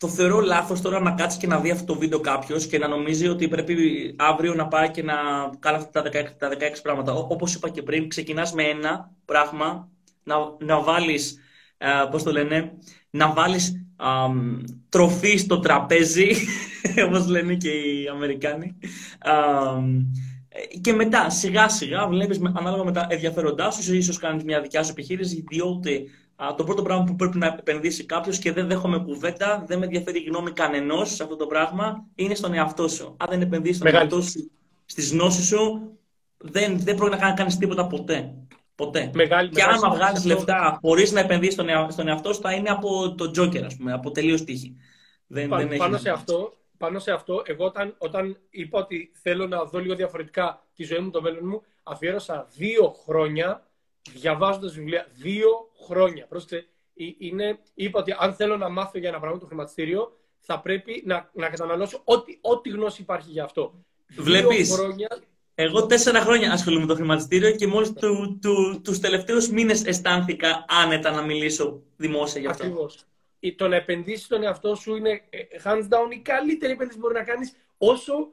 το 0.00 0.08
θεωρώ 0.08 0.40
λάθος 0.40 0.80
τώρα 0.80 1.00
να 1.00 1.12
κάτσεις 1.12 1.40
και 1.40 1.46
να 1.46 1.60
δει 1.60 1.70
αυτό 1.70 1.84
το 1.92 1.98
βίντεο 1.98 2.20
κάποιος 2.20 2.66
και 2.66 2.78
να 2.78 2.88
νομίζει 2.88 3.28
ότι 3.28 3.48
πρέπει 3.48 4.14
αύριο 4.18 4.54
να 4.54 4.68
πάει 4.68 4.90
και 4.90 5.02
να 5.02 5.14
κάνει 5.58 5.76
αυτά 5.76 6.02
τα 6.02 6.10
16, 6.10 6.36
τα 6.38 6.48
16 6.48 6.56
πράγματα. 6.82 7.12
Όπως 7.12 7.54
είπα 7.54 7.68
και 7.68 7.82
πριν, 7.82 8.08
ξεκινάς 8.08 8.52
με 8.52 8.62
ένα 8.62 9.12
πράγμα, 9.24 9.88
να, 10.22 10.36
να 10.58 10.80
βάλεις 10.80 11.38
ε, 11.82 11.88
πώς 12.10 12.22
το 12.22 12.32
λένε, 12.32 12.72
να 13.10 13.32
βάλεις 13.32 13.84
τροφή 14.88 15.36
στο 15.36 15.60
τραπέζι, 15.60 16.30
όπως 17.06 17.26
λένε 17.26 17.54
και 17.54 17.70
οι 17.70 18.08
Αμερικάνοι. 18.12 18.78
και 20.80 20.92
μετά, 20.92 21.30
σιγά 21.30 21.68
σιγά, 21.68 22.08
βλέπεις 22.08 22.40
ανάλογα 22.54 22.84
με 22.84 22.92
τα 22.92 23.06
ενδιαφέροντά 23.10 23.70
σου, 23.70 23.94
ίσως 23.94 24.18
κάνεις 24.18 24.44
μια 24.44 24.60
δικιά 24.60 24.82
σου 24.82 24.90
επιχείρηση, 24.90 25.44
διότι 25.48 26.10
το 26.56 26.64
πρώτο 26.64 26.82
πράγμα 26.82 27.04
που 27.04 27.16
πρέπει 27.16 27.38
να 27.38 27.46
επενδύσει 27.46 28.04
κάποιος 28.04 28.38
και 28.38 28.52
δεν 28.52 28.68
δέχομαι 28.68 28.98
κουβέντα, 28.98 29.64
δεν 29.66 29.78
με 29.78 29.84
ενδιαφέρει 29.84 30.18
η 30.18 30.22
γνώμη 30.22 30.50
κανενός 30.50 31.14
σε 31.14 31.22
αυτό 31.22 31.36
το 31.36 31.46
πράγμα, 31.46 32.06
είναι 32.14 32.34
στον 32.34 32.54
εαυτό 32.54 32.88
σου. 32.88 33.14
Αν 33.18 33.26
δεν 33.30 33.40
επενδύσεις 33.40 33.76
στον 33.76 33.94
εαυτό 33.94 34.22
σου, 34.22 34.50
στις 34.84 35.12
γνώσεις 35.12 35.46
σου, 35.46 35.90
δεν, 36.36 36.80
δεν 36.80 36.94
πρόκειται 36.94 37.24
να 37.24 37.32
κάνεις 37.32 37.56
τίποτα 37.56 37.86
ποτέ. 37.86 38.34
Ποτέ. 38.80 39.10
Μεγάλη, 39.14 39.48
και 39.48 39.62
άμα 39.62 39.90
βγάλεις 39.90 40.24
λεφτά 40.24 40.78
χωρίς 40.82 41.12
να 41.12 41.20
επενδύσει 41.20 41.52
στον, 41.52 41.68
εα... 41.68 41.90
στον 41.90 42.08
εαυτό 42.08 42.32
σου, 42.32 42.40
θα 42.40 42.52
είναι 42.52 42.68
από 42.68 43.14
το 43.14 43.30
Τζόκερ, 43.30 43.64
ας 43.64 43.76
πούμε, 43.76 43.92
από 43.92 44.10
τελείως 44.10 44.44
τύχη. 44.44 44.76
Δεν, 45.26 45.48
Πα, 45.48 45.56
δεν 45.56 45.76
πάνω, 45.76 45.98
σε 45.98 46.10
αυτό, 46.10 46.56
πάνω 46.76 46.98
σε 46.98 47.12
αυτό, 47.12 47.42
εγώ 47.44 47.64
όταν, 47.64 47.94
όταν 47.98 48.36
είπα 48.50 48.78
ότι 48.78 49.10
θέλω 49.22 49.46
να 49.46 49.64
δω 49.64 49.78
λίγο 49.78 49.94
διαφορετικά 49.94 50.66
τη 50.74 50.84
ζωή 50.84 50.98
μου, 50.98 51.10
το 51.10 51.22
μέλλον 51.22 51.48
μου, 51.48 51.62
αφιέρωσα 51.82 52.48
δύο 52.56 52.94
χρόνια 53.04 53.66
διαβάζοντας 54.12 54.74
βιβλία. 54.74 55.06
Δύο 55.12 55.48
χρόνια. 55.86 56.26
Πρόσεξε, 56.28 56.66
είναι, 57.18 57.58
είπα 57.74 58.00
ότι 58.00 58.14
αν 58.18 58.34
θέλω 58.34 58.56
να 58.56 58.68
μάθω 58.68 58.98
για 58.98 59.08
ένα 59.08 59.20
πράγμα 59.20 59.38
το 59.38 59.46
χρηματιστήριο, 59.46 60.16
θα 60.38 60.60
πρέπει 60.60 61.02
να, 61.06 61.30
να 61.32 61.48
καταναλώσω 61.48 62.00
ό,τι, 62.04 62.38
ό,τι 62.40 62.68
γνώση 62.68 63.02
υπάρχει 63.02 63.30
για 63.30 63.44
αυτό. 63.44 63.84
Βλέπεις, 64.16 64.72
χρόνια... 64.72 65.08
Εγώ 65.62 65.86
τέσσερα 65.86 66.20
χρόνια 66.20 66.52
ασχολούμαι 66.52 66.80
με 66.80 66.88
το 66.88 66.94
χρηματιστήριο 66.94 67.50
και 67.50 67.66
μόλις 67.66 67.92
του, 67.92 68.38
του, 68.42 68.80
τους 68.84 69.00
τελευταίους 69.00 69.48
μήνες 69.48 69.84
αισθάνθηκα 69.84 70.64
άνετα 70.68 71.10
να 71.10 71.22
μιλήσω 71.22 71.82
δημόσια 71.96 72.40
γι' 72.40 72.46
αυτό. 72.46 72.64
Ακριβώς. 72.64 73.04
Το 73.56 73.68
να 73.68 73.76
επενδύσεις 73.76 74.26
τον 74.26 74.42
εαυτό 74.42 74.74
σου 74.74 74.96
είναι 74.96 75.22
ε, 75.30 75.38
hands 75.64 75.82
down 75.82 76.12
η 76.12 76.18
καλύτερη 76.18 76.72
επένδυση 76.72 76.98
που 76.98 77.06
μπορεί 77.06 77.18
να 77.18 77.24
κάνεις 77.24 77.52
όσο 77.78 78.32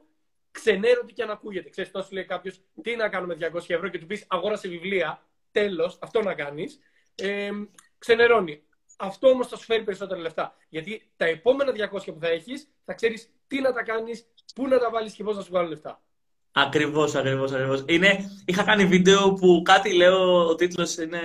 ξενέρωτη 0.50 1.12
και 1.12 1.22
αν 1.22 1.30
ακούγεται. 1.30 1.68
Ξέρεις, 1.68 1.90
τόσο 1.90 2.08
λέει 2.12 2.24
κάποιος, 2.24 2.60
τι 2.82 2.96
να 2.96 3.08
κάνουμε 3.08 3.36
200 3.54 3.60
ευρώ 3.66 3.88
και 3.88 3.98
του 3.98 4.06
πεις 4.06 4.24
αγόρασε 4.28 4.68
βιβλία. 4.68 5.22
Τέλος, 5.50 5.98
αυτό 6.00 6.22
να 6.22 6.34
κάνεις. 6.34 6.78
Ε, 7.14 7.50
ξενερώνει. 7.98 8.62
Αυτό 8.98 9.28
όμως 9.28 9.48
θα 9.48 9.56
σου 9.56 9.64
φέρει 9.64 9.82
περισσότερα 9.82 10.20
λεφτά. 10.20 10.56
Γιατί 10.68 11.10
τα 11.16 11.24
επόμενα 11.24 11.72
200 11.72 12.12
που 12.12 12.18
θα 12.20 12.28
έχεις, 12.28 12.68
θα 12.84 12.94
ξέρεις 12.94 13.30
τι 13.46 13.60
να 13.60 13.72
τα 13.72 13.82
κάνεις, 13.82 14.26
πού 14.54 14.66
να 14.66 14.78
τα 14.78 14.90
βάλεις 14.90 15.12
και 15.14 15.22
πώς 15.24 15.36
να 15.36 15.42
σου 15.42 15.50
βγάλουν 15.50 15.70
λεφτά. 15.70 16.02
Ακριβώς, 16.52 17.14
ακριβώς, 17.14 17.52
ακριβώς. 17.52 17.84
Είχα 18.44 18.62
κάνει 18.62 18.84
βίντεο 18.84 19.32
που 19.32 19.62
κάτι 19.64 19.94
λέω, 19.94 20.46
ο 20.46 20.54
τίτλος 20.54 20.96
είναι 20.96 21.20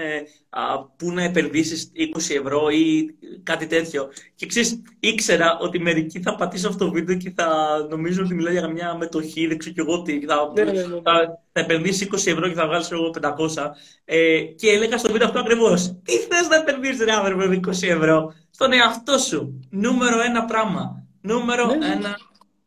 α, 0.50 0.86
Πού 0.98 1.12
να 1.12 1.24
επενδύσεις 1.24 1.92
20 1.96 2.36
ευρώ 2.42 2.70
ή 2.70 3.16
κάτι 3.44 3.68
τέτοιο. 3.68 4.10
Και 4.36 4.46
ξέρεις, 4.46 4.82
ήξερα 5.00 5.58
ότι 5.62 5.80
μερικοί 5.80 6.22
θα 6.22 6.36
πατήσουν 6.36 6.70
αυτό 6.70 6.86
το 6.86 6.92
βίντεο 6.92 7.18
και 7.18 7.34
θα 7.36 7.78
νομίζω 7.90 8.24
ότι 8.24 8.34
μιλάει 8.34 8.54
για 8.54 8.68
μια 8.68 8.96
μετοχή, 8.96 9.48
δεν 9.48 9.58
ξέρω 9.58 9.74
κι 9.74 9.80
εγώ 9.80 10.02
τι. 10.02 10.26
Θα, 10.26 10.52
ναι, 10.56 10.64
ναι, 10.64 10.72
ναι, 10.72 10.82
ναι. 10.82 11.02
θα, 11.02 11.42
θα 11.52 11.60
επενδύσεις 11.60 12.08
20 12.12 12.14
ευρώ 12.14 12.48
και 12.48 12.54
θα 12.54 12.68
βγάλεις 12.68 12.92
εγώ 12.92 13.12
500. 13.22 13.72
Ε, 14.06 14.40
και 14.40 14.70
έλεγα 14.70 14.98
στο 14.98 15.12
βίντεο 15.12 15.28
αυτό 15.28 15.40
ακριβώς. 15.40 15.96
Τι 16.04 16.12
θες 16.18 16.48
να 16.50 16.56
επενδύσεις, 16.56 17.04
ρε 17.04 17.12
άνθρωπο, 17.12 17.44
20 17.44 17.84
ευρώ; 17.84 18.34
Στον 18.50 18.74
εαυτό 18.74 19.18
σου. 19.18 19.68
Νούμερο 19.70 20.22
ένα 20.22 20.46
πράγμα. 20.46 21.08
Νούμερο 21.22 21.66
ναι, 21.66 21.86
ένα 21.86 22.18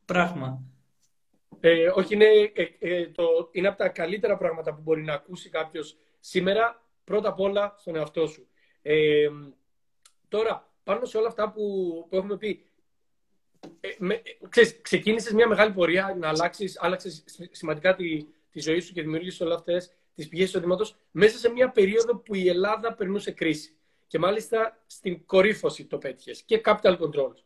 πράγμα. 0.05 0.66
Ε, 1.69 1.93
όχι, 1.95 2.15
είναι, 2.15 2.53
ε, 2.55 2.67
ε, 2.79 3.09
το, 3.09 3.49
είναι 3.53 3.69
από 3.69 3.79
τα 3.79 3.89
καλύτερα 3.89 4.37
πράγματα 4.37 4.75
που 4.75 4.81
μπορεί 4.81 5.03
να 5.03 5.13
ακούσει 5.13 5.49
κάποιος 5.49 5.97
σήμερα. 6.21 6.85
Πρώτα 7.05 7.29
απ' 7.29 7.41
όλα 7.41 7.75
στον 7.79 7.97
εαυτό 7.97 8.27
σου. 8.27 8.49
Ε, 8.83 9.29
τώρα, 10.29 10.73
πάνω 10.85 11.05
σε 11.05 11.17
όλα 11.17 11.29
αυτά 11.29 11.53
που, 11.53 11.63
που 12.09 12.17
έχουμε 12.17 12.37
πει, 12.37 12.65
ε, 13.81 13.89
με, 13.99 14.23
ξέρεις, 14.49 14.81
ξεκίνησες 14.81 15.33
μια 15.33 15.49
μεγάλη 15.49 15.73
πορεία 15.73 16.17
να 16.19 16.29
αλλάξεις, 16.29 16.81
άλλαξες 16.81 17.25
σημαντικά 17.51 17.95
τη, 17.95 18.25
τη 18.51 18.61
ζωή 18.61 18.81
σου 18.81 18.93
και 18.93 19.03
δημιούργησες 19.03 19.41
όλα 19.41 19.55
αυτές 19.55 19.93
τις 20.15 20.29
πηγές 20.29 20.49
εισοδήματος 20.49 20.97
μέσα 21.11 21.39
σε 21.39 21.51
μια 21.51 21.71
περίοδο 21.71 22.17
που 22.17 22.35
η 22.35 22.49
Ελλάδα 22.49 22.95
περνούσε 22.95 23.31
κρίση. 23.31 23.77
Και 24.07 24.19
μάλιστα 24.19 24.83
στην 24.87 25.27
κορύφωση 25.27 25.85
το 25.85 25.99
πέτυχες 25.99 26.43
και 26.43 26.61
capital 26.65 26.99
controls. 26.99 27.43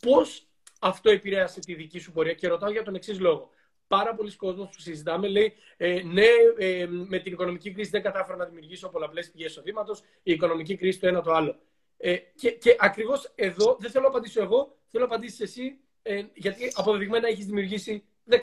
Πώς 0.00 0.46
αυτό 0.84 1.10
επηρέασε 1.10 1.60
τη 1.60 1.74
δική 1.74 1.98
σου 1.98 2.12
πορεία 2.12 2.32
και 2.32 2.48
ρωτάω 2.48 2.70
για 2.70 2.82
τον 2.82 2.94
εξής 2.94 3.20
λόγο. 3.20 3.50
Πάρα 3.86 4.14
πολλοί 4.14 4.36
κόσμοι 4.36 4.64
που 4.64 4.80
συζητάμε 4.80 5.28
λέει 5.28 5.54
ε, 5.76 6.02
ναι, 6.02 6.26
ε, 6.58 6.86
με 6.86 7.18
την 7.18 7.32
οικονομική 7.32 7.72
κρίση 7.72 7.90
δεν 7.90 8.02
κατάφερα 8.02 8.36
να 8.36 8.44
δημιουργήσω 8.44 8.88
πολλαπλές 8.88 9.30
πηγές 9.30 9.50
εισοδήματος, 9.50 10.00
η 10.22 10.32
οικονομική 10.32 10.76
κρίση 10.76 10.98
το 10.98 11.06
ένα 11.06 11.22
το 11.22 11.32
άλλο. 11.32 11.58
Ε, 11.96 12.16
και 12.16 12.50
και 12.50 12.76
ακριβώς 12.78 13.32
εδώ 13.34 13.76
δεν 13.80 13.90
θέλω 13.90 14.02
να 14.02 14.10
απαντήσω 14.10 14.42
εγώ, 14.42 14.76
θέλω 14.90 15.06
να 15.06 15.14
απαντήσεις 15.14 15.40
εσύ, 15.40 15.78
ε, 16.02 16.22
γιατί 16.34 16.72
αποδεδειγμένα 16.74 17.28
έχεις 17.28 17.46
δημιουργήσει 17.46 18.04
16. 18.28 18.38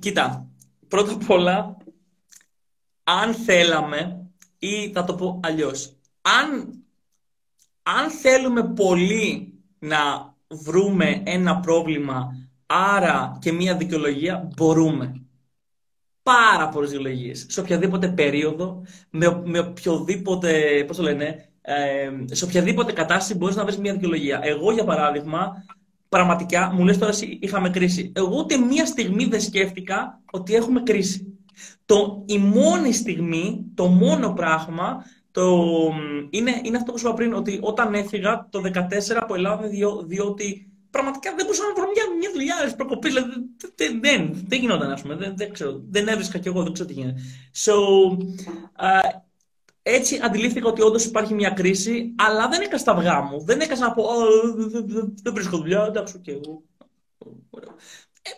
Κοίτα, 0.00 0.48
πρώτα 0.88 1.12
απ' 1.12 1.30
όλα, 1.30 1.76
αν 3.04 3.34
θέλαμε, 3.34 4.30
ή 4.58 4.90
θα 4.90 5.04
το 5.04 5.14
πω 5.14 5.40
αλλιώς, 5.42 5.96
αν, 6.20 6.74
αν 7.82 8.10
θέλουμε 8.10 8.72
πολύ 8.72 9.54
να 9.78 10.29
βρούμε 10.50 11.22
ένα 11.24 11.60
πρόβλημα, 11.60 12.48
άρα 12.66 13.38
και 13.40 13.52
μία 13.52 13.76
δικαιολογία, 13.76 14.48
μπορούμε. 14.56 15.14
πάρα 16.22 16.68
πολλές 16.68 16.90
δικαιολογίες. 16.90 17.46
Σε 17.48 17.60
οποιαδήποτε 17.60 18.08
περίοδο, 18.08 18.82
με, 19.10 19.42
με 19.44 19.58
οποιοδήποτε. 19.58 20.84
Πώς 20.86 20.96
το 20.96 21.02
λένε, 21.02 21.48
ε, 21.60 22.10
σε 22.24 22.44
οποιαδήποτε 22.44 22.92
κατάσταση 22.92 23.34
μπορείς 23.36 23.56
να 23.56 23.64
βρεις 23.64 23.78
μια 23.78 23.92
δικαιολογία. 23.92 24.40
Εγώ, 24.42 24.72
για 24.72 24.84
παράδειγμα, 24.84 25.64
πραγματικά 26.08 26.72
μου 26.72 26.84
λες 26.84 26.98
τώρα 26.98 27.12
είχαμε 27.40 27.70
κρίση. 27.70 28.12
Εγώ 28.14 28.36
ούτε 28.38 28.56
μία 28.56 28.86
στιγμή 28.86 29.24
δεν 29.24 29.40
σκέφτηκα 29.40 30.20
ότι 30.30 30.54
έχουμε 30.54 30.82
κρίση. 30.82 31.38
Το, 31.84 32.22
η 32.26 32.38
μόνη 32.38 32.92
στιγμή, 32.92 33.64
το 33.74 33.86
μόνο 33.86 34.32
πράγμα, 34.32 35.04
το, 35.30 35.66
είναι, 36.30 36.60
είναι 36.62 36.76
αυτό 36.76 36.92
που 36.92 36.98
σου 36.98 37.06
είπα 37.06 37.16
πριν, 37.16 37.34
ότι 37.34 37.58
όταν 37.62 37.94
έφυγα 37.94 38.48
το 38.50 38.62
2014 38.64 38.70
από 39.20 39.34
Ελλάδα, 39.34 39.68
διό, 39.68 40.02
διότι 40.06 40.70
πραγματικά 40.90 41.34
δεν 41.34 41.44
μπορούσα 41.44 41.62
να 41.62 41.74
βρω 41.74 41.84
μια, 41.94 42.04
μια 42.18 42.30
δουλειά, 42.32 42.56
άλλε 42.60 42.70
προκοπή. 42.70 43.08
Δηλαδή, 43.08 43.30
δεν, 43.74 44.00
δεν, 44.00 44.44
δεν 44.48 44.60
γινόταν, 44.60 44.90
ας 44.90 45.02
πούμε. 45.02 45.14
Δεν, 45.14 45.36
δεν, 45.36 45.52
ξέρω, 45.52 45.82
δεν 45.88 46.08
έβρισκα 46.08 46.38
κι 46.38 46.48
εγώ, 46.48 46.62
δεν 46.62 46.72
ξέρω 46.72 46.88
τι 46.88 46.94
γίνεται. 46.94 47.20
So, 47.64 47.72
uh, 48.82 49.20
έτσι 49.82 50.20
αντιλήφθηκα 50.22 50.68
ότι 50.68 50.82
όντως 50.82 51.04
υπάρχει 51.04 51.34
μια 51.34 51.50
κρίση, 51.50 52.14
αλλά 52.18 52.48
δεν 52.48 52.60
έκανα 52.60 52.82
τα 52.82 52.92
αυγά 52.92 53.20
μου. 53.20 53.44
Δεν 53.44 53.60
έκανα 53.60 53.80
να 53.80 53.92
πω, 53.92 54.04
δεν 55.22 55.34
βρίσκω 55.34 55.56
δουλειά, 55.56 55.84
εντάξει, 55.88 56.18
και 56.18 56.30
εγώ. 56.30 56.62
Ε, 58.22 58.30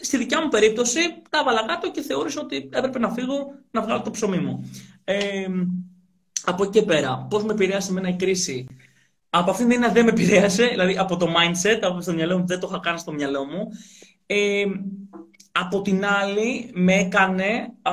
στη 0.00 0.16
δικιά 0.16 0.42
μου 0.42 0.48
περίπτωση, 0.48 1.00
τα 1.30 1.38
έβαλα 1.38 1.66
κάτω 1.66 1.90
και 1.90 2.00
θεώρησα 2.00 2.40
ότι 2.40 2.68
έπρεπε 2.72 2.98
να 2.98 3.10
φύγω 3.10 3.54
να 3.70 3.82
βγάλω 3.82 4.02
το 4.02 4.10
ψωμί 4.10 4.38
μου. 4.38 4.70
Ε, 5.04 5.46
από 6.44 6.62
εκεί 6.62 6.78
και 6.78 6.82
πέρα, 6.82 7.26
πώς 7.30 7.44
με 7.44 7.52
επηρέασε 7.52 7.90
εμένα 7.90 8.08
η 8.08 8.16
κρίση; 8.16 8.66
Από 9.30 9.50
αυτήν 9.50 9.68
την 9.68 9.74
έννοια 9.74 9.92
δεν 9.92 10.04
με 10.04 10.10
επηρέασε, 10.10 10.66
δηλαδή 10.66 10.98
από 10.98 11.16
το 11.16 11.26
mindset, 11.26 11.78
από 11.82 12.04
το 12.04 12.12
μυαλό 12.12 12.38
μου, 12.38 12.46
δεν 12.46 12.60
το 12.60 12.68
είχα 12.70 12.80
κάνει 12.80 12.98
στο 12.98 13.12
μυαλό 13.12 13.44
μου. 13.44 13.68
Ε, 14.26 14.64
από 15.52 15.82
την 15.82 16.04
άλλη, 16.04 16.70
με 16.72 16.94
έκανε. 16.94 17.72
Α, 17.82 17.92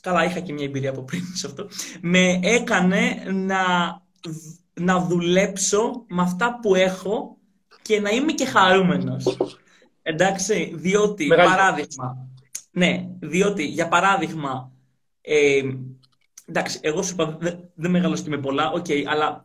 καλά, 0.00 0.24
είχα 0.24 0.40
και 0.40 0.52
μια 0.52 0.64
εμπειρία 0.64 0.90
από 0.90 1.02
πριν 1.02 1.22
σε 1.34 1.46
αυτό. 1.46 1.68
Με 2.00 2.40
έκανε 2.42 3.22
να, 3.32 3.62
να 4.74 4.98
δουλέψω 4.98 6.04
με 6.08 6.22
αυτά 6.22 6.58
που 6.62 6.74
έχω 6.74 7.36
και 7.82 8.00
να 8.00 8.10
είμαι 8.10 8.32
και 8.32 8.44
χαρούμενος. 8.44 9.36
Εντάξει, 10.02 10.72
διότι, 10.74 11.26
παράδειγμα, 11.26 12.28
ναι, 12.70 13.08
διότι, 13.18 13.64
για 13.64 13.88
παράδειγμα, 13.88 14.72
ε, 15.20 15.62
εντάξει, 16.44 16.78
εγώ 16.82 17.02
σου 17.02 17.12
είπα, 17.12 17.36
δεν, 17.40 17.70
δεν 17.74 17.90
μεγάλωσα 17.90 18.24
με 18.26 18.38
πολλά, 18.38 18.70
οκ, 18.70 18.84
okay, 18.88 19.02
αλλά 19.06 19.44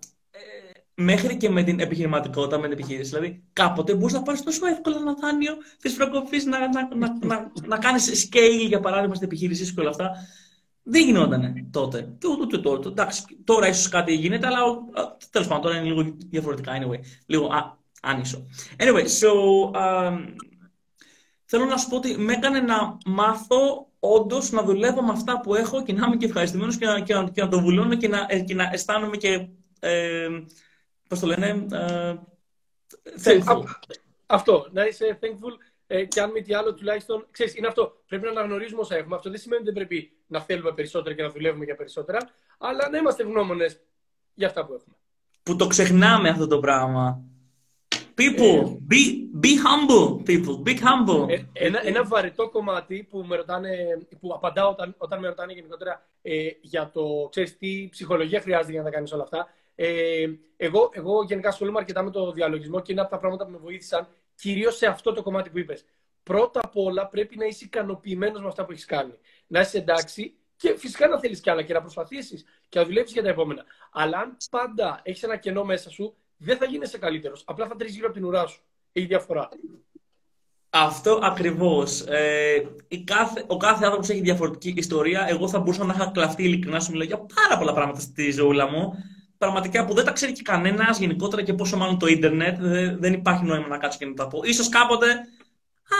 μέχρι 1.02 1.38
και 1.38 1.50
με 1.50 1.64
την 1.64 1.80
επιχειρηματικότητα, 1.80 2.58
με 2.58 2.68
την 2.68 2.72
επιχείρηση. 2.72 3.10
Δηλαδή, 3.10 3.44
κάποτε 3.54 3.96
μπορείς 3.96 4.14
να 4.14 4.22
πάρεις 4.22 4.44
τόσο 4.44 4.66
εύκολα 4.66 4.98
ένα 4.98 5.14
δάνειο 5.14 5.54
της 5.82 5.94
προκοπής, 5.94 6.46
να, 6.46 6.60
να, 6.60 6.96
να, 6.96 7.18
να, 7.26 7.52
να 7.68 7.78
κάνεις 7.78 8.30
scale, 8.30 8.68
για 8.68 8.80
παράδειγμα, 8.80 9.16
στην 9.16 9.28
επιχείρησή 9.28 9.66
σου 9.66 9.74
και 9.74 9.80
όλα 9.80 9.90
αυτά. 9.90 10.12
Δεν 10.84 11.04
γινόταν 11.06 11.70
τότε. 11.72 12.16
Και 12.18 12.28
ούτε 12.28 12.58
τότε. 12.58 12.88
Εντάξει, 12.88 13.24
τώρα 13.44 13.68
ίσως 13.68 13.90
κάτι 13.90 14.14
γίνεται, 14.14 14.48
αλλά 14.48 14.60
τέλος 15.30 15.48
πάντων 15.48 15.64
τώρα 15.64 15.78
είναι 15.78 15.88
λίγο 15.88 16.16
διαφορετικά. 16.30 16.72
Anyway, 16.80 17.00
λίγο 17.26 17.46
α, 17.46 17.78
άνισο. 18.02 18.46
Anyway, 18.78 19.04
so. 19.04 19.32
Um, 19.74 20.26
θέλω 21.46 21.66
να 21.66 21.78
σου 21.78 21.90
πω 21.90 21.96
ότι 21.96 22.18
με 22.18 22.34
έκανε 22.34 22.60
να 22.60 22.98
μάθω 23.06 23.89
όντως 24.00 24.52
να 24.52 24.64
δουλεύω 24.64 25.02
με 25.02 25.12
αυτά 25.12 25.40
που 25.40 25.56
έχω 25.56 25.84
και 25.84 25.94
να 25.94 26.06
είμαι 26.06 26.16
και 26.16 26.26
ευχαριστημένος 26.26 26.78
και 26.78 26.86
να, 26.86 27.00
και 27.00 27.14
να, 27.14 27.30
και 27.30 27.42
να 27.42 27.48
το 27.48 27.60
βουλώνω 27.60 27.96
και 27.96 28.08
να, 28.08 28.26
και 28.26 28.56
να 28.56 28.70
αισθάνομαι 28.72 29.18
και. 29.18 29.48
Ε, 29.80 30.28
Πώς 31.10 31.20
το 31.20 31.28
λένε, 31.28 31.66
uh, 31.72 32.18
thankful. 33.24 33.64
Αυτό, 34.26 34.68
να 34.72 34.86
είσαι 34.86 35.20
thankful 35.22 35.54
ε, 35.88 36.06
και 36.06 36.22
αν 36.22 36.32
μη 36.32 36.42
τι 36.42 36.54
άλλο 36.54 36.74
τουλάχιστον, 36.74 37.28
ξέρεις, 37.32 37.56
είναι 37.56 37.68
αυτό, 37.68 38.02
πρέπει 38.08 38.24
να 38.24 38.30
αναγνωρίζουμε 38.30 38.82
όσα 38.82 38.96
έχουμε. 38.96 39.16
Αυτό 39.16 39.30
δεν 39.30 39.40
σημαίνει 39.40 39.62
ότι 39.62 39.72
δεν 39.72 39.86
πρέπει 39.86 40.12
να 40.28 40.42
θέλουμε 40.42 40.72
περισσότερα 40.74 41.16
και 41.16 41.22
να 41.22 41.30
δουλεύουμε 41.30 41.66
για 41.66 41.76
περισσότερα, 41.76 42.30
αλλά 42.58 42.90
να 42.90 42.98
είμαστε 42.98 43.24
ευγνώμονες 43.24 43.80
για 44.34 44.48
αυτά 44.48 44.66
που 44.66 44.74
έχουμε. 44.74 44.96
Που 45.44 45.56
το 45.56 45.68
ξεχνάμε 45.68 46.30
αυτό 46.30 46.48
το 46.48 46.60
πράγμα. 46.60 47.24
People, 48.20 48.64
ε, 48.66 48.78
be, 48.90 49.02
be 49.44 49.52
humble, 49.66 50.24
people, 50.26 50.64
be 50.66 50.76
humble. 50.80 51.30
Ε, 51.30 51.44
ένα, 51.54 51.88
ένα 51.88 52.04
βαρετό 52.04 52.50
κομμάτι 52.50 53.08
που, 53.10 53.20
με 53.28 53.36
ρωτάνε, 53.36 53.76
που 54.20 54.34
απαντάω 54.34 54.70
όταν, 54.70 54.96
όταν 54.98 55.20
με 55.20 55.28
ρωτάνε 55.28 55.54
γενικότερα 55.54 56.08
ε, 56.22 56.48
για 56.62 56.92
το, 56.94 57.28
ξέρεις, 57.30 57.58
τι 57.58 57.88
ψυχολογία 57.92 58.42
χρειάζεται 58.42 58.72
για 58.72 58.82
να 58.82 58.90
τα 58.90 58.94
κάνεις 58.96 59.12
όλα 59.12 59.24
αυτά, 59.24 59.48
ε, 59.76 60.26
εγώ, 60.58 60.90
εγώ 60.94 61.24
γενικά 61.24 61.50
ασχολούμαι 61.50 61.80
αρκετά 61.80 62.04
με 62.04 62.12
το 62.12 62.32
διαλογισμό 62.32 62.82
και 62.82 62.92
είναι 62.92 63.02
από 63.02 63.10
τα 63.10 63.18
πράγματα 63.18 63.46
που 63.46 63.52
με 63.52 63.58
βοήθησαν 63.58 64.08
κυρίως 64.36 64.78
σε 64.78 64.86
αυτό 64.86 65.14
το 65.14 65.24
κομμάτι 65.24 65.50
που 65.50 65.60
είπες. 65.60 65.86
Πρώτα 66.24 66.60
απ' 66.64 66.78
όλα 66.78 67.08
πρέπει 67.08 67.38
να 67.38 67.46
είσαι 67.46 67.66
ικανοποιημένος 67.66 68.42
με 68.42 68.48
αυτά 68.48 68.66
που 68.66 68.72
έχεις 68.72 68.86
κάνει. 68.86 69.14
Να 69.48 69.60
είσαι 69.60 69.78
εντάξει 69.78 70.34
και 70.56 70.76
φυσικά 70.78 71.08
να 71.08 71.20
θέλεις 71.20 71.40
κι 71.40 71.50
άλλα 71.50 71.64
και 71.64 71.74
να 71.74 71.82
προσπαθήσεις 71.82 72.46
και 72.70 72.80
να 72.80 72.86
δουλέψεις 72.86 73.14
για 73.14 73.24
τα 73.24 73.30
επόμενα. 73.30 73.66
Αλλά 73.92 74.18
αν 74.18 74.38
πάντα 74.50 75.00
έχεις 75.04 75.24
ένα 75.24 75.38
κενό 75.38 75.64
μέσα 75.64 75.90
σου, 75.90 76.16
δεν 76.40 76.58
θα 76.58 76.66
γίνεσαι 76.66 76.98
καλύτερος. 76.98 77.44
Απλά 77.46 77.68
θα 77.68 77.76
τρεις 77.76 77.94
γύρω 77.96 78.06
από 78.06 78.16
την 78.16 78.26
ουρά 78.26 78.48
σου. 78.48 78.62
Έχει 78.92 79.06
διαφορά. 79.06 79.50
Αυτό 80.70 81.20
ακριβώς. 81.24 82.02
Ε, 82.02 82.68
ο 83.48 83.58
κάθε 83.58 83.86
άνθρωπος 83.86 84.10
έχει 84.10 84.22
διαφορετική 84.22 84.74
ιστορία. 84.78 85.26
Εγώ 85.30 85.50
θα 85.50 85.60
μπορούσα 85.60 85.84
να 85.84 85.94
είχα 85.94 86.12
κλαφτεί 86.14 86.44
ειλικρινά 86.44 86.80
σου 86.80 86.92
μιλάω 86.92 87.08
για 87.08 87.18
πάρα 87.18 87.58
πολλά 87.58 87.74
πράγματα 87.74 88.00
στη 88.00 88.32
ζωή 88.32 88.58
μου 88.72 88.94
πραγματικά 89.40 89.86
που 89.86 89.94
δεν 89.94 90.06
τα 90.06 90.12
ξέρει 90.12 90.32
και 90.32 90.42
κανένας 90.42 91.00
γενικότερα 91.00 91.42
και 91.42 91.54
πόσο 91.54 91.78
μάλλον 91.78 92.00
το 92.00 92.08
ίντερνετ. 92.08 92.58
Δεν 93.00 93.14
υπάρχει 93.14 93.44
νόημα 93.44 93.68
να 93.68 93.78
κάτσω 93.78 93.98
και 93.98 94.06
να 94.06 94.14
τα 94.14 94.28
πω. 94.28 94.44
Σω 94.54 94.70
κάποτε, 94.70 95.08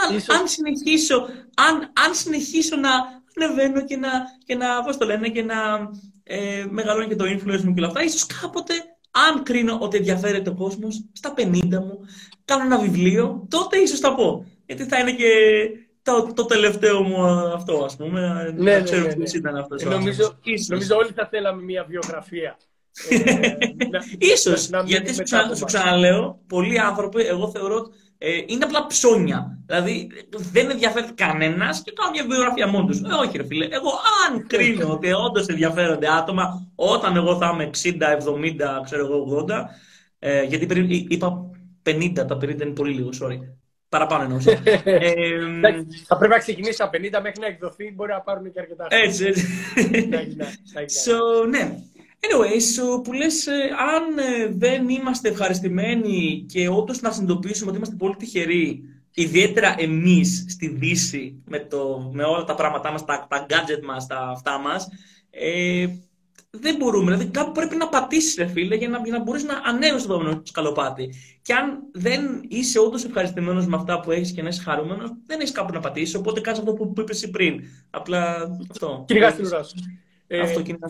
αν, 0.08 0.16
Ίσως... 0.16 0.36
αν, 0.36 0.48
συνεχίσω, 0.48 1.16
αν, 1.56 1.92
αν 2.06 2.14
συνεχίσω 2.14 2.76
να 2.76 2.90
ανεβαίνω 3.36 3.86
και 3.86 3.98
να, 3.98 4.10
και 4.46 4.56
να, 4.56 4.84
πώς 4.84 4.98
το 4.98 5.06
λένε, 5.06 5.30
και 5.30 5.44
να 5.44 5.56
ε, 6.24 6.66
μεγαλώνει 6.70 7.08
και 7.08 7.16
το 7.16 7.26
influence 7.26 7.62
μου 7.62 7.74
και 7.74 7.80
όλα 7.80 7.88
αυτά, 7.88 8.04
ίσως 8.04 8.26
κάποτε, 8.26 8.74
αν 9.12 9.44
κρίνω 9.44 9.78
ότι 9.82 9.98
ενδιαφέρεται 9.98 10.50
ο 10.50 10.54
κόσμος, 10.54 11.06
στα 11.14 11.34
50 11.38 11.52
μου, 11.70 12.00
κάνω 12.46 12.64
ένα 12.64 12.80
βιβλίο, 12.80 13.46
τότε 13.50 13.78
ίσως 13.78 14.00
τα 14.00 14.16
πω. 14.16 14.46
Γιατί 14.66 14.84
θα 14.84 15.00
είναι 15.00 15.12
και 15.12 15.26
το, 16.02 16.34
το 16.34 16.46
τελευταίο 16.46 17.02
μου 17.02 17.26
αυτό, 17.54 17.84
ας 17.84 17.96
πούμε. 17.96 18.54
Ναι, 18.58 18.78
ναι, 18.78 18.84
ξέρω 18.84 19.06
ναι, 19.06 19.14
ναι. 19.14 19.30
ήταν 19.34 19.56
αυτός. 19.56 19.82
Ε, 19.82 19.86
νομίζω, 19.86 20.40
νομίζω 20.68 20.96
όλοι 20.96 21.12
θα 21.16 21.28
θέλαμε 21.32 21.62
μια 21.62 21.84
βιογραφία. 21.84 22.58
Ε, 23.10 23.56
ίσως, 24.18 24.70
γιατί 24.86 25.14
σου, 25.14 25.24
σου 25.56 25.66
ξαναλέω, 25.66 26.40
πολλοί 26.48 26.80
άνθρωποι, 26.80 27.26
εγώ 27.26 27.50
θεωρώ 27.50 27.88
ε, 28.22 28.44
είναι 28.46 28.66
απλά 28.66 28.86
ψώνια. 28.88 29.60
Δηλαδή 29.66 30.10
δεν 30.30 30.70
ενδιαφέρει 30.70 31.14
κανένας 31.16 31.82
και 31.82 31.92
κάνω 31.96 32.12
μια 32.12 32.26
βιογραφία 32.30 32.68
μόνος 32.68 32.98
τους. 32.98 33.12
Ε, 33.12 33.14
όχι, 33.14 33.38
ρε 33.38 33.46
φίλε. 33.46 33.66
Εγώ, 33.66 33.90
αν 34.28 34.42
κρίνω 34.52 34.92
ότι 34.92 35.12
όντως 35.12 35.48
ενδιαφέρονται 35.48 36.08
άτομα, 36.12 36.72
όταν 36.76 37.16
εγώ 37.16 37.38
θα 37.38 37.52
είμαι 37.54 37.70
60, 37.84 37.90
70, 37.92 38.84
ξέρω 38.84 39.06
εγώ 39.06 39.46
80, 39.48 39.52
ε, 40.20 40.44
γιατί 40.44 40.66
περί, 40.66 41.08
είπα 41.10 41.50
50, 41.84 42.14
τα 42.14 42.38
50 42.38 42.42
είναι 42.42 42.66
πολύ 42.66 42.94
λίγο, 42.94 43.10
sorry. 43.22 43.38
Παραπάνω 43.90 44.24
εννοούσα. 44.24 44.52
ε, 44.84 45.20
θα 46.08 46.18
πρέπει 46.18 46.34
να 46.34 46.40
ξεκινήσει 46.40 46.78
τα 46.78 46.90
50 46.90 46.92
μέχρι 47.00 47.40
να 47.40 47.48
εκδοθεί, 47.48 47.94
μπορεί 47.96 48.12
να 48.12 48.22
πάρουν 48.22 48.52
και 48.52 48.60
αρκετά. 48.60 48.88
Έτσι, 48.90 49.26
έτσι. 49.26 49.46
so, 51.06 51.48
ναι. 51.50 51.78
Anyway, 52.20 52.56
so, 52.56 53.04
που 53.04 53.14
λες, 53.14 53.48
ε, 53.48 53.52
αν 53.96 54.18
ε, 54.18 54.54
δεν 54.58 54.90
είμαστε 54.90 55.30
ευχαριστημένοι 55.30 56.46
και 56.48 56.70
όντως 56.70 57.02
να 57.02 57.12
συνειδητοποιήσουμε 57.12 57.68
ότι 57.68 57.78
είμαστε 57.78 57.96
πολύ 57.96 58.16
τυχεροί, 58.16 58.82
ιδιαίτερα 59.14 59.76
εμείς 59.78 60.46
στη 60.50 60.68
Δύση, 60.68 61.44
με, 61.46 61.60
το, 61.60 62.10
με 62.14 62.24
όλα 62.24 62.44
τα 62.44 62.56
πράγματά 62.56 62.92
μας, 62.92 63.06
τα, 63.06 63.28
τα 63.30 63.46
gadget 63.50 63.84
μας, 63.86 64.08
τα 64.08 64.18
αυτά 64.18 64.58
μας, 64.58 64.88
ε, 65.30 65.88
δεν 66.50 66.76
μπορούμε. 66.76 67.12
Δηλαδή 67.12 67.32
κάπου 67.32 67.52
πρέπει 67.52 67.76
να 67.76 67.88
πατήσεις, 67.88 68.36
ρε 68.36 68.48
φίλε, 68.48 68.76
για 68.76 68.90
να, 68.90 69.02
για 69.04 69.18
να 69.18 69.24
μπορείς 69.24 69.44
να 69.44 69.54
ανέβεις 69.66 70.02
στο 70.02 70.14
επόμενο 70.14 70.42
σκαλοπάτι. 70.44 71.14
Και 71.42 71.54
αν 71.54 71.80
δεν 71.92 72.42
είσαι 72.48 72.80
όντως 72.80 73.06
ευχαριστημένος 73.06 73.68
με 73.68 73.76
αυτά 73.76 74.00
που 74.00 74.12
έχεις 74.12 74.32
και 74.32 74.42
να 74.42 74.48
είσαι 74.48 74.62
χαρούμενος, 74.62 75.12
δεν 75.26 75.40
έχεις 75.40 75.52
κάπου 75.52 75.74
να 75.74 75.80
πατήσεις. 75.80 76.16
Οπότε 76.16 76.42
κάνει 76.42 76.58
αυτό 76.60 76.74
που, 76.74 76.94
που 76.94 77.02
είπες 77.02 77.30
πριν. 77.30 77.64
Απλά 77.90 78.50
αυτό. 78.72 79.04
Κυνηγάς 79.08 79.36
την 79.36 79.46
ουρά 79.46 79.64
σου. 79.64 79.76
Ε, 80.32 80.40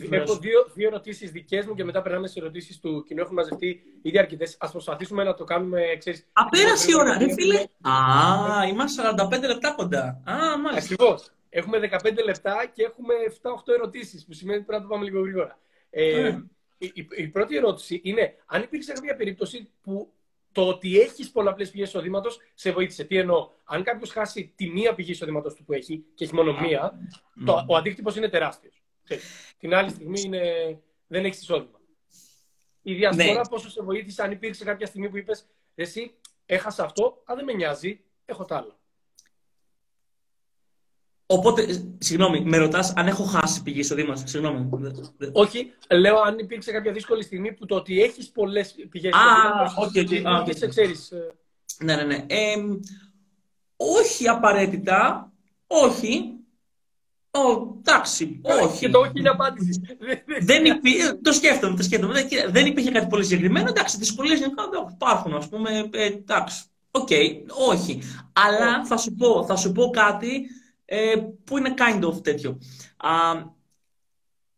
έχω 0.10 0.36
δύο, 0.36 0.68
δύο 0.74 0.88
ερωτήσεις 0.88 1.32
δικές 1.32 1.66
μου 1.66 1.76
και 1.76 1.84
μετά 1.84 2.02
περνάμε 2.02 2.28
στις 2.28 2.42
ερωτήσεις 2.42 2.80
του 2.80 3.04
κοινού. 3.08 3.22
Έχουν 3.22 3.34
μαζευτεί 3.34 3.82
ήδη 4.02 4.20
αρκετές. 4.20 4.58
Α 4.60 4.72
προσπαθήσουμε 4.72 5.24
να 5.24 5.34
το 5.34 5.44
κάνουμε. 5.44 5.82
Ξέρεις, 5.98 6.28
Απέρασε 6.34 6.92
η 6.92 6.96
ώρα, 6.96 7.18
ρε 7.18 7.34
φίλε. 7.34 7.60
Α, 7.82 8.68
είμαστε 8.68 9.02
45 9.02 9.48
λεπτά 9.48 9.74
κοντά. 9.78 10.22
Α, 10.24 10.58
μάλιστα. 10.58 10.94
Ακριβώς. 10.94 11.32
Έχουμε 11.50 11.80
15 11.80 12.24
λεπτά 12.26 12.72
και 12.74 12.84
έχουμε 12.84 13.14
7-8 13.42 13.74
ερωτήσεις, 13.74 14.26
που 14.26 14.34
σημαίνει 14.34 14.58
ότι 14.58 14.66
πρέπει 14.66 14.82
να 14.82 14.88
το 14.88 14.94
πάμε 14.94 15.06
λίγο 15.10 15.22
γρήγορα. 15.22 15.60
Ε, 15.90 16.28
ε. 16.28 16.44
η, 16.78 16.92
η, 16.94 17.08
η, 17.16 17.28
πρώτη 17.28 17.58
ερώτηση 17.58 18.02
είναι 18.04 18.36
αν 18.46 18.62
υπήρξε 18.62 18.94
κάποια 18.94 19.16
περίπτωση 19.16 19.70
που 19.82 20.14
το 20.52 20.68
ότι 20.68 21.00
έχεις 21.00 21.32
πολλαπλές 21.32 21.70
πηγές 21.70 21.88
εισοδήματος 21.88 22.40
σε 22.54 22.72
βοήθησε. 22.72 23.04
Τι 23.04 23.18
εννοώ, 23.18 23.50
αν 23.64 23.84
κάποιος 23.84 24.12
χάσει 24.12 24.54
τη 24.56 24.70
μία 24.70 24.96
πηγή 24.96 25.12
εισοδήματος 25.12 25.54
του 25.54 25.64
που 25.64 25.74
έχει 25.74 26.06
και 26.16 26.24
έχει 26.24 26.36
μόνο 26.36 26.60
μία, 26.60 27.00
το, 27.46 27.66
ο 27.68 27.76
αντίκτυπος 27.76 28.16
είναι 28.16 28.30
τεράστιος. 28.30 28.79
Την 29.58 29.74
άλλη 29.74 29.90
στιγμή 29.90 30.22
είναι... 30.22 30.42
δεν 31.08 31.26
έχεις 31.26 31.42
εισόδημα. 31.42 31.80
Η 32.82 32.94
διασπορά 32.94 33.34
ναι. 33.34 33.48
πόσο 33.50 33.70
σε 33.70 33.82
βοήθησε, 33.82 34.24
αν 34.24 34.32
υπήρξε 34.32 34.64
κάποια 34.64 34.86
στιγμή 34.86 35.10
που 35.10 35.18
είπες 35.18 35.46
Εσύ 35.76 36.14
έχασα 36.46 36.84
αυτό, 36.84 37.22
αν 37.26 37.36
δεν 37.36 37.46
με 37.46 37.54
νοιάζει, 37.54 38.02
έχω 38.26 38.46
τα 38.46 38.58
άλλα. 38.58 38.78
Οπότε, 41.32 41.66
συγγνώμη, 41.98 42.42
με 42.42 42.58
ρωτάς 42.58 42.94
αν 42.96 43.08
έχω 43.08 43.24
χάσει 43.24 43.64
πηγή 43.64 43.80
εισοδήμα. 43.80 44.16
Συγγνώμη. 44.16 44.70
Όχι, 45.32 45.74
λέω 45.90 46.22
αν 46.22 46.40
υπήρξε 46.40 46.72
κάποια 46.72 46.92
δύσκολη 46.92 47.24
στιγμή 47.24 47.54
που 47.54 47.66
το 47.66 47.76
ότι 47.76 48.02
έχεις 48.02 48.30
πολλές 48.30 48.76
πηγές 48.90 49.14
εισοδήματο. 49.14 49.64
Α, 49.64 49.74
όχι, 49.78 50.00
όχι. 50.00 50.68
ξέρεις. 50.68 51.14
Ναι, 51.84 51.96
ναι, 51.96 52.04
ναι. 52.04 52.26
Ε, 52.28 52.56
όχι 53.76 54.28
απαραίτητα. 54.28 55.32
Όχι. 55.68 56.39
Ο, 57.32 57.40
εντάξει, 57.80 58.42
όχι. 58.64 58.80
Και 58.80 58.90
το 58.90 59.00
όχι 59.00 59.12
είναι 59.16 59.30
απάντηση. 59.30 59.82
δεν 60.42 60.66
υπή... 60.66 60.92
το 61.22 61.32
σκέφτομαι, 61.32 61.76
το 61.76 61.84
σκέφτομαι. 61.84 62.28
Δεν 62.50 62.66
υπήρχε 62.66 62.92
κάτι 62.92 63.08
πολύ 63.08 63.24
συγκεκριμένο. 63.24 63.70
Εντάξει, 63.70 63.98
δυσκολίες 63.98 64.40
υπάρχουν, 64.94 65.34
ας 65.34 65.50
πούμε. 65.50 65.90
Ε, 65.92 66.06
εντάξει. 66.06 66.64
OK, 66.92 67.08
okay, 67.12 67.32
όχι. 67.70 68.02
Αλλά 68.34 68.86
θα 68.86 68.98
σου 68.98 69.16
πω, 69.16 69.46
θα 69.46 69.56
σου 69.56 69.72
πω 69.72 69.90
κάτι 69.90 70.50
ε, 70.86 71.16
που 71.44 71.58
είναι 71.58 71.74
kind 71.78 72.04
of 72.04 72.24
τέτοιο. 72.24 72.60
Α, 72.98 73.12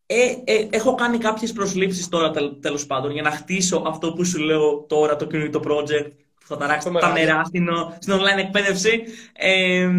ε, 0.06 0.36
ε, 0.44 0.68
έχω 0.70 0.96
κάνει 0.96 1.18
κάποιες 1.18 1.52
προσλήψεις 1.52 2.10
τώρα 2.10 2.32
τέλος 2.60 2.86
πάντων 2.86 3.12
για 3.12 3.22
να 3.22 3.32
χτίσω 3.32 3.84
αυτό 3.88 4.14
που 4.14 4.26
σου 4.26 4.40
λέω 4.40 4.86
τώρα, 4.88 5.16
το 5.16 5.28
καινούργιο 5.28 5.62
project 5.66 6.12
που 6.40 6.46
θα 6.48 6.58
ταράξει 6.58 6.92
τα 7.00 7.12
νερά 7.12 7.44
στην, 7.44 7.68
στην 8.00 8.14
online 8.14 8.40
εκπαίδευση. 8.40 9.04
Ε, 9.34 9.90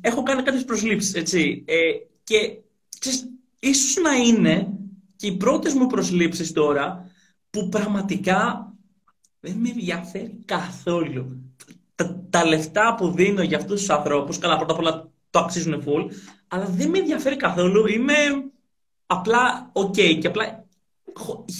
έχω 0.00 0.22
κάνει 0.22 0.42
κάποιες 0.42 0.64
προσλήψεις, 0.64 1.14
έτσι. 1.14 1.64
Ε, 2.30 2.38
και 2.38 2.58
ξέρεις, 2.98 3.28
ίσως 3.60 4.02
να 4.02 4.12
είναι 4.12 4.72
και 5.16 5.26
οι 5.26 5.36
πρώτες 5.36 5.74
μου 5.74 5.86
προσλήψεις 5.86 6.52
τώρα 6.52 7.10
που 7.50 7.68
πραγματικά 7.68 8.72
δεν 9.40 9.56
με 9.56 9.68
ενδιαφέρει 9.68 10.42
καθόλου. 10.44 11.52
Τα, 11.94 12.24
τα 12.30 12.46
λεφτά 12.46 12.94
που 12.94 13.10
δίνω 13.10 13.42
για 13.42 13.56
αυτούς 13.56 13.78
τους 13.80 13.90
ανθρώπους, 13.90 14.38
καλά 14.38 14.56
πρώτα 14.56 14.72
απ' 14.72 14.78
όλα 14.78 15.10
το 15.30 15.38
αξίζουν 15.38 15.84
full, 15.86 16.10
αλλά 16.48 16.64
δεν 16.64 16.90
με 16.90 16.98
ενδιαφέρει 16.98 17.36
καθόλου. 17.36 17.86
Είμαι 17.86 18.14
απλά 19.06 19.70
ok 19.72 20.18
και 20.18 20.26
απλά 20.26 20.66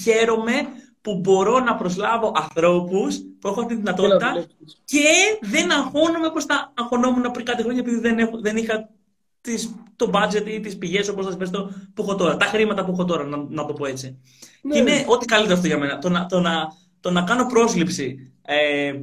χαίρομαι 0.03 0.67
που 1.01 1.19
μπορώ 1.19 1.59
να 1.59 1.75
προσλάβω 1.75 2.31
ανθρώπους 2.35 3.19
που 3.39 3.47
έχω 3.47 3.61
αυτή 3.61 3.73
τη 3.73 3.79
δυνατότητα 3.79 4.45
και 4.85 5.03
δεν 5.41 5.71
αγχώνομαι 5.71 6.27
όπως 6.27 6.45
θα 6.45 6.73
αγχωνόμουν 6.75 7.31
πριν 7.31 7.45
κάτι 7.45 7.61
χρόνια 7.63 7.81
επειδή 7.81 7.99
δεν, 7.99 8.19
έχω, 8.19 8.39
δεν 8.41 8.57
είχα 8.57 8.89
τις, 9.41 9.75
το 9.95 10.09
budget 10.13 10.45
ή 10.47 10.59
τις 10.59 10.77
πηγές 10.77 11.09
όπως 11.09 11.25
θα 11.25 11.49
το 11.49 11.71
που 11.93 12.01
έχω 12.01 12.15
τώρα. 12.15 12.37
Τα 12.37 12.45
χρήματα 12.45 12.85
που 12.85 12.91
έχω 12.91 13.05
τώρα, 13.05 13.23
να, 13.23 13.37
να 13.49 13.65
το 13.65 13.73
πω 13.73 13.85
έτσι. 13.85 14.19
Ναι. 14.61 14.73
Και 14.73 14.79
είναι 14.79 15.05
ό,τι 15.07 15.25
καλύτερο 15.25 15.55
αυτό 15.55 15.67
για 15.67 15.77
μένα. 15.77 15.97
Το 15.97 16.09
να, 16.09 16.25
το 16.25 16.39
να, 16.39 16.67
το 16.99 17.11
να 17.11 17.21
κάνω 17.21 17.45
πρόσληψη 17.45 18.33
ε, 18.41 18.93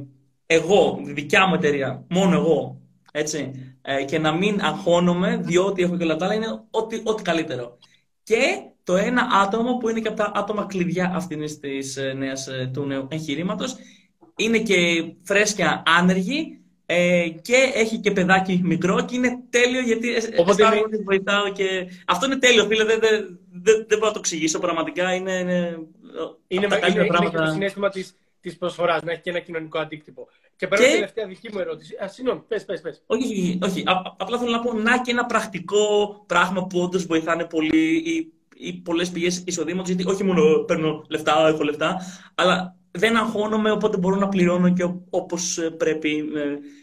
εγώ, 0.45 0.99
δικιά 1.03 1.47
μου 1.47 1.53
εταιρεία, 1.53 2.05
μόνο 2.09 2.35
εγώ, 2.35 2.81
έτσι, 3.11 3.51
ε, 3.81 4.03
και 4.03 4.19
να 4.19 4.31
μην 4.31 4.59
αγχώνομαι 4.61 5.37
διότι 5.37 5.81
έχω 5.81 5.97
και 5.97 6.03
όλα 6.03 6.15
τα 6.15 6.25
άλλα 6.25 6.33
είναι 6.33 6.61
ό,τι, 6.71 7.01
ό,τι 7.03 7.21
καλύτερο. 7.21 7.77
Και 8.23 8.37
το 8.83 8.95
ένα 8.95 9.27
άτομο 9.43 9.77
που 9.77 9.89
είναι 9.89 9.99
και 9.99 10.07
από 10.07 10.17
τα 10.17 10.31
άτομα 10.35 10.65
κλειδιά 10.65 11.11
αυτής 11.15 11.59
της 11.59 11.97
ε, 11.97 12.13
νέας, 12.13 12.47
ε, 12.47 12.69
του 12.73 12.85
νέου 12.85 13.07
εγχειρήματος. 13.11 13.75
είναι 14.35 14.59
και 14.59 14.75
φρέσκια 15.23 15.83
άνεργη 15.85 16.58
ε, 16.91 17.29
και 17.41 17.71
έχει 17.73 17.97
και 17.97 18.11
παιδάκι 18.11 18.61
μικρό 18.63 19.05
και 19.05 19.15
είναι 19.15 19.39
τέλειο 19.49 19.81
γιατί 19.81 20.09
Οπότε 20.37 20.63
είναι... 20.63 21.03
βοηθάω 21.03 21.51
και... 21.51 21.87
Αυτό 22.05 22.25
είναι 22.25 22.37
τέλειο 22.37 22.65
φίλε, 22.65 22.83
δεν, 22.83 22.99
δεν, 22.99 23.39
δεν, 23.51 23.85
δεν 23.87 23.97
μπορώ 23.97 24.07
να 24.07 24.11
το 24.11 24.19
εξηγήσω 24.19 24.59
πραγματικά. 24.59 25.13
Είναι, 25.13 25.31
είναι, 25.31 25.79
είναι, 26.47 26.65
είναι, 26.65 26.79
είναι, 26.89 27.05
είναι 27.21 27.29
το 27.29 27.45
συνέστημα 27.45 27.89
της, 27.89 28.15
της 28.41 28.57
προσφοράς, 28.57 29.01
να 29.01 29.11
έχει 29.11 29.21
και 29.21 29.29
ένα 29.29 29.39
κοινωνικό 29.39 29.79
αντίκτυπο. 29.79 30.27
Και 30.55 30.67
πέρα 30.67 30.83
και... 30.83 30.91
τελευταία 30.91 31.27
δική 31.27 31.49
μου 31.53 31.59
ερώτηση. 31.59 31.95
Α, 32.03 32.07
συγγνώμη, 32.07 32.41
πες, 32.47 32.65
πες, 32.65 32.81
πες. 32.81 33.01
Όχι, 33.05 33.59
όχι. 33.63 33.83
απλά 34.17 34.37
θέλω 34.37 34.51
να 34.51 34.59
πω 34.59 34.73
να 34.73 35.01
και 35.01 35.11
ένα 35.11 35.25
πρακτικό 35.25 36.23
πράγμα 36.25 36.67
που 36.67 36.79
όντως 36.79 37.05
βοηθάνε 37.05 37.45
πολύ 37.45 37.97
ή, 37.97 38.31
ή 38.55 38.73
πολλές 38.73 39.09
πηγές 39.09 39.43
εισοδήματος. 39.45 39.87
Γιατί 39.87 40.11
όχι 40.11 40.23
μόνο 40.23 40.63
παίρνω 40.63 41.05
λεφτά, 41.07 41.47
έχω 41.47 41.63
λεφτά, 41.63 42.01
αλλά 42.35 42.78
δεν 42.99 43.17
αγχώνομαι, 43.17 43.71
οπότε 43.71 43.97
μπορώ 43.97 44.15
να 44.15 44.29
πληρώνω 44.29 44.73
και 44.73 44.89
όπως 45.09 45.59
πρέπει 45.77 46.23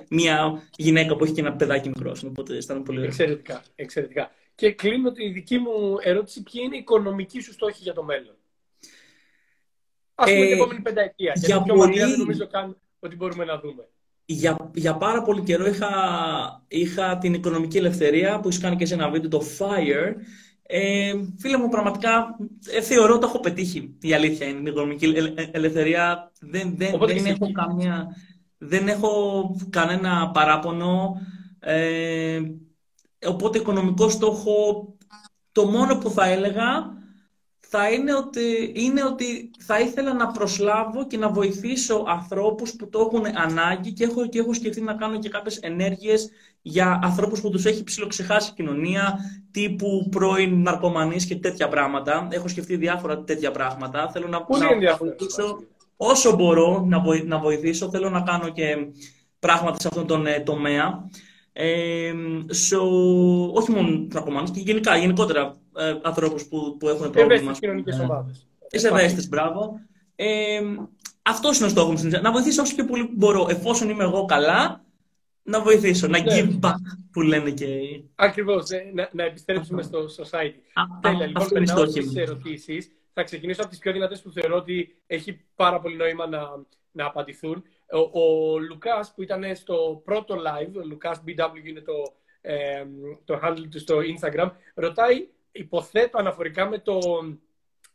μια 0.08 0.62
γυναίκα 0.76 1.16
που 1.16 1.24
έχει 1.24 1.32
και 1.32 1.40
ένα 1.40 1.52
παιδάκι 1.52 1.88
μικρός. 1.88 2.24
Οπότε 2.24 2.56
αισθάνομαι 2.56 2.84
πολύ 2.84 2.98
ωραία. 2.98 3.10
Εξαιρετικά, 3.10 3.62
εξαιρετικά. 3.74 4.30
Και 4.54 4.72
κλείνω 4.72 5.12
τη 5.12 5.28
δική 5.28 5.58
μου 5.58 5.96
ερώτηση, 6.00 6.42
ποια 6.42 6.62
είναι 6.62 6.76
η 6.76 6.78
οικονομική 6.78 7.40
σου 7.40 7.52
στόχη 7.52 7.82
για 7.82 7.92
το 7.92 8.02
μέλλον; 8.02 8.34
Α 10.14 10.24
πούμε, 10.24 10.36
ε, 10.36 10.44
την 10.44 10.52
επόμενη 10.52 10.80
πενταετία. 10.80 11.32
Για 11.36 11.62
πιο 11.62 11.74
πολύ... 11.74 11.98
δεν 11.98 12.18
νομίζω 12.18 12.46
καν 12.46 12.76
ότι 12.98 13.16
μπορούμε 13.16 13.44
να 13.44 13.58
δούμε. 13.58 13.88
Για, 14.24 14.70
για 14.74 14.96
πάρα 14.96 15.22
πολύ 15.22 15.42
καιρό 15.42 15.66
είχα, 15.66 15.90
είχα 16.68 17.18
την 17.18 17.34
οικονομική 17.34 17.76
ελευθερία 17.76 18.40
που 18.40 18.48
είσαι 18.48 18.60
κάνει 18.60 18.76
και 18.76 18.86
σε 18.86 18.94
ένα 18.94 19.10
βίντεο 19.10 19.30
το 19.30 19.42
Fire. 19.58 20.14
Ε, 20.68 21.12
φίλε 21.38 21.56
μου, 21.56 21.68
πραγματικά 21.68 22.36
ε, 22.70 22.80
θεωρώ 22.80 23.14
ότι 23.14 23.26
έχω 23.26 23.40
πετύχει. 23.40 23.96
Η 24.00 24.14
αλήθεια 24.14 24.46
είναι. 24.46 24.68
Η 24.68 24.72
οικονομική 24.72 25.14
ελευθερία 25.52 26.32
δεν, 26.40 26.74
δεν, 26.76 26.98
δεν 26.98 27.26
έχω 27.26 27.52
καμία, 27.52 28.06
δεν 28.58 28.88
έχω 28.88 29.56
κανένα 29.70 30.30
παράπονο. 30.30 31.20
Ε, 31.60 32.40
οπότε 33.26 33.58
οικονομικό 33.58 34.08
στόχο, 34.08 34.86
το 35.52 35.64
μόνο 35.64 35.98
που 35.98 36.10
θα 36.10 36.26
έλεγα 36.26 36.94
θα 37.78 37.90
είναι 37.90 38.14
ότι, 38.14 38.72
είναι 38.74 39.04
ότι 39.04 39.50
θα 39.58 39.80
ήθελα 39.80 40.14
να 40.14 40.26
προσλάβω 40.26 41.06
και 41.06 41.16
να 41.16 41.28
βοηθήσω 41.28 42.04
ανθρώπους 42.06 42.72
που 42.72 42.88
το 42.88 42.98
έχουν 42.98 43.26
ανάγκη 43.36 43.92
και 43.92 44.04
έχω, 44.04 44.28
και 44.28 44.38
έχω 44.38 44.54
σκεφτεί 44.54 44.80
να 44.80 44.94
κάνω 44.94 45.18
και 45.18 45.28
κάποιες 45.28 45.58
ενέργειες 45.58 46.30
για 46.62 47.00
ανθρώπους 47.02 47.40
που 47.40 47.50
τους 47.50 47.64
έχει 47.64 47.84
ψηλοξεχάσει 47.84 48.50
η 48.50 48.54
κοινωνία, 48.54 49.18
τύπου 49.50 50.08
πρώην 50.10 50.62
ναρκωμανείς 50.62 51.26
και 51.26 51.36
τέτοια 51.36 51.68
πράγματα. 51.68 52.28
Έχω 52.30 52.48
σκεφτεί 52.48 52.76
διάφορα 52.76 53.24
τέτοια 53.24 53.50
πράγματα. 53.50 54.10
Θέλω 54.10 54.28
να, 54.28 54.38
να 54.38 54.96
βοηθήσω 54.96 55.62
όσο 55.96 56.36
μπορώ 56.36 56.84
να, 56.86 57.02
να 57.24 57.38
βοηθήσω. 57.38 57.90
Θέλω 57.90 58.10
να 58.10 58.20
κάνω 58.20 58.48
και 58.48 58.76
πράγματα 59.38 59.80
σε 59.80 59.88
αυτόν 59.88 60.06
τον 60.06 60.26
ε, 60.26 60.40
τομέα. 60.40 61.08
Ε, 61.58 62.12
so, 62.70 62.78
όχι 63.52 63.70
μόνο 63.70 64.06
ναρκωμανείς 64.12 64.50
και 64.50 64.60
γενικά, 64.60 64.96
γενικότερα 64.96 65.56
ε, 65.76 65.94
ανθρώπους 66.02 66.46
που, 66.46 66.76
που 66.78 66.88
έχουν 66.88 67.10
πρόβλημα. 67.10 67.24
Ευαίσθητες 67.24 67.58
κοινωνικές 67.58 67.98
ομάδες. 68.00 68.46
Είσαι 68.70 68.88
ευαίσθητες, 68.88 69.28
μπράβο. 69.28 69.80
Ε, 70.16 70.60
αυτός 71.22 71.56
είναι 71.56 71.66
ο 71.66 71.68
στόχος 71.68 72.02
μου. 72.02 72.10
Να 72.22 72.32
βοηθήσω 72.32 72.62
όσο 72.62 72.74
πιο 72.74 72.84
πολύ 72.84 73.10
μπορώ. 73.12 73.46
Εφόσον 73.50 73.90
είμαι 73.90 74.04
εγώ 74.04 74.24
καλά, 74.24 74.84
να 75.42 75.60
βοηθήσω. 75.60 76.06
Να 76.06 76.18
ναι. 76.18 76.24
give 76.28 76.60
back 76.60 76.74
που 77.10 77.20
λένε 77.20 77.50
και. 77.50 77.66
Ακριβώς. 78.14 78.70
Ε, 78.70 78.90
να, 78.94 79.08
να 79.12 79.24
επιστρέψουμε 79.24 79.82
στο 79.82 79.98
society. 79.98 80.60
Τέλεια. 81.00 81.26
Λοιπόν, 81.26 81.48
περνάω 81.48 81.86
στις 81.86 82.16
ερωτήσεις. 82.16 82.90
Θα 83.12 83.22
ξεκινήσω 83.22 83.60
από 83.60 83.70
τις 83.70 83.78
πιο 83.78 83.92
δυνατές 83.92 84.22
που 84.22 84.30
θεωρώ 84.30 84.56
ότι 84.56 85.02
έχει 85.06 85.40
πάρα 85.54 85.80
πολύ 85.80 85.96
νόημα 85.96 86.26
να, 86.26 86.40
να 86.92 87.06
απαντηθούν. 87.06 87.64
Ο, 87.92 88.20
ο 88.20 88.58
Λουκάς 88.58 89.12
που 89.14 89.22
ήταν 89.22 89.56
στο 89.56 90.02
πρώτο 90.04 90.34
live, 90.34 90.72
ο 90.76 90.84
Λουκάς 90.84 91.22
BW 91.26 91.66
είναι 91.68 91.80
το, 91.80 91.92
ε, 92.40 92.84
το 93.24 93.40
handle 93.44 93.66
του 93.70 93.78
στο 93.78 93.98
Instagram, 93.98 94.50
ρωτάει 94.74 95.28
υποθέτω 95.52 96.18
αναφορικά 96.18 96.68
με 96.68 96.78
το 96.78 96.98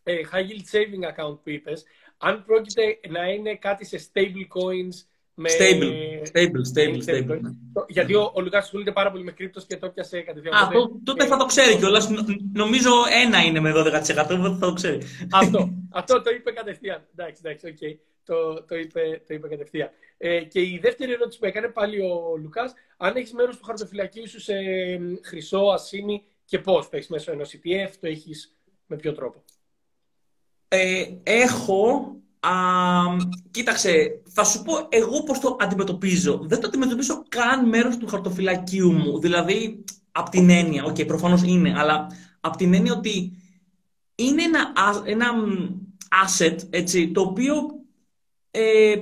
ε, 0.04 0.22
high 0.32 0.50
yield 0.50 0.76
saving 0.76 1.10
account 1.10 1.38
που 1.44 1.50
είπες, 1.50 1.84
αν 2.18 2.44
πρόκειται 2.46 3.00
να 3.10 3.30
είναι 3.30 3.56
κάτι 3.56 3.86
σε 3.86 4.10
stable 4.14 4.48
coins 4.58 5.06
με... 5.34 5.50
Stable, 5.60 5.92
stable, 6.32 6.64
stable, 6.74 7.02
stable. 7.10 7.39
Γιατί 7.88 8.16
ο, 8.16 8.32
ο 8.36 8.42
Λουκάς 8.42 8.64
ασχολείται 8.64 8.92
πάρα 8.92 9.12
πολύ 9.12 9.24
με 9.24 9.32
cryptos 9.32 9.66
και 9.66 9.78
το 9.78 9.89
πιάσε 9.89 10.22
κατευθείαν. 10.22 10.56
Α, 10.56 10.70
τότε 11.04 11.26
θα 11.26 11.38
το 11.38 11.46
ξέρει 11.46 11.78
κιόλας. 11.78 12.10
Νομίζω 12.54 12.92
ένα 13.24 13.44
είναι 13.44 13.60
με 13.60 13.72
12%, 13.76 14.02
θα 14.04 14.58
το 14.60 14.74
ξέρει. 14.74 15.02
Αυτό, 15.32 15.70
αυτό 15.92 16.22
το 16.22 16.30
είπε 16.30 16.52
κατευθείαν. 16.52 17.08
Εντάξει, 17.16 17.42
εντάξει, 17.46 17.68
OK. 17.68 17.78
Okay. 17.82 18.11
Το, 18.26 18.63
το, 18.63 18.76
είπε, 18.76 19.22
το 19.28 19.34
είπε 19.34 19.47
κατευθείαν. 19.47 19.89
Ε, 20.17 20.43
και 20.43 20.61
η 20.61 20.80
δεύτερη 20.82 21.11
ερώτηση 21.11 21.39
που 21.39 21.45
έκανε 21.45 21.67
πάλι 21.67 22.01
ο 22.01 22.38
Λουκάς, 22.41 22.74
αν 22.97 23.15
έχεις 23.15 23.34
μέρος 23.34 23.57
του 23.57 23.65
χαρτοφυλακίου 23.65 24.28
σου 24.28 24.39
σε 24.39 24.53
χρυσό, 25.24 25.59
ασήμι 25.59 26.24
και 26.45 26.59
πώς 26.59 26.89
το 26.89 26.95
έχεις 26.95 27.07
μέσω 27.07 27.32
ενός 27.32 27.53
ETF, 27.53 27.91
το 27.99 28.07
έχεις 28.07 28.57
με 28.86 28.95
ποιο 28.95 29.13
τρόπο; 29.13 29.43
Ε, 30.67 31.05
έχω 31.24 32.15
Α, 32.43 32.51
κοίταξε, 33.51 34.22
θα 34.30 34.43
σου 34.43 34.63
πω 34.63 34.74
εγώ 34.89 35.24
πώς 35.24 35.39
το 35.39 35.57
αντιμετωπίζω. 35.59 36.39
Δεν 36.43 36.59
το 36.59 36.67
αντιμετωπίζω 36.67 37.24
καν 37.30 37.67
μέρος 37.67 37.97
του 37.97 38.07
χαρτοφυλακίου 38.07 38.91
μου. 38.91 39.19
Δηλαδή, 39.19 39.84
από 40.11 40.30
την 40.30 40.49
έννοια, 40.49 40.84
OK, 40.84 40.95
okay, 40.95 41.07
προφανώς 41.07 41.43
είναι, 41.43 41.74
αλλά 41.80 42.07
από 42.39 42.57
την 42.57 42.74
έννοια 42.74 42.93
ότι 42.93 43.38
είναι 44.15 44.43
ένα, 44.43 44.74
ένα 45.05 45.28
asset, 46.26 46.57
έτσι, 46.69 47.11
το 47.11 47.22
οποίο 47.22 47.81
ε, 48.52 48.95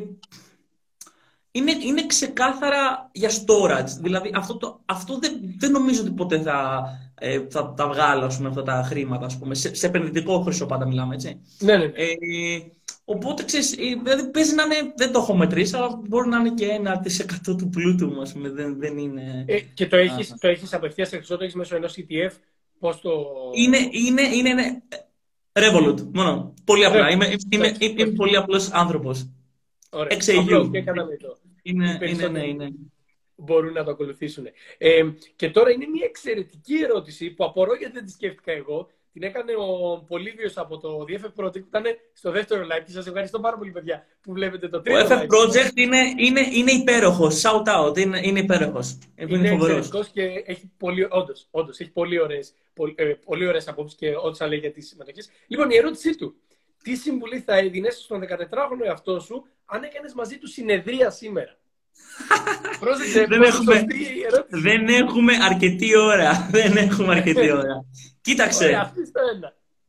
είναι, 1.51 1.71
είναι 1.71 2.05
ξεκάθαρα 2.05 3.09
για 3.11 3.29
storage. 3.29 3.89
Δηλαδή, 4.01 4.31
αυτό, 4.35 4.57
το, 4.57 4.81
αυτό 4.85 5.19
δεν, 5.19 5.39
δεν 5.57 5.71
νομίζω 5.71 6.01
ότι 6.01 6.11
ποτέ 6.11 6.41
θα, 6.41 6.83
ε, 7.19 7.45
θα 7.49 7.73
τα 7.73 7.87
βγάλω 7.87 8.25
ας 8.25 8.37
πούμε, 8.37 8.49
αυτά 8.49 8.63
τα 8.63 8.83
χρήματα, 8.85 9.25
ας 9.25 9.37
πούμε. 9.37 9.55
Σε, 9.55 9.75
σε 9.75 9.85
επενδυτικό 9.87 10.41
χρυσό 10.41 10.65
πάντα 10.65 10.87
μιλάμε, 10.87 11.15
έτσι. 11.15 11.41
Ναι, 11.59 11.77
ναι. 11.77 11.83
Ε, 11.83 12.15
Οπότε 13.11 13.43
ξέρεις, 13.43 13.69
δηλαδή 14.03 14.29
παίζει 14.31 14.55
να 14.55 14.63
είναι, 14.63 14.93
δεν 14.95 15.11
το 15.11 15.19
έχω 15.19 15.35
μετρήσει, 15.35 15.75
αλλά 15.75 16.01
μπορεί 16.07 16.27
να 16.27 16.37
είναι 16.39 16.53
και 16.53 16.65
ένα 16.65 16.99
της 16.99 17.19
εκατό 17.19 17.55
του 17.55 17.69
πλούτου 17.69 18.07
μου, 18.07 18.21
ας 18.21 18.33
πούμε, 18.33 18.49
δεν, 18.49 18.79
δεν 18.79 18.97
είναι... 18.97 19.45
Ε, 19.47 19.59
και 19.59 19.87
το 19.87 19.97
έχεις, 19.97 20.35
το 20.39 20.47
έχεις 20.47 20.73
απευθείας 20.73 21.11
εξώ, 21.11 21.37
το 21.37 21.43
έχεις 21.43 21.55
μέσω 21.55 21.75
ενός 21.75 21.97
ETF, 21.97 22.31
πώς 22.79 23.01
το... 23.01 23.11
Είναι, 23.53 23.77
είναι, 23.77 24.21
είναι, 24.21 24.49
είναι 24.49 24.83
Revolut, 25.51 26.01
μόνο. 26.13 26.53
Πολύ 26.63 26.85
απλά. 26.85 27.09
Είμαι, 27.09 27.25
είμαι, 27.25 27.37
είμαι, 27.79 28.01
είμαι 28.01 28.11
πολύ 28.11 28.35
απλός 28.35 28.71
άνθρωπος. 28.71 29.29
Ωραία. 29.89 30.17
Απλώς 30.39 30.69
και 30.71 30.81
κάναμε 30.81 31.17
το. 31.17 31.37
Είναι, 31.61 31.99
είναι, 32.01 32.27
ναι, 32.27 32.47
είναι. 32.47 32.69
Μπορούν 33.35 33.73
να 33.73 33.83
το 33.83 33.91
ακολουθήσουν. 33.91 34.45
Ε, 34.77 35.01
και 35.35 35.49
τώρα 35.49 35.71
είναι 35.71 35.87
μια 35.87 36.05
εξαιρετική 36.05 36.75
ερώτηση 36.83 37.29
που 37.29 37.43
απορώ 37.43 37.75
γιατί 37.75 37.93
δεν 37.93 38.05
τη 38.05 38.11
σκέφτηκα 38.11 38.51
εγώ 38.51 38.89
την 39.13 39.23
έκανε 39.23 39.51
ο 39.57 39.99
Πολύβιος 40.07 40.57
από 40.57 40.77
το 40.77 41.05
DFF 41.07 41.43
Project 41.43 41.61
που 41.61 41.67
ήταν 41.67 41.83
στο 42.13 42.31
δεύτερο 42.31 42.63
live 42.63 42.83
και 42.85 42.91
σας 42.91 43.07
ευχαριστώ 43.07 43.39
πάρα 43.39 43.57
πολύ 43.57 43.71
παιδιά 43.71 44.05
που 44.21 44.33
βλέπετε 44.33 44.69
το 44.69 44.81
τρίτο 44.81 44.99
Ο 44.99 45.07
DFF 45.07 45.21
Project 45.21 45.75
είναι, 45.75 45.97
είναι, 46.17 46.41
είναι 46.51 46.71
υπέροχος, 46.71 47.41
shout 47.45 47.89
out, 47.89 47.97
είναι, 47.97 48.19
είναι 48.23 48.39
υπέροχος. 48.39 48.97
Είναι, 49.15 49.37
είναι 49.37 49.49
εξαιρετικός 49.49 50.07
και 50.07 50.43
έχει 50.45 50.71
πολύ, 50.77 51.07
όντως, 51.09 51.47
όντως, 51.51 51.79
έχει 51.79 51.91
πολύ 51.91 52.19
ωραίες, 52.19 52.53
πολύ, 52.73 52.93
ε, 52.97 53.05
πολύ 53.05 53.47
ωραίες 53.47 53.67
απόψεις 53.67 53.97
και 53.97 54.13
ό,τι 54.23 54.47
λέει 54.47 54.59
για 54.59 54.71
τις 54.71 54.87
συμμετοχές. 54.87 55.29
Λοιπόν, 55.47 55.69
η 55.69 55.75
ερώτησή 55.75 56.15
του. 56.15 56.35
Τι 56.83 56.95
συμβουλή 56.95 57.39
θα 57.39 57.57
έδινες 57.57 57.95
στον 57.95 58.21
14χρονο 58.21 58.85
εαυτό 58.85 59.19
σου 59.19 59.47
αν 59.65 59.83
έκανες 59.83 60.13
μαζί 60.13 60.37
του 60.37 60.47
συνεδρία 60.47 61.09
σήμερα; 61.09 61.57
Πρόσεξε, 62.79 63.25
δεν, 63.25 63.41
έχουμε, 63.41 63.85
δεν 64.49 64.87
έχουμε 64.87 65.33
αρκετή 65.43 65.97
ώρα. 65.97 66.47
δεν 66.51 66.77
έχουμε 66.77 67.15
αρκετή 67.15 67.51
ώρα. 67.61 67.85
Κοίταξε. 68.21 68.91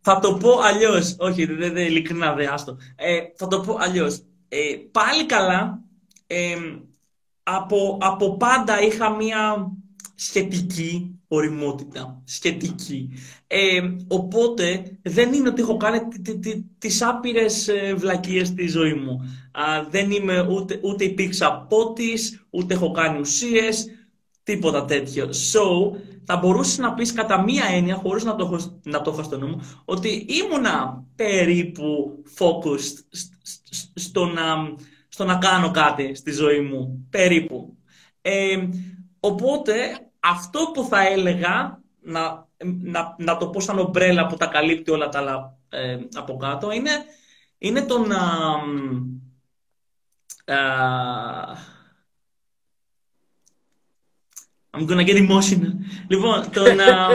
θα 0.00 0.18
το 0.18 0.34
πω 0.34 0.58
αλλιώς. 0.60 1.16
Όχι, 1.18 1.44
δεν 1.44 1.56
δε, 1.56 1.70
δε, 1.70 1.82
ειλικρινά, 1.82 2.34
δεν 2.34 2.48
άστο. 2.48 2.76
Ε, 2.96 3.18
θα 3.36 3.46
το 3.46 3.60
πω 3.60 3.76
αλλιώς. 3.80 4.22
Ε, 4.48 4.58
πάλι 4.92 5.26
καλά. 5.26 5.80
Ε, 6.26 6.56
από, 7.42 7.98
από 8.00 8.36
πάντα 8.36 8.80
είχα 8.80 9.10
μία 9.10 9.70
σχετική 10.22 11.20
οριμότητα. 11.28 12.22
Σχετική. 12.24 13.10
Ε, 13.46 13.80
οπότε 14.08 14.98
δεν 15.02 15.32
είναι 15.32 15.48
ότι 15.48 15.62
έχω 15.62 15.76
κάνει 15.76 16.00
τις 16.78 17.02
άπειρες 17.02 17.68
ε, 17.68 17.94
βλακίες 17.94 18.48
στη 18.48 18.68
ζωή 18.68 18.94
μου. 18.94 19.20
δεν 19.90 20.10
είμαι 20.10 20.46
ούτε, 20.50 20.80
ούτε 20.82 21.04
υπήρξα 21.04 21.66
πότης, 21.68 22.46
ούτε 22.50 22.74
έχω 22.74 22.90
κάνει 22.90 23.20
ουσίες, 23.20 23.86
τίποτα 24.42 24.84
τέτοιο. 24.84 25.28
So, 25.28 25.96
θα 26.24 26.36
μπορούσε 26.36 26.80
να 26.80 26.94
πεις 26.94 27.12
κατά 27.12 27.42
μία 27.42 27.64
έννοια, 27.72 27.94
χωρίς 27.94 28.24
να 28.24 28.34
το, 28.34 28.78
να 28.82 29.02
το 29.02 29.10
έχω 29.10 29.22
στο 29.22 29.38
νου 29.38 29.48
μου, 29.48 29.60
ότι 29.84 30.26
ήμουνα 30.28 31.04
περίπου 31.16 32.22
focused 32.38 33.18
στο 33.94 34.24
να, 34.24 34.54
στο 35.08 35.24
να 35.24 35.36
κάνω 35.36 35.70
κάτι 35.70 36.14
στη 36.14 36.32
ζωή 36.32 36.60
μου. 36.60 37.06
Περίπου. 37.10 37.76
Ε, 38.20 38.68
οπότε, 39.20 39.72
αυτό 40.20 40.70
που 40.74 40.84
θα 40.84 41.06
έλεγα, 41.06 41.82
να, 42.00 42.48
να, 42.64 43.14
να 43.18 43.36
το 43.36 43.48
πω 43.48 43.60
σαν 43.60 43.78
ομπρέλα 43.78 44.26
που 44.26 44.36
τα 44.36 44.46
καλύπτει 44.46 44.90
όλα 44.90 45.08
τα 45.08 45.18
άλλα 45.18 45.56
ε, 45.68 45.98
από 46.14 46.36
κάτω, 46.36 46.72
είναι, 46.72 46.90
είναι 47.58 47.82
το 47.82 47.98
να... 47.98 48.18
I'm 54.72 54.86
gonna 54.86 55.04
get 55.04 55.28
emotional. 55.28 55.72
Λοιπόν, 56.08 56.50
το, 56.50 56.74
να, 56.74 57.08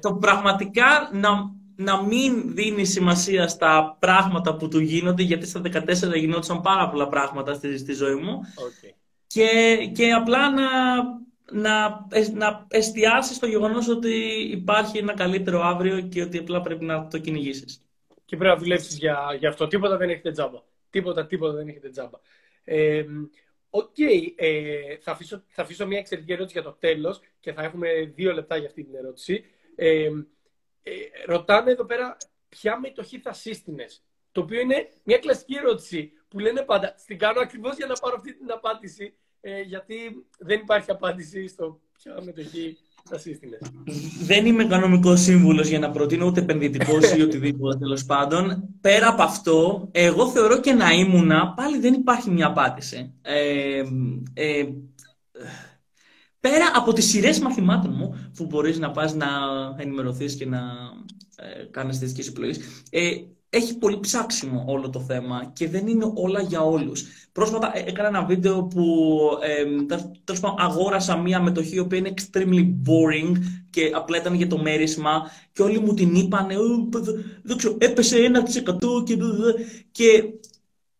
το 0.00 0.14
πραγματικά 0.14 1.10
να, 1.12 1.30
να 1.76 2.02
μην 2.02 2.54
δίνει 2.54 2.84
σημασία 2.84 3.48
στα 3.48 3.96
πράγματα 3.98 4.56
που 4.56 4.68
του 4.68 4.78
γίνονται, 4.78 5.22
γιατί 5.22 5.46
στα 5.46 5.60
14 5.64 6.14
γινόντουσαν 6.14 6.60
πάρα 6.60 6.88
πολλά 6.90 7.08
πράγματα 7.08 7.54
στη, 7.54 7.78
στη 7.78 7.92
ζωή 7.92 8.14
μου. 8.14 8.40
Okay. 8.54 8.94
Και, 9.26 9.76
και 9.94 10.12
απλά 10.12 10.50
να, 10.50 10.62
να, 11.50 11.88
να 12.32 12.66
εστιάσεις 12.70 13.36
στο 13.36 13.46
γεγονός 13.46 13.88
ότι 13.88 14.12
υπάρχει 14.50 14.98
ένα 14.98 15.14
καλύτερο 15.14 15.60
αύριο 15.62 16.00
και 16.00 16.22
ότι 16.22 16.38
απλά 16.38 16.60
πρέπει 16.60 16.84
να 16.84 17.08
το 17.08 17.18
κυνηγήσεις. 17.18 17.84
Και 18.24 18.36
πρέπει 18.36 18.54
να 18.54 18.60
δουλέψεις 18.60 18.98
για, 18.98 19.36
για 19.38 19.48
αυτό. 19.48 19.66
Τίποτα 19.66 19.96
δεν 19.96 20.10
έρχεται 20.10 20.30
τζάμπα. 20.30 20.58
Τίποτα, 20.90 21.26
τίποτα 21.26 21.52
δεν 21.52 21.68
έρχεται 21.68 21.88
τζάμπα. 21.88 22.18
Ε, 22.64 23.04
OK, 23.70 23.94
okay, 23.98 24.32
ε, 24.36 24.96
θα, 24.96 25.12
αφήσω, 25.12 25.42
θα 25.48 25.62
αφήσω 25.62 25.86
μια 25.86 25.98
εξαιρετική 25.98 26.32
ερώτηση 26.32 26.60
για 26.60 26.70
το 26.70 26.76
τέλος 26.78 27.20
και 27.40 27.52
θα 27.52 27.62
έχουμε 27.62 28.12
δύο 28.14 28.32
λεπτά 28.32 28.56
για 28.56 28.66
αυτή 28.66 28.84
την 28.84 28.94
ερώτηση. 28.94 29.44
Ε, 29.74 30.08
ε, 30.82 30.92
ρωτάνε 31.26 31.70
εδώ 31.70 31.84
πέρα 31.84 32.16
ποια 32.48 32.80
μετοχή 32.80 33.18
θα 33.18 33.32
σύστηνες. 33.32 34.02
Το 34.32 34.40
οποίο 34.40 34.60
είναι 34.60 34.88
μια 35.04 35.18
κλασική 35.18 35.54
ερώτηση 35.54 36.12
που 36.28 36.38
λένε 36.38 36.62
πάντα. 36.62 36.94
Στην 36.98 37.18
κάνω 37.18 37.40
ακριβώς 37.40 37.76
για 37.76 37.86
να 37.86 37.94
πάρω 37.94 38.16
αυτή 38.16 38.34
την 38.34 38.52
απάντηση, 38.52 39.14
ε, 39.40 39.60
γιατί 39.60 39.94
δεν 40.38 40.60
υπάρχει 40.60 40.90
απάντηση 40.90 41.48
στο 41.48 41.80
ποια 41.92 42.22
μετοχή 42.24 42.78
δεν 44.22 44.46
είμαι 44.46 44.62
οικονομικό 44.62 45.16
σύμβουλος 45.16 45.68
για 45.68 45.78
να 45.78 45.90
προτείνω 45.90 46.26
ούτε 46.26 46.40
επενδυτικός 46.40 47.12
ή 47.12 47.22
οτιδήποτε 47.22 47.78
τέλος 47.78 48.04
πάντων. 48.04 48.68
Πέρα 48.80 49.08
από 49.08 49.22
αυτό, 49.22 49.88
εγώ 49.92 50.28
θεωρώ 50.28 50.60
και 50.60 50.72
να 50.72 50.90
ήμουνα, 50.90 51.54
πάλι 51.56 51.78
δεν 51.78 51.94
υπάρχει 51.94 52.30
μια 52.30 52.46
απάντηση. 52.46 53.14
Ε, 53.22 53.82
ε, 54.34 54.64
πέρα 56.40 56.64
από 56.74 56.92
τις 56.92 57.08
σειρές 57.08 57.38
μαθημάτων 57.38 57.92
μου, 57.94 58.30
που 58.36 58.46
μπορείς 58.46 58.78
να 58.78 58.90
πας 58.90 59.14
να 59.14 59.26
ενημερωθείς 59.76 60.34
και 60.34 60.46
να 60.46 60.60
ε, 61.36 61.64
κάνεις 61.70 61.98
τις 61.98 62.28
επιλογές, 62.28 62.60
ε, 62.90 63.10
έχει 63.50 63.78
πολύ 63.78 64.00
ψάξιμο 64.00 64.64
όλο 64.66 64.90
το 64.90 65.00
θέμα 65.00 65.50
και 65.52 65.68
δεν 65.68 65.86
είναι 65.86 66.12
όλα 66.14 66.40
για 66.40 66.60
όλους. 66.60 67.04
Πρόσφατα 67.32 67.70
ε, 67.74 67.84
έκανα 67.86 68.08
ένα 68.08 68.24
βίντεο 68.24 68.62
που 68.62 69.18
ε, 69.42 69.84
τέλος 70.24 70.40
αγόρασα 70.58 71.16
μία 71.16 71.40
μετοχή 71.40 71.74
η 71.74 71.78
οποία 71.78 71.98
είναι 71.98 72.14
extremely 72.16 72.64
boring 72.64 73.32
και 73.70 73.90
απλά 73.94 74.16
ήταν 74.18 74.34
για 74.34 74.46
το 74.46 74.58
μέρισμα 74.58 75.30
και 75.52 75.62
όλοι 75.62 75.80
μου 75.80 75.94
την 75.94 76.14
είπανε 76.14 76.54
δεν 77.42 77.56
ξέρω, 77.56 77.76
έπεσε 77.78 78.16
1% 78.16 79.04
και, 79.04 79.16
και 79.90 80.24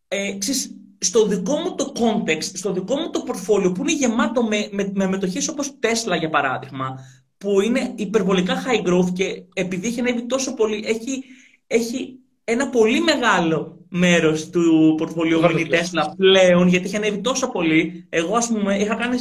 ε, 0.08 0.38
ξέρεις, 0.38 0.74
στο 0.98 1.26
δικό 1.26 1.56
μου 1.56 1.74
το 1.74 1.92
context, 1.96 2.42
στο 2.42 2.72
δικό 2.72 2.96
μου 2.96 3.10
το 3.10 3.24
portfolio 3.26 3.74
που 3.74 3.80
είναι 3.80 3.92
γεμάτο 3.92 4.42
με, 4.42 4.68
με, 4.70 4.90
με 4.94 5.06
μετοχές 5.06 5.48
όπως 5.48 5.78
Tesla 5.80 6.18
για 6.18 6.30
παράδειγμα 6.30 6.98
που 7.38 7.60
είναι 7.60 7.92
υπερβολικά 7.96 8.62
high 8.64 8.88
growth 8.88 9.12
και 9.12 9.42
επειδή 9.54 9.86
έχει 9.86 10.00
ανέβει 10.00 10.26
τόσο 10.26 10.54
πολύ 10.54 10.84
έχει, 10.86 11.24
έχει 11.66 12.20
ένα 12.50 12.68
πολύ 12.68 13.00
μεγάλο 13.00 13.80
μέρος 13.88 14.50
του 14.50 14.94
πορτφολιού 14.96 15.40
μου 15.40 15.48
Tesla 15.48 16.12
πλέον, 16.16 16.68
γιατί 16.68 16.86
είχε 16.86 16.96
ανέβει 16.96 17.20
τόσο 17.20 17.50
πολύ. 17.50 18.06
Εγώ, 18.08 18.36
ας 18.36 18.46
πούμε, 18.46 18.76
είχα 18.76 18.94
κάνει 18.94 19.16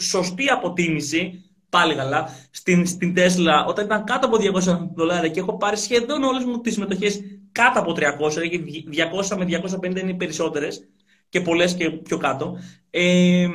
σωστή 0.00 0.48
αποτίμηση, 0.48 1.44
πάλι 1.68 1.94
καλά, 1.94 2.28
στην, 2.50 2.86
στην 2.86 3.14
Tesla 3.16 3.66
όταν 3.68 3.84
ήταν 3.84 4.04
κάτω 4.04 4.26
από 4.26 4.36
200 4.36 4.88
δολάρια 4.94 5.28
και 5.28 5.40
έχω 5.40 5.56
πάρει 5.56 5.76
σχεδόν 5.76 6.22
όλες 6.22 6.44
μου 6.44 6.60
τις 6.60 6.78
μετοχέ 6.78 7.10
κάτω 7.52 7.80
από 7.80 7.92
300, 7.92 8.48
γιατί 8.48 8.84
200 9.30 9.36
με 9.36 9.60
250 9.82 10.00
είναι 10.00 10.10
οι 10.10 10.14
περισσότερες 10.14 10.88
και 11.28 11.40
πολλές 11.40 11.74
και 11.74 11.90
πιο 11.90 12.16
κάτω. 12.16 12.58
Ε, 12.90 13.48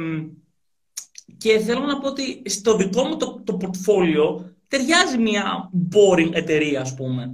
και 1.38 1.60
θέλω 1.60 1.80
να 1.80 2.00
πω 2.00 2.08
ότι 2.08 2.42
στο 2.46 2.76
δικό 2.76 3.04
μου 3.04 3.18
το, 3.18 3.42
το 3.44 3.58
portfolio 3.62 4.44
ταιριάζει 4.68 5.18
μια 5.18 5.70
boring 5.96 6.30
εταιρεία, 6.34 6.82
ας 6.82 6.96
πούμε 6.96 7.32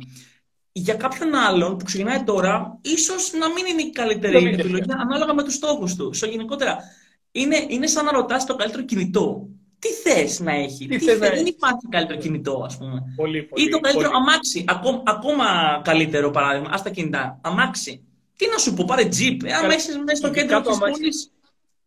για 0.78 0.93
κάποιον 0.93 1.36
άλλον 1.36 1.78
που 1.78 1.86
ξεκινάει 1.86 2.23
τώρα, 2.23 2.80
ίσως 2.82 3.34
να 3.34 3.49
μην 3.49 3.65
είναι 3.65 3.82
η 3.82 3.89
καλύτερη 3.89 4.45
επιλογή 4.45 4.91
ανάλογα 4.91 5.34
με 5.34 5.43
τους 5.43 5.53
στόχους 5.53 5.95
του. 5.95 6.13
Στο 6.13 6.26
γενικότερα, 6.26 6.78
είναι, 7.32 7.65
είναι 7.67 7.88
σαν 7.88 8.05
να 8.05 8.11
ρωτάς 8.11 8.45
το 8.45 8.55
καλύτερο 8.55 8.84
κινητό. 8.84 9.47
Τι 9.80 9.88
θες 9.88 10.39
να 10.39 10.51
έχει, 10.51 10.88
τι, 10.88 10.97
τι 10.97 11.05
θες, 11.05 11.17
δεν 11.17 11.45
υπάρχει 11.45 11.88
καλύτερο 11.89 12.19
κινητό, 12.19 12.63
ας 12.65 12.78
πούμε. 12.78 13.13
Πολύ, 13.15 13.43
πολύ, 13.43 13.65
ή 13.65 13.69
το 13.69 13.80
καλύτερο 13.80 14.09
πολύ. 14.09 14.21
αμάξι. 14.21 14.65
Ακόμα, 14.67 15.03
ακόμα 15.05 15.45
καλύτερο 15.84 16.32
παράδειγμα, 16.32 16.69
ας 16.71 16.84
τα 16.84 16.89
κινητά. 16.89 17.39
Αμάξι. 17.43 18.03
Τι 18.36 18.47
να 18.47 18.57
σου 18.57 18.73
πω, 18.73 18.86
πάρε 18.88 19.05
τζιπ. 19.05 19.41
Αν 19.63 19.69
είσαι 19.69 19.97
μέσα 19.97 20.15
στο 20.15 20.30
κέντρο 20.30 20.61
της 20.61 20.78
πόλης. 20.78 21.32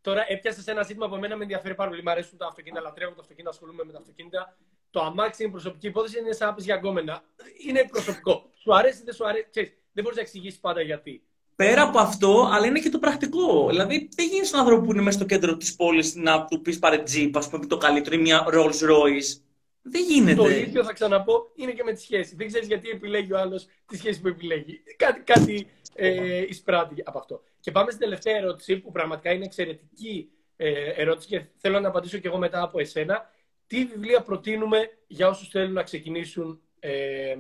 Τώρα 0.01 0.25
έπιασες 0.29 0.67
ένα 0.67 0.83
ζήτημα 0.83 1.09
που 1.09 1.15
εμένα 1.15 1.37
με 1.37 1.43
ενδιαφέρει 1.43 1.75
πάρα 1.75 1.91
πολύ. 1.91 2.03
Μ' 2.03 2.09
αρέσουν 2.09 2.39
τα 2.39 2.47
αυτοκίνητα, 2.47 2.81
λατρεύω 2.81 3.13
τα 3.13 3.21
αυτοκίνητα, 3.21 3.51
ασχολούμαι 3.51 3.85
με 3.85 3.93
τα 3.93 3.99
αυτοκίνητα. 3.99 4.57
Το 4.91 5.01
αμάξι 5.01 5.43
είναι 5.43 5.53
προσωπική 5.53 5.87
υπόθεση, 5.87 6.19
είναι 6.19 6.33
σαν 6.33 6.49
να 6.49 6.55
πεις 6.55 6.65
για 6.65 6.77
γκόμενα. 6.77 7.23
Είναι 7.67 7.85
προσωπικό. 7.91 8.51
Σου 8.69 8.75
αρέσει, 8.75 9.03
δεν 9.05 9.15
σου 9.15 9.27
αρέσει. 9.27 9.47
Ξέρεις, 9.51 9.71
δεν 9.93 10.05
μπορείς 10.05 10.17
να 10.17 10.23
εξηγήσεις 10.23 10.59
πάντα 10.59 10.81
γιατί. 10.81 11.23
Πέρα 11.57 11.83
από 11.83 11.99
αυτό, 11.99 12.49
αλλά 12.53 12.67
είναι 12.67 12.79
και 12.79 12.89
το 12.89 12.99
πρακτικό. 12.99 13.69
Δηλαδή, 13.69 14.09
δεν 14.17 14.27
γίνει 14.27 14.45
στον 14.45 14.61
άνθρωπο 14.61 14.85
που 14.85 14.93
είναι 14.93 15.03
μέσα 15.03 15.19
στο 15.19 15.27
κέντρο 15.27 15.57
της 15.57 15.77
πόλης 15.77 16.15
να 16.15 16.45
του 16.45 16.61
πεις 16.61 16.79
πάρε 16.79 17.03
τζιπ, 17.03 17.37
ας 17.37 17.49
πούμε, 17.49 17.67
το 17.67 17.77
καλύτερο 17.77 18.15
ή 18.17 18.19
μια 18.19 18.47
Rolls 18.53 18.89
Royce. 18.91 19.41
Δεν 19.83 20.03
γίνεται. 20.09 20.35
Το 20.35 20.49
ίδιο 20.49 20.85
θα 20.85 20.93
ξαναπώ 20.93 21.53
είναι 21.55 21.73
και 21.73 21.83
με 21.83 21.93
τη 21.93 22.01
σχέση. 22.01 22.35
Δεν 22.37 22.47
ξέρεις 22.47 22.67
γιατί 22.67 22.89
επιλέγει 22.89 23.33
ο 23.33 23.39
άλλος 23.39 23.67
τη 23.87 23.97
σχέση 23.97 24.21
που 24.21 24.29
επιλέγει. 24.29 24.83
Κάτι, 24.97 25.21
κάτι 25.21 25.67
ε, 25.95 26.41
εισπράττει 26.49 27.03
από 27.05 27.19
αυτό. 27.19 27.43
Και 27.61 27.71
πάμε 27.71 27.91
στην 27.91 28.03
τελευταία 28.03 28.37
ερώτηση, 28.37 28.77
που 28.77 28.93
πραγματικά 28.93 29.33
είναι 29.33 29.45
εξαιρετική 29.45 30.31
ε, 30.57 30.91
ερώτηση 30.91 31.29
και 31.29 31.43
θέλω 31.57 31.81
να 31.81 31.89
απαντήσω 31.89 32.19
και 32.19 32.29
εγώ 32.29 32.39
μετά 32.39 32.63
από 32.63 32.81
εσένα. 32.81 33.31
Τι 33.67 33.85
βιβλία 33.85 34.23
προτείνουμε 34.23 34.79
για 35.07 35.29
όσους 35.29 35.49
θέλουν 35.49 35.73
να 35.73 35.83
ξεκινήσουν 35.83 36.61
ε, 36.79 37.35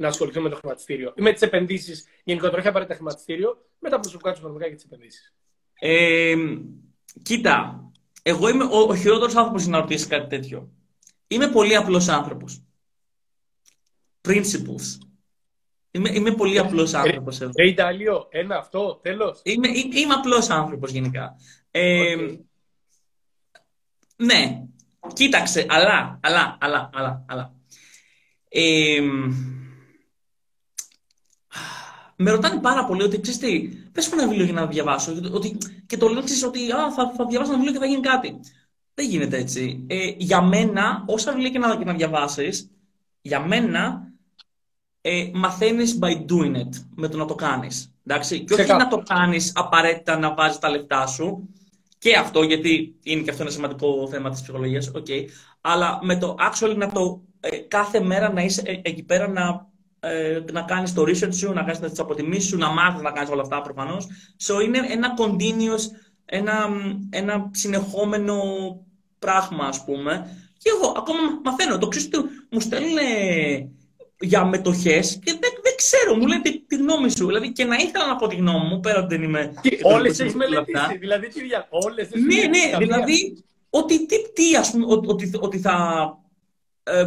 να 0.00 0.08
ασχοληθούν 0.08 0.42
με 0.42 0.48
το 0.48 0.56
χρηματιστήριο 0.56 1.12
ή 1.16 1.22
με 1.22 1.32
τις 1.32 1.42
επενδύσεις. 1.42 2.06
Γενικότερα, 2.24 2.58
όχι 2.58 2.68
απαραίτητα 2.68 2.96
χρηματιστήριο, 2.96 3.66
με 3.78 3.90
τα 3.90 4.00
προσωπικά 4.00 4.30
τους 4.30 4.38
οικονομικά 4.38 4.68
και 4.68 4.74
τις 4.74 4.84
επενδύσεις. 4.84 5.34
Ε, 5.78 6.34
κοίτα, 7.22 7.84
εγώ 8.22 8.48
είμαι 8.48 8.64
ο, 8.64 8.78
ο 8.78 8.96
χειρότερος 8.96 9.34
άνθρωπος 9.34 9.66
να 9.66 9.80
ρωτήσεις 9.80 10.06
κάτι 10.06 10.26
τέτοιο. 10.28 10.70
Είμαι 11.26 11.48
πολύ 11.48 11.76
απλός 11.76 12.08
άνθρωπος. 12.08 12.62
Principles. 14.28 14.98
Είμαι, 15.90 16.10
είμαι 16.12 16.34
πολύ 16.34 16.58
απλός 16.58 16.94
άνθρωπος. 16.94 17.40
Ε, 17.40 17.50
Ιταλίο, 17.66 18.26
ένα 18.30 18.56
αυτό, 18.56 18.98
τέλος. 19.02 19.40
Είμαι, 19.42 19.68
είμαι, 19.68 19.98
είμαι 20.00 20.14
απλός 20.14 20.50
άνθρωπος 20.50 20.90
γενικά. 20.90 21.36
Ε, 21.70 22.14
okay. 22.18 22.38
Ναι, 24.16 24.62
κοίταξε, 25.12 25.66
αλλά, 25.68 26.20
αλλά, 26.22 26.58
αλλά, 26.60 26.90
αλλά, 26.92 27.24
αλλά. 27.28 27.54
Ε, 28.48 29.00
με 32.22 32.30
ρωτάνε 32.30 32.60
πάρα 32.60 32.84
πολύ 32.84 33.02
ότι 33.02 33.20
ξέρεις 33.20 33.38
τι, 33.38 33.68
πες 33.92 34.08
μου 34.08 34.14
ένα 34.18 34.28
βιβλίο 34.28 34.44
για 34.44 34.54
να 34.54 34.66
διαβάσω. 34.66 35.12
Ότι, 35.32 35.58
και 35.86 35.96
το 35.96 36.08
λένε 36.08 36.26
ότι 36.46 36.72
α, 36.72 36.92
θα, 36.92 37.12
θα 37.16 37.26
διαβάσω 37.26 37.52
ένα 37.52 37.60
βιβλίο 37.60 37.72
και 37.72 37.78
θα 37.78 37.86
γίνει 37.86 38.00
κάτι. 38.00 38.40
Δεν 38.94 39.08
γίνεται 39.08 39.36
έτσι. 39.36 39.84
Ε, 39.86 40.12
για 40.16 40.42
μένα, 40.42 41.04
όσα 41.06 41.32
βιβλία 41.32 41.50
και 41.50 41.58
να, 41.58 41.76
και 41.76 41.84
να 41.84 41.94
διαβάσεις, 41.94 42.70
για 43.20 43.40
μένα 43.40 44.12
ε, 45.00 45.30
μαθαίνεις 45.34 45.98
by 46.02 46.10
doing 46.10 46.56
it, 46.56 46.84
με 46.94 47.08
το 47.08 47.16
να 47.16 47.24
το 47.24 47.34
κάνεις. 47.34 47.94
Και 48.46 48.54
όχι 48.54 48.72
να 48.72 48.88
το 48.88 49.02
κάνεις 49.06 49.52
απαραίτητα 49.54 50.18
να 50.18 50.34
βάζεις 50.34 50.58
τα 50.58 50.70
λεφτά 50.70 51.06
σου. 51.06 51.48
Και 51.98 52.16
αυτό, 52.16 52.42
γιατί 52.42 52.98
είναι 53.02 53.22
και 53.22 53.30
αυτό 53.30 53.42
ένα 53.42 53.52
σημαντικό 53.52 54.08
θέμα 54.08 54.30
της 54.30 54.42
ψυχολογίας. 54.42 54.90
Okay. 54.94 55.24
Αλλά 55.60 55.98
με 56.02 56.16
το 56.16 56.36
actually 56.38 56.76
να 56.76 56.92
το 56.92 57.22
ε, 57.40 57.56
κάθε 57.56 58.00
μέρα 58.00 58.32
να 58.32 58.42
είσαι 58.42 58.62
ε, 58.64 58.80
εκεί 58.82 59.02
πέρα 59.02 59.28
να 59.28 59.69
ε, 60.00 60.40
να 60.52 60.62
κάνεις 60.62 60.94
το 60.94 61.02
research 61.02 61.34
σου, 61.34 61.52
να 61.52 61.62
κάνεις 61.62 61.78
τις 61.78 61.98
αποτιμήσεις 61.98 62.48
σου, 62.48 62.58
να 62.58 62.68
μάθεις 62.68 63.02
να 63.02 63.10
κάνεις 63.10 63.30
όλα 63.30 63.42
αυτά 63.42 63.62
προφανώς. 63.62 64.06
So 64.46 64.64
είναι 64.64 64.78
ένα 64.90 65.14
continuous, 65.18 65.80
ένα, 66.24 66.68
ένα 67.10 67.50
συνεχόμενο 67.52 68.36
πράγμα, 69.18 69.64
ας 69.64 69.84
πούμε. 69.84 70.36
Και 70.58 70.70
εγώ 70.76 70.94
ακόμα 70.96 71.18
μαθαίνω. 71.44 71.78
Το 71.78 71.88
ξέρω 71.88 72.06
ότι 72.14 72.28
μου 72.50 72.60
στέλνουν 72.60 72.98
για 74.20 74.44
μετοχές 74.44 75.18
και 75.24 75.30
δεν, 75.30 75.50
δεν 75.62 75.74
ξέρω, 75.76 76.14
μου 76.14 76.26
λένε 76.26 76.42
τη, 76.42 76.60
τη, 76.60 76.76
γνώμη 76.76 77.10
σου. 77.10 77.26
Δηλαδή 77.26 77.52
και 77.52 77.64
να 77.64 77.76
ήθελα 77.76 78.06
να 78.06 78.16
πω 78.16 78.26
τη 78.26 78.36
γνώμη 78.36 78.66
μου, 78.66 78.80
πέρα 78.80 78.98
ότι 78.98 79.14
δεν 79.16 79.22
είμαι. 79.22 79.52
Όλες 79.82 80.20
έχεις 80.20 80.34
μελετήσει. 80.34 80.98
Δηλαδή, 80.98 81.28
τι 81.28 81.40
όλες 81.70 82.08
Ναι, 82.10 82.42
ναι, 82.48 82.78
δηλαδή 82.78 83.44
ότι, 83.70 84.06
τι, 84.06 84.16
τι, 84.32 84.56
ας 84.56 84.70
πούμε, 84.70 84.84
ότι, 84.88 85.30
ότι 85.40 85.58
θα 85.58 85.74
ε, 86.02 86.19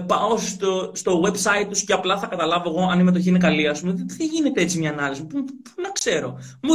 πάω 0.07 0.37
στο, 0.37 0.91
στο 0.93 1.21
website 1.25 1.67
τους 1.69 1.83
και 1.83 1.93
απλά 1.93 2.17
θα 2.19 2.27
καταλάβω 2.27 2.69
εγώ 2.69 2.89
αν 2.91 2.99
η 2.99 3.03
μετοχή 3.03 3.29
είναι 3.29 3.37
καλή. 3.37 3.67
Ας 3.67 3.79
πούμε. 3.79 3.93
Δεν 3.93 4.27
γίνεται 4.31 4.61
έτσι 4.61 4.79
μια 4.79 4.91
ανάλυση. 4.91 5.25
Πού, 5.25 5.45
να 5.81 5.89
ξέρω. 5.89 6.39
Μου, 6.61 6.73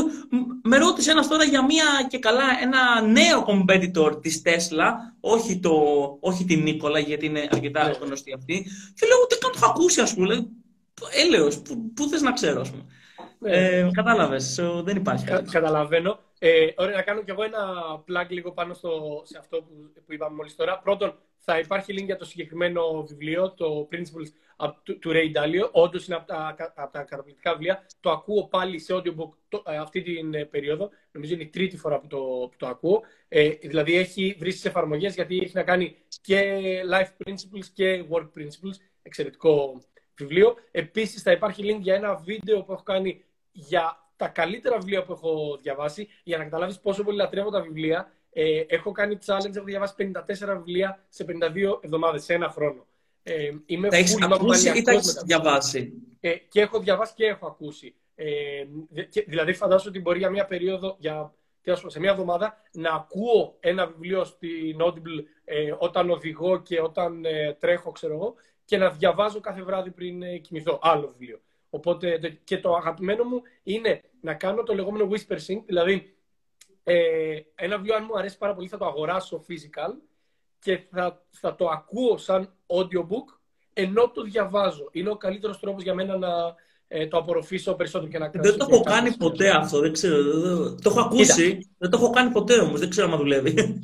με 0.63 0.77
ρώτησε 0.77 1.11
ένας 1.11 1.29
τώρα 1.29 1.45
για 1.45 1.65
μια 1.65 1.85
και 2.09 2.19
καλά 2.19 2.45
ένα 2.63 3.03
νέο 3.03 3.45
competitor 3.47 4.23
της 4.23 4.43
Tesla, 4.45 4.91
όχι, 5.21 5.59
το, 5.59 5.73
όχι 6.21 6.45
την 6.45 6.63
Νίκολα 6.63 6.99
γιατί 6.99 7.27
είναι 7.27 7.49
αρκετά 7.53 7.83
yeah. 7.83 7.99
Ναι. 7.99 8.07
γνωστή 8.07 8.33
αυτή. 8.33 8.67
Και 8.95 9.07
λέω 9.07 9.19
ότι 9.23 9.39
καν 9.39 9.53
το 9.53 9.59
έχω 9.63 9.71
ακούσει 9.71 10.01
ας 10.01 10.15
πούμε. 10.15 10.47
Έλεος, 11.27 11.59
πού, 11.59 11.93
πού 11.95 12.09
θες 12.09 12.23
να 12.23 12.33
ξέρω 12.33 12.61
ας 12.61 12.71
πούμε. 12.71 12.83
Yeah. 12.83 12.97
Ναι. 13.39 13.57
Ε, 13.57 13.91
κατάλαβες, 13.93 14.61
δεν 14.85 14.97
υπάρχει 14.97 15.25
Κα, 15.25 15.43
Καταλαβαίνω. 15.51 16.19
Ε, 16.39 16.68
ωραία, 16.76 16.97
να 16.97 17.03
κάνω 17.03 17.22
κι 17.22 17.30
εγώ 17.30 17.43
ένα 17.43 17.64
plug 18.09 18.26
λίγο 18.28 18.53
πάνω 18.53 18.74
στο, 18.74 19.22
σε 19.24 19.39
αυτό 19.39 19.62
που, 19.62 19.93
που 20.07 20.12
είπαμε 20.12 20.36
μόλις 20.36 20.55
τώρα. 20.55 20.78
Πρώτον, 20.78 21.18
θα 21.39 21.59
υπάρχει 21.59 21.95
link 21.99 22.05
για 22.05 22.16
το 22.16 22.24
συγκεκριμένο 22.24 23.03
βιβλίο, 23.03 23.53
το 23.53 23.89
Principles 23.93 24.28
του, 24.82 24.99
του 24.99 25.11
Ray 25.12 25.32
Dalio. 25.32 25.70
Όντως 25.72 26.07
είναι 26.07 26.16
από 26.16 26.26
τα, 26.26 26.57
από 26.74 26.93
τα 26.93 27.03
καταπληκτικά 27.03 27.53
βιβλία. 27.53 27.86
Το 28.01 28.11
ακούω 28.11 28.47
πάλι 28.47 28.78
σε 28.78 28.95
audiobook 28.95 29.30
το, 29.49 29.62
ε, 29.66 29.76
αυτή 29.76 30.03
την 30.03 30.34
ε, 30.34 30.45
περίοδο. 30.45 30.91
Νομίζω 31.11 31.34
είναι 31.34 31.43
η 31.43 31.49
τρίτη 31.49 31.76
φορά 31.76 32.01
που 32.01 32.07
το, 32.07 32.18
που 32.51 32.57
το 32.57 32.66
ακούω. 32.66 33.03
Ε, 33.28 33.49
δηλαδή 33.49 33.97
έχει 33.97 34.36
βρει 34.39 34.55
τι 34.55 34.68
εφαρμογές 34.68 35.14
γιατί 35.14 35.39
έχει 35.39 35.55
να 35.55 35.62
κάνει 35.62 35.97
και 36.20 36.61
life 36.91 37.26
principles 37.26 37.66
και 37.72 38.05
work 38.11 38.28
principles. 38.39 38.76
Εξαιρετικό 39.03 39.82
βιβλίο. 40.16 40.55
Επίσης 40.70 41.22
θα 41.22 41.32
υπάρχει 41.32 41.62
link 41.64 41.80
για 41.80 41.95
ένα 41.95 42.14
βίντεο 42.14 42.62
που 42.62 42.72
έχω 42.72 42.82
κάνει 42.82 43.24
για 43.53 44.08
τα 44.19 44.29
καλύτερα 44.29 44.79
βιβλία 44.79 45.03
που 45.03 45.12
έχω 45.12 45.59
διαβάσει 45.62 46.09
για 46.23 46.39
να 46.39 46.45
καταλάβεις 46.45 46.81
πόσο 46.81 47.05
πολύ 47.05 47.16
λατρεύω 47.16 47.51
τα 47.51 47.61
βιβλία 47.61 48.12
ε, 48.33 48.64
έχω 48.66 48.93
κάνει 48.93 49.19
challenge, 49.27 49.57
έχω 49.57 49.64
διαβάσει 49.64 49.95
54 49.99 50.55
βιβλία 50.57 51.05
σε 51.09 51.25
52 51.29 51.35
εβδομάδες, 51.81 52.25
σε 52.25 52.35
ένα 52.35 52.49
χρόνο. 52.49 52.87
Ε, 53.23 53.51
είμαι 53.66 53.89
τα 53.89 53.97
έχεις 53.97 54.23
ακούσει 54.23 54.79
ή 54.79 54.83
τα 54.83 54.93
έχεις 54.93 55.23
διαβάσει; 55.25 55.93
Ε, 56.21 56.35
και 56.35 56.61
έχω 56.61 56.81
διαβάσει 56.81 57.12
και 57.14 57.27
έχω 57.27 57.47
ακούσει. 57.47 57.95
Ε, 58.14 58.64
δηλαδή 59.27 59.53
φαντάζομαι 59.53 59.91
ότι 59.91 60.01
μπορεί 60.01 60.19
για 60.19 60.31
μια 60.31 60.47
περίοδο, 60.47 60.97
για, 60.99 61.35
σε 61.87 62.01
μια 62.01 62.11
εβδομάδα, 62.11 62.62
να 62.73 62.91
ακούω 62.91 63.57
ένα 63.61 63.87
βιβλίο 63.87 64.25
στην 64.25 64.77
Audible 64.81 65.25
ε, 65.45 65.75
όταν 65.79 66.11
οδηγώ 66.11 66.62
και 66.62 66.81
όταν 66.81 67.25
ε, 67.25 67.53
τρέχω, 67.53 67.93
ξέρω 67.93 68.14
εγώ, 68.14 68.35
και 68.64 68.77
να 68.77 68.91
διαβάζω 68.91 69.41
κάθε 69.41 69.62
βράδυ 69.62 69.91
πριν 69.91 70.23
ε, 70.23 70.37
κοιμηθώ 70.39 70.79
άλλο 70.83 71.07
βιβλίο. 71.07 71.41
Οπότε 71.71 72.39
και 72.45 72.59
το 72.59 72.75
αγαπημένο 72.75 73.25
μου 73.25 73.43
είναι 73.62 74.01
να 74.21 74.35
κάνω 74.35 74.62
το 74.62 74.75
λεγόμενο 74.75 75.09
whisper 75.11 75.37
sync, 75.47 75.62
δηλαδή 75.66 76.16
ε, 76.85 77.41
ένα 77.55 77.77
βιβλίο, 77.77 77.95
αν 77.95 78.05
μου 78.09 78.19
αρέσει 78.19 78.39
πάρα 78.39 78.55
πολύ, 78.55 78.69
θα 78.69 78.79
το 78.79 78.87
αγοράσω 78.87 79.45
physical 79.49 79.93
και 80.59 80.79
θα, 80.91 81.25
θα 81.31 81.55
το 81.55 81.69
ακούω 81.69 82.16
σαν 82.16 82.55
audiobook 82.66 83.39
ενώ 83.73 84.11
το 84.11 84.23
διαβάζω. 84.23 84.89
Είναι 84.93 85.11
ο 85.11 85.16
καλύτερος 85.16 85.61
τρόπος 85.61 85.83
για 85.83 85.95
μένα 85.95 86.16
να 86.16 86.29
ε, 86.89 87.07
το 87.07 87.19
απορροφήσω 87.19 87.75
περισσότερο 87.75 88.11
και 88.11 88.19
να 88.19 88.29
κάνω. 88.29 88.49
Δεν 88.49 88.59
το 88.59 88.66
έχω 88.71 88.83
κάνει 88.83 89.16
ποτέ 89.16 89.51
αυτό, 89.51 89.81
δεν 89.81 89.93
ξέρω. 89.93 90.23
Το 90.83 90.91
έχω 90.91 91.01
ακούσει, 91.01 91.71
δεν 91.79 91.91
το 91.91 91.99
έχω 92.01 92.11
κάνει 92.11 92.31
ποτέ 92.31 92.61
όμως, 92.61 92.81
δεν 92.81 92.91
ξέρω 92.91 93.12
αν 93.12 93.19
δουλεύει. 93.19 93.81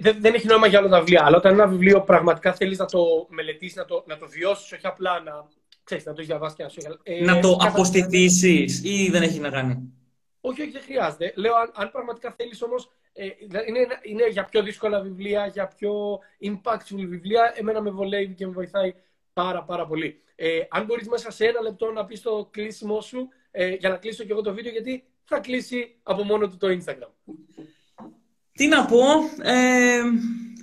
Δεν, 0.00 0.20
δεν 0.20 0.34
έχει 0.34 0.46
νόημα 0.46 0.66
για 0.66 0.78
όλα 0.78 0.88
τα 0.88 0.98
βιβλία. 0.98 1.22
Αλλά 1.24 1.36
όταν 1.36 1.52
ένα 1.52 1.66
βιβλίο 1.66 2.02
πραγματικά 2.02 2.52
θέλεις 2.52 2.78
να 2.78 2.86
το 2.86 3.26
μελετήσεις, 3.28 3.76
να 3.76 3.84
το, 3.84 4.04
να 4.06 4.16
το 4.16 4.28
βιώσεις, 4.28 4.72
όχι 4.72 4.86
απλά 4.86 5.20
να, 5.20 5.48
ξέρεις, 5.90 6.04
να 6.04 6.12
το 6.12 6.22
διαβάσει 6.22 6.54
και 6.56 6.62
να 6.62 6.68
σου. 6.68 6.80
Ε, 7.02 7.24
να 7.24 7.40
το 7.40 7.58
αποστηθήσεις 7.60 8.82
ή 8.84 9.10
δεν 9.10 9.22
έχει 9.22 9.38
να 9.38 9.50
κάνει; 9.50 9.92
Όχι, 10.40 10.62
όχι, 10.62 10.70
δεν 10.70 10.82
χρειάζεται. 10.82 11.32
Λέω, 11.36 11.54
αν, 11.54 11.70
αν 11.74 11.90
πραγματικά 11.90 12.34
θέλεις 12.36 12.62
όμως. 12.62 12.90
Ε, 13.12 13.24
είναι, 13.68 13.86
είναι 14.02 14.28
για 14.28 14.44
πιο 14.44 14.62
δύσκολα 14.62 15.00
βιβλία, 15.00 15.46
για 15.46 15.66
πιο 15.66 16.18
impactful 16.42 17.06
βιβλία. 17.08 17.52
Εμένα 17.56 17.82
με 17.82 17.90
βολεύει 17.90 18.34
και 18.34 18.46
με 18.46 18.52
βοηθάει 18.52 18.94
πάρα, 19.32 19.62
πάρα 19.64 19.86
πολύ. 19.86 20.22
Ε, 20.34 20.60
αν 20.70 20.84
μπορείς 20.84 21.08
μέσα 21.08 21.30
σε 21.30 21.44
ένα 21.44 21.60
λεπτό 21.60 21.90
να 21.90 22.04
πεις 22.04 22.20
το 22.22 22.48
κλείσιμό 22.50 23.00
σου, 23.00 23.28
ε, 23.50 23.68
για 23.68 23.88
να 23.88 23.96
κλείσω 23.96 24.24
και 24.24 24.32
εγώ 24.32 24.40
το 24.40 24.54
βίντεο, 24.54 24.72
γιατί 24.72 25.04
θα 25.24 25.38
κλείσει 25.38 25.96
από 26.02 26.24
μόνο 26.24 26.48
του 26.48 26.56
το 26.56 26.66
Instagram. 26.68 27.34
Τι 28.52 28.66
να 28.66 28.84
πω. 28.84 29.00
Ε, 29.42 30.00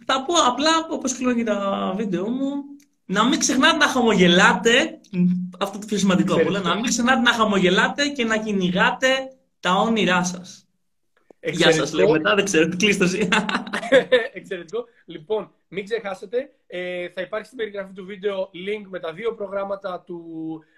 θα 0.05 0.23
πω 0.25 0.33
απλά, 0.47 0.87
όπως 0.89 1.17
κλείνω 1.17 1.33
και 1.33 1.43
τα 1.43 1.93
βίντεο 1.95 2.29
μου, 2.29 2.63
να 3.09 3.27
μην 3.27 3.39
ξεχνάτε 3.39 3.77
να 3.77 3.87
χαμογελάτε. 3.87 4.99
Αυτό 5.59 5.79
το 5.79 5.85
πιο 5.85 5.97
σημαντικό 5.97 6.33
από 6.33 6.47
όλα. 6.47 6.59
Να 6.59 6.75
μην 6.75 6.83
ξεχνάτε 6.83 7.21
να 7.21 7.33
χαμογελάτε 7.33 8.07
και 8.07 8.23
να 8.23 8.37
κυνηγάτε 8.37 9.07
τα 9.59 9.73
όνειρά 9.73 10.23
σας. 10.23 10.67
Γεια 11.39 11.71
σας, 11.71 11.93
λέω 11.93 12.11
μετά, 12.11 12.35
δεν 12.35 12.45
ξέρω, 12.45 12.69
κλείστε 12.77 13.05
Εξαιρετικό. 14.33 14.85
Λοιπόν, 15.05 15.51
μην 15.67 15.83
ξεχάσετε, 15.83 16.51
ε, 16.67 17.09
θα 17.09 17.21
υπάρχει 17.21 17.45
στην 17.45 17.57
περιγραφή 17.57 17.93
του 17.93 18.05
βίντεο 18.05 18.49
link 18.53 18.85
με 18.89 18.99
τα 18.99 19.13
δύο 19.13 19.35
προγράμματα 19.35 20.03
του 20.05 20.23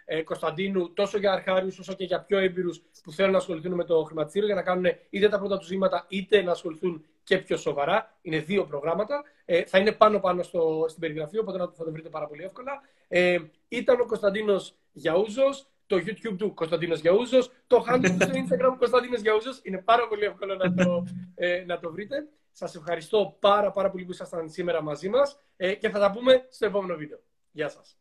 ε, 0.05 0.21
Κωνσταντίνου, 0.21 0.93
τόσο 0.93 1.17
για 1.17 1.31
αρχάριους 1.31 1.79
όσο 1.79 1.93
και 1.93 2.03
για 2.03 2.21
πιο 2.21 2.37
έμπειρους 2.37 2.81
που 3.03 3.11
θέλουν 3.11 3.31
να 3.31 3.37
ασχοληθούν 3.37 3.73
με 3.73 3.83
το 3.83 4.03
χρηματιστήριο, 4.03 4.47
για 4.47 4.55
να 4.55 4.63
κάνουν 4.63 4.85
είτε 5.09 5.29
τα 5.29 5.39
πρώτα 5.39 5.57
τους 5.57 5.67
βήματα, 5.67 6.05
είτε 6.09 6.41
να 6.41 6.51
ασχοληθούν 6.51 7.05
και 7.29 7.37
πιο 7.37 7.57
σοβαρά. 7.57 8.17
Είναι 8.21 8.39
δύο 8.39 8.65
προγράμματα. 8.65 9.23
Ε, 9.45 9.65
θα 9.65 9.77
είναι 9.77 9.91
πάνω-πάνω 9.91 10.43
στην 10.87 10.99
περιγραφή, 10.99 11.37
οπότε 11.39 11.57
θα 11.57 11.71
το 11.83 11.91
βρείτε 11.91 12.09
πάρα 12.09 12.27
πολύ 12.27 12.43
εύκολα. 12.43 12.81
Ε, 13.07 13.37
ήταν 13.67 13.99
ο 13.99 14.05
Κωνσταντίνος 14.05 14.75
Γιαούζος 14.91 15.67
το 15.87 15.95
YouTube 15.95 16.35
του 16.37 16.53
Κωνσταντίνος 16.53 16.99
Γιαούζος, 16.99 17.51
το 17.67 17.85
handle 17.89 18.09
του 18.09 18.23
στο 18.23 18.31
Instagram 18.33 18.75
Κωνσταντίνος 18.77 19.21
Γιαούζος. 19.21 19.59
Είναι 19.63 19.77
πάρα 19.77 20.07
πολύ 20.07 20.23
εύκολο 20.23 20.55
να 20.55 20.73
το, 20.73 21.05
ε, 21.35 21.63
να 21.65 21.79
το 21.79 21.91
βρείτε. 21.91 22.27
Σας 22.51 22.75
ευχαριστώ 22.75 23.37
πάρα, 23.39 23.71
πάρα 23.71 23.89
πολύ 23.89 24.03
που 24.03 24.11
ήσασταν 24.11 24.49
σήμερα 24.49 24.81
μαζί 24.81 25.09
μας 25.09 25.39
ε, 25.57 25.73
και 25.73 25.89
θα 25.89 25.99
τα 25.99 26.11
πούμε 26.11 26.45
στο 26.49 26.65
επόμενο 26.65 26.95
βίντεο. 26.95 27.19
Γεια 27.51 27.69
σας. 27.69 27.97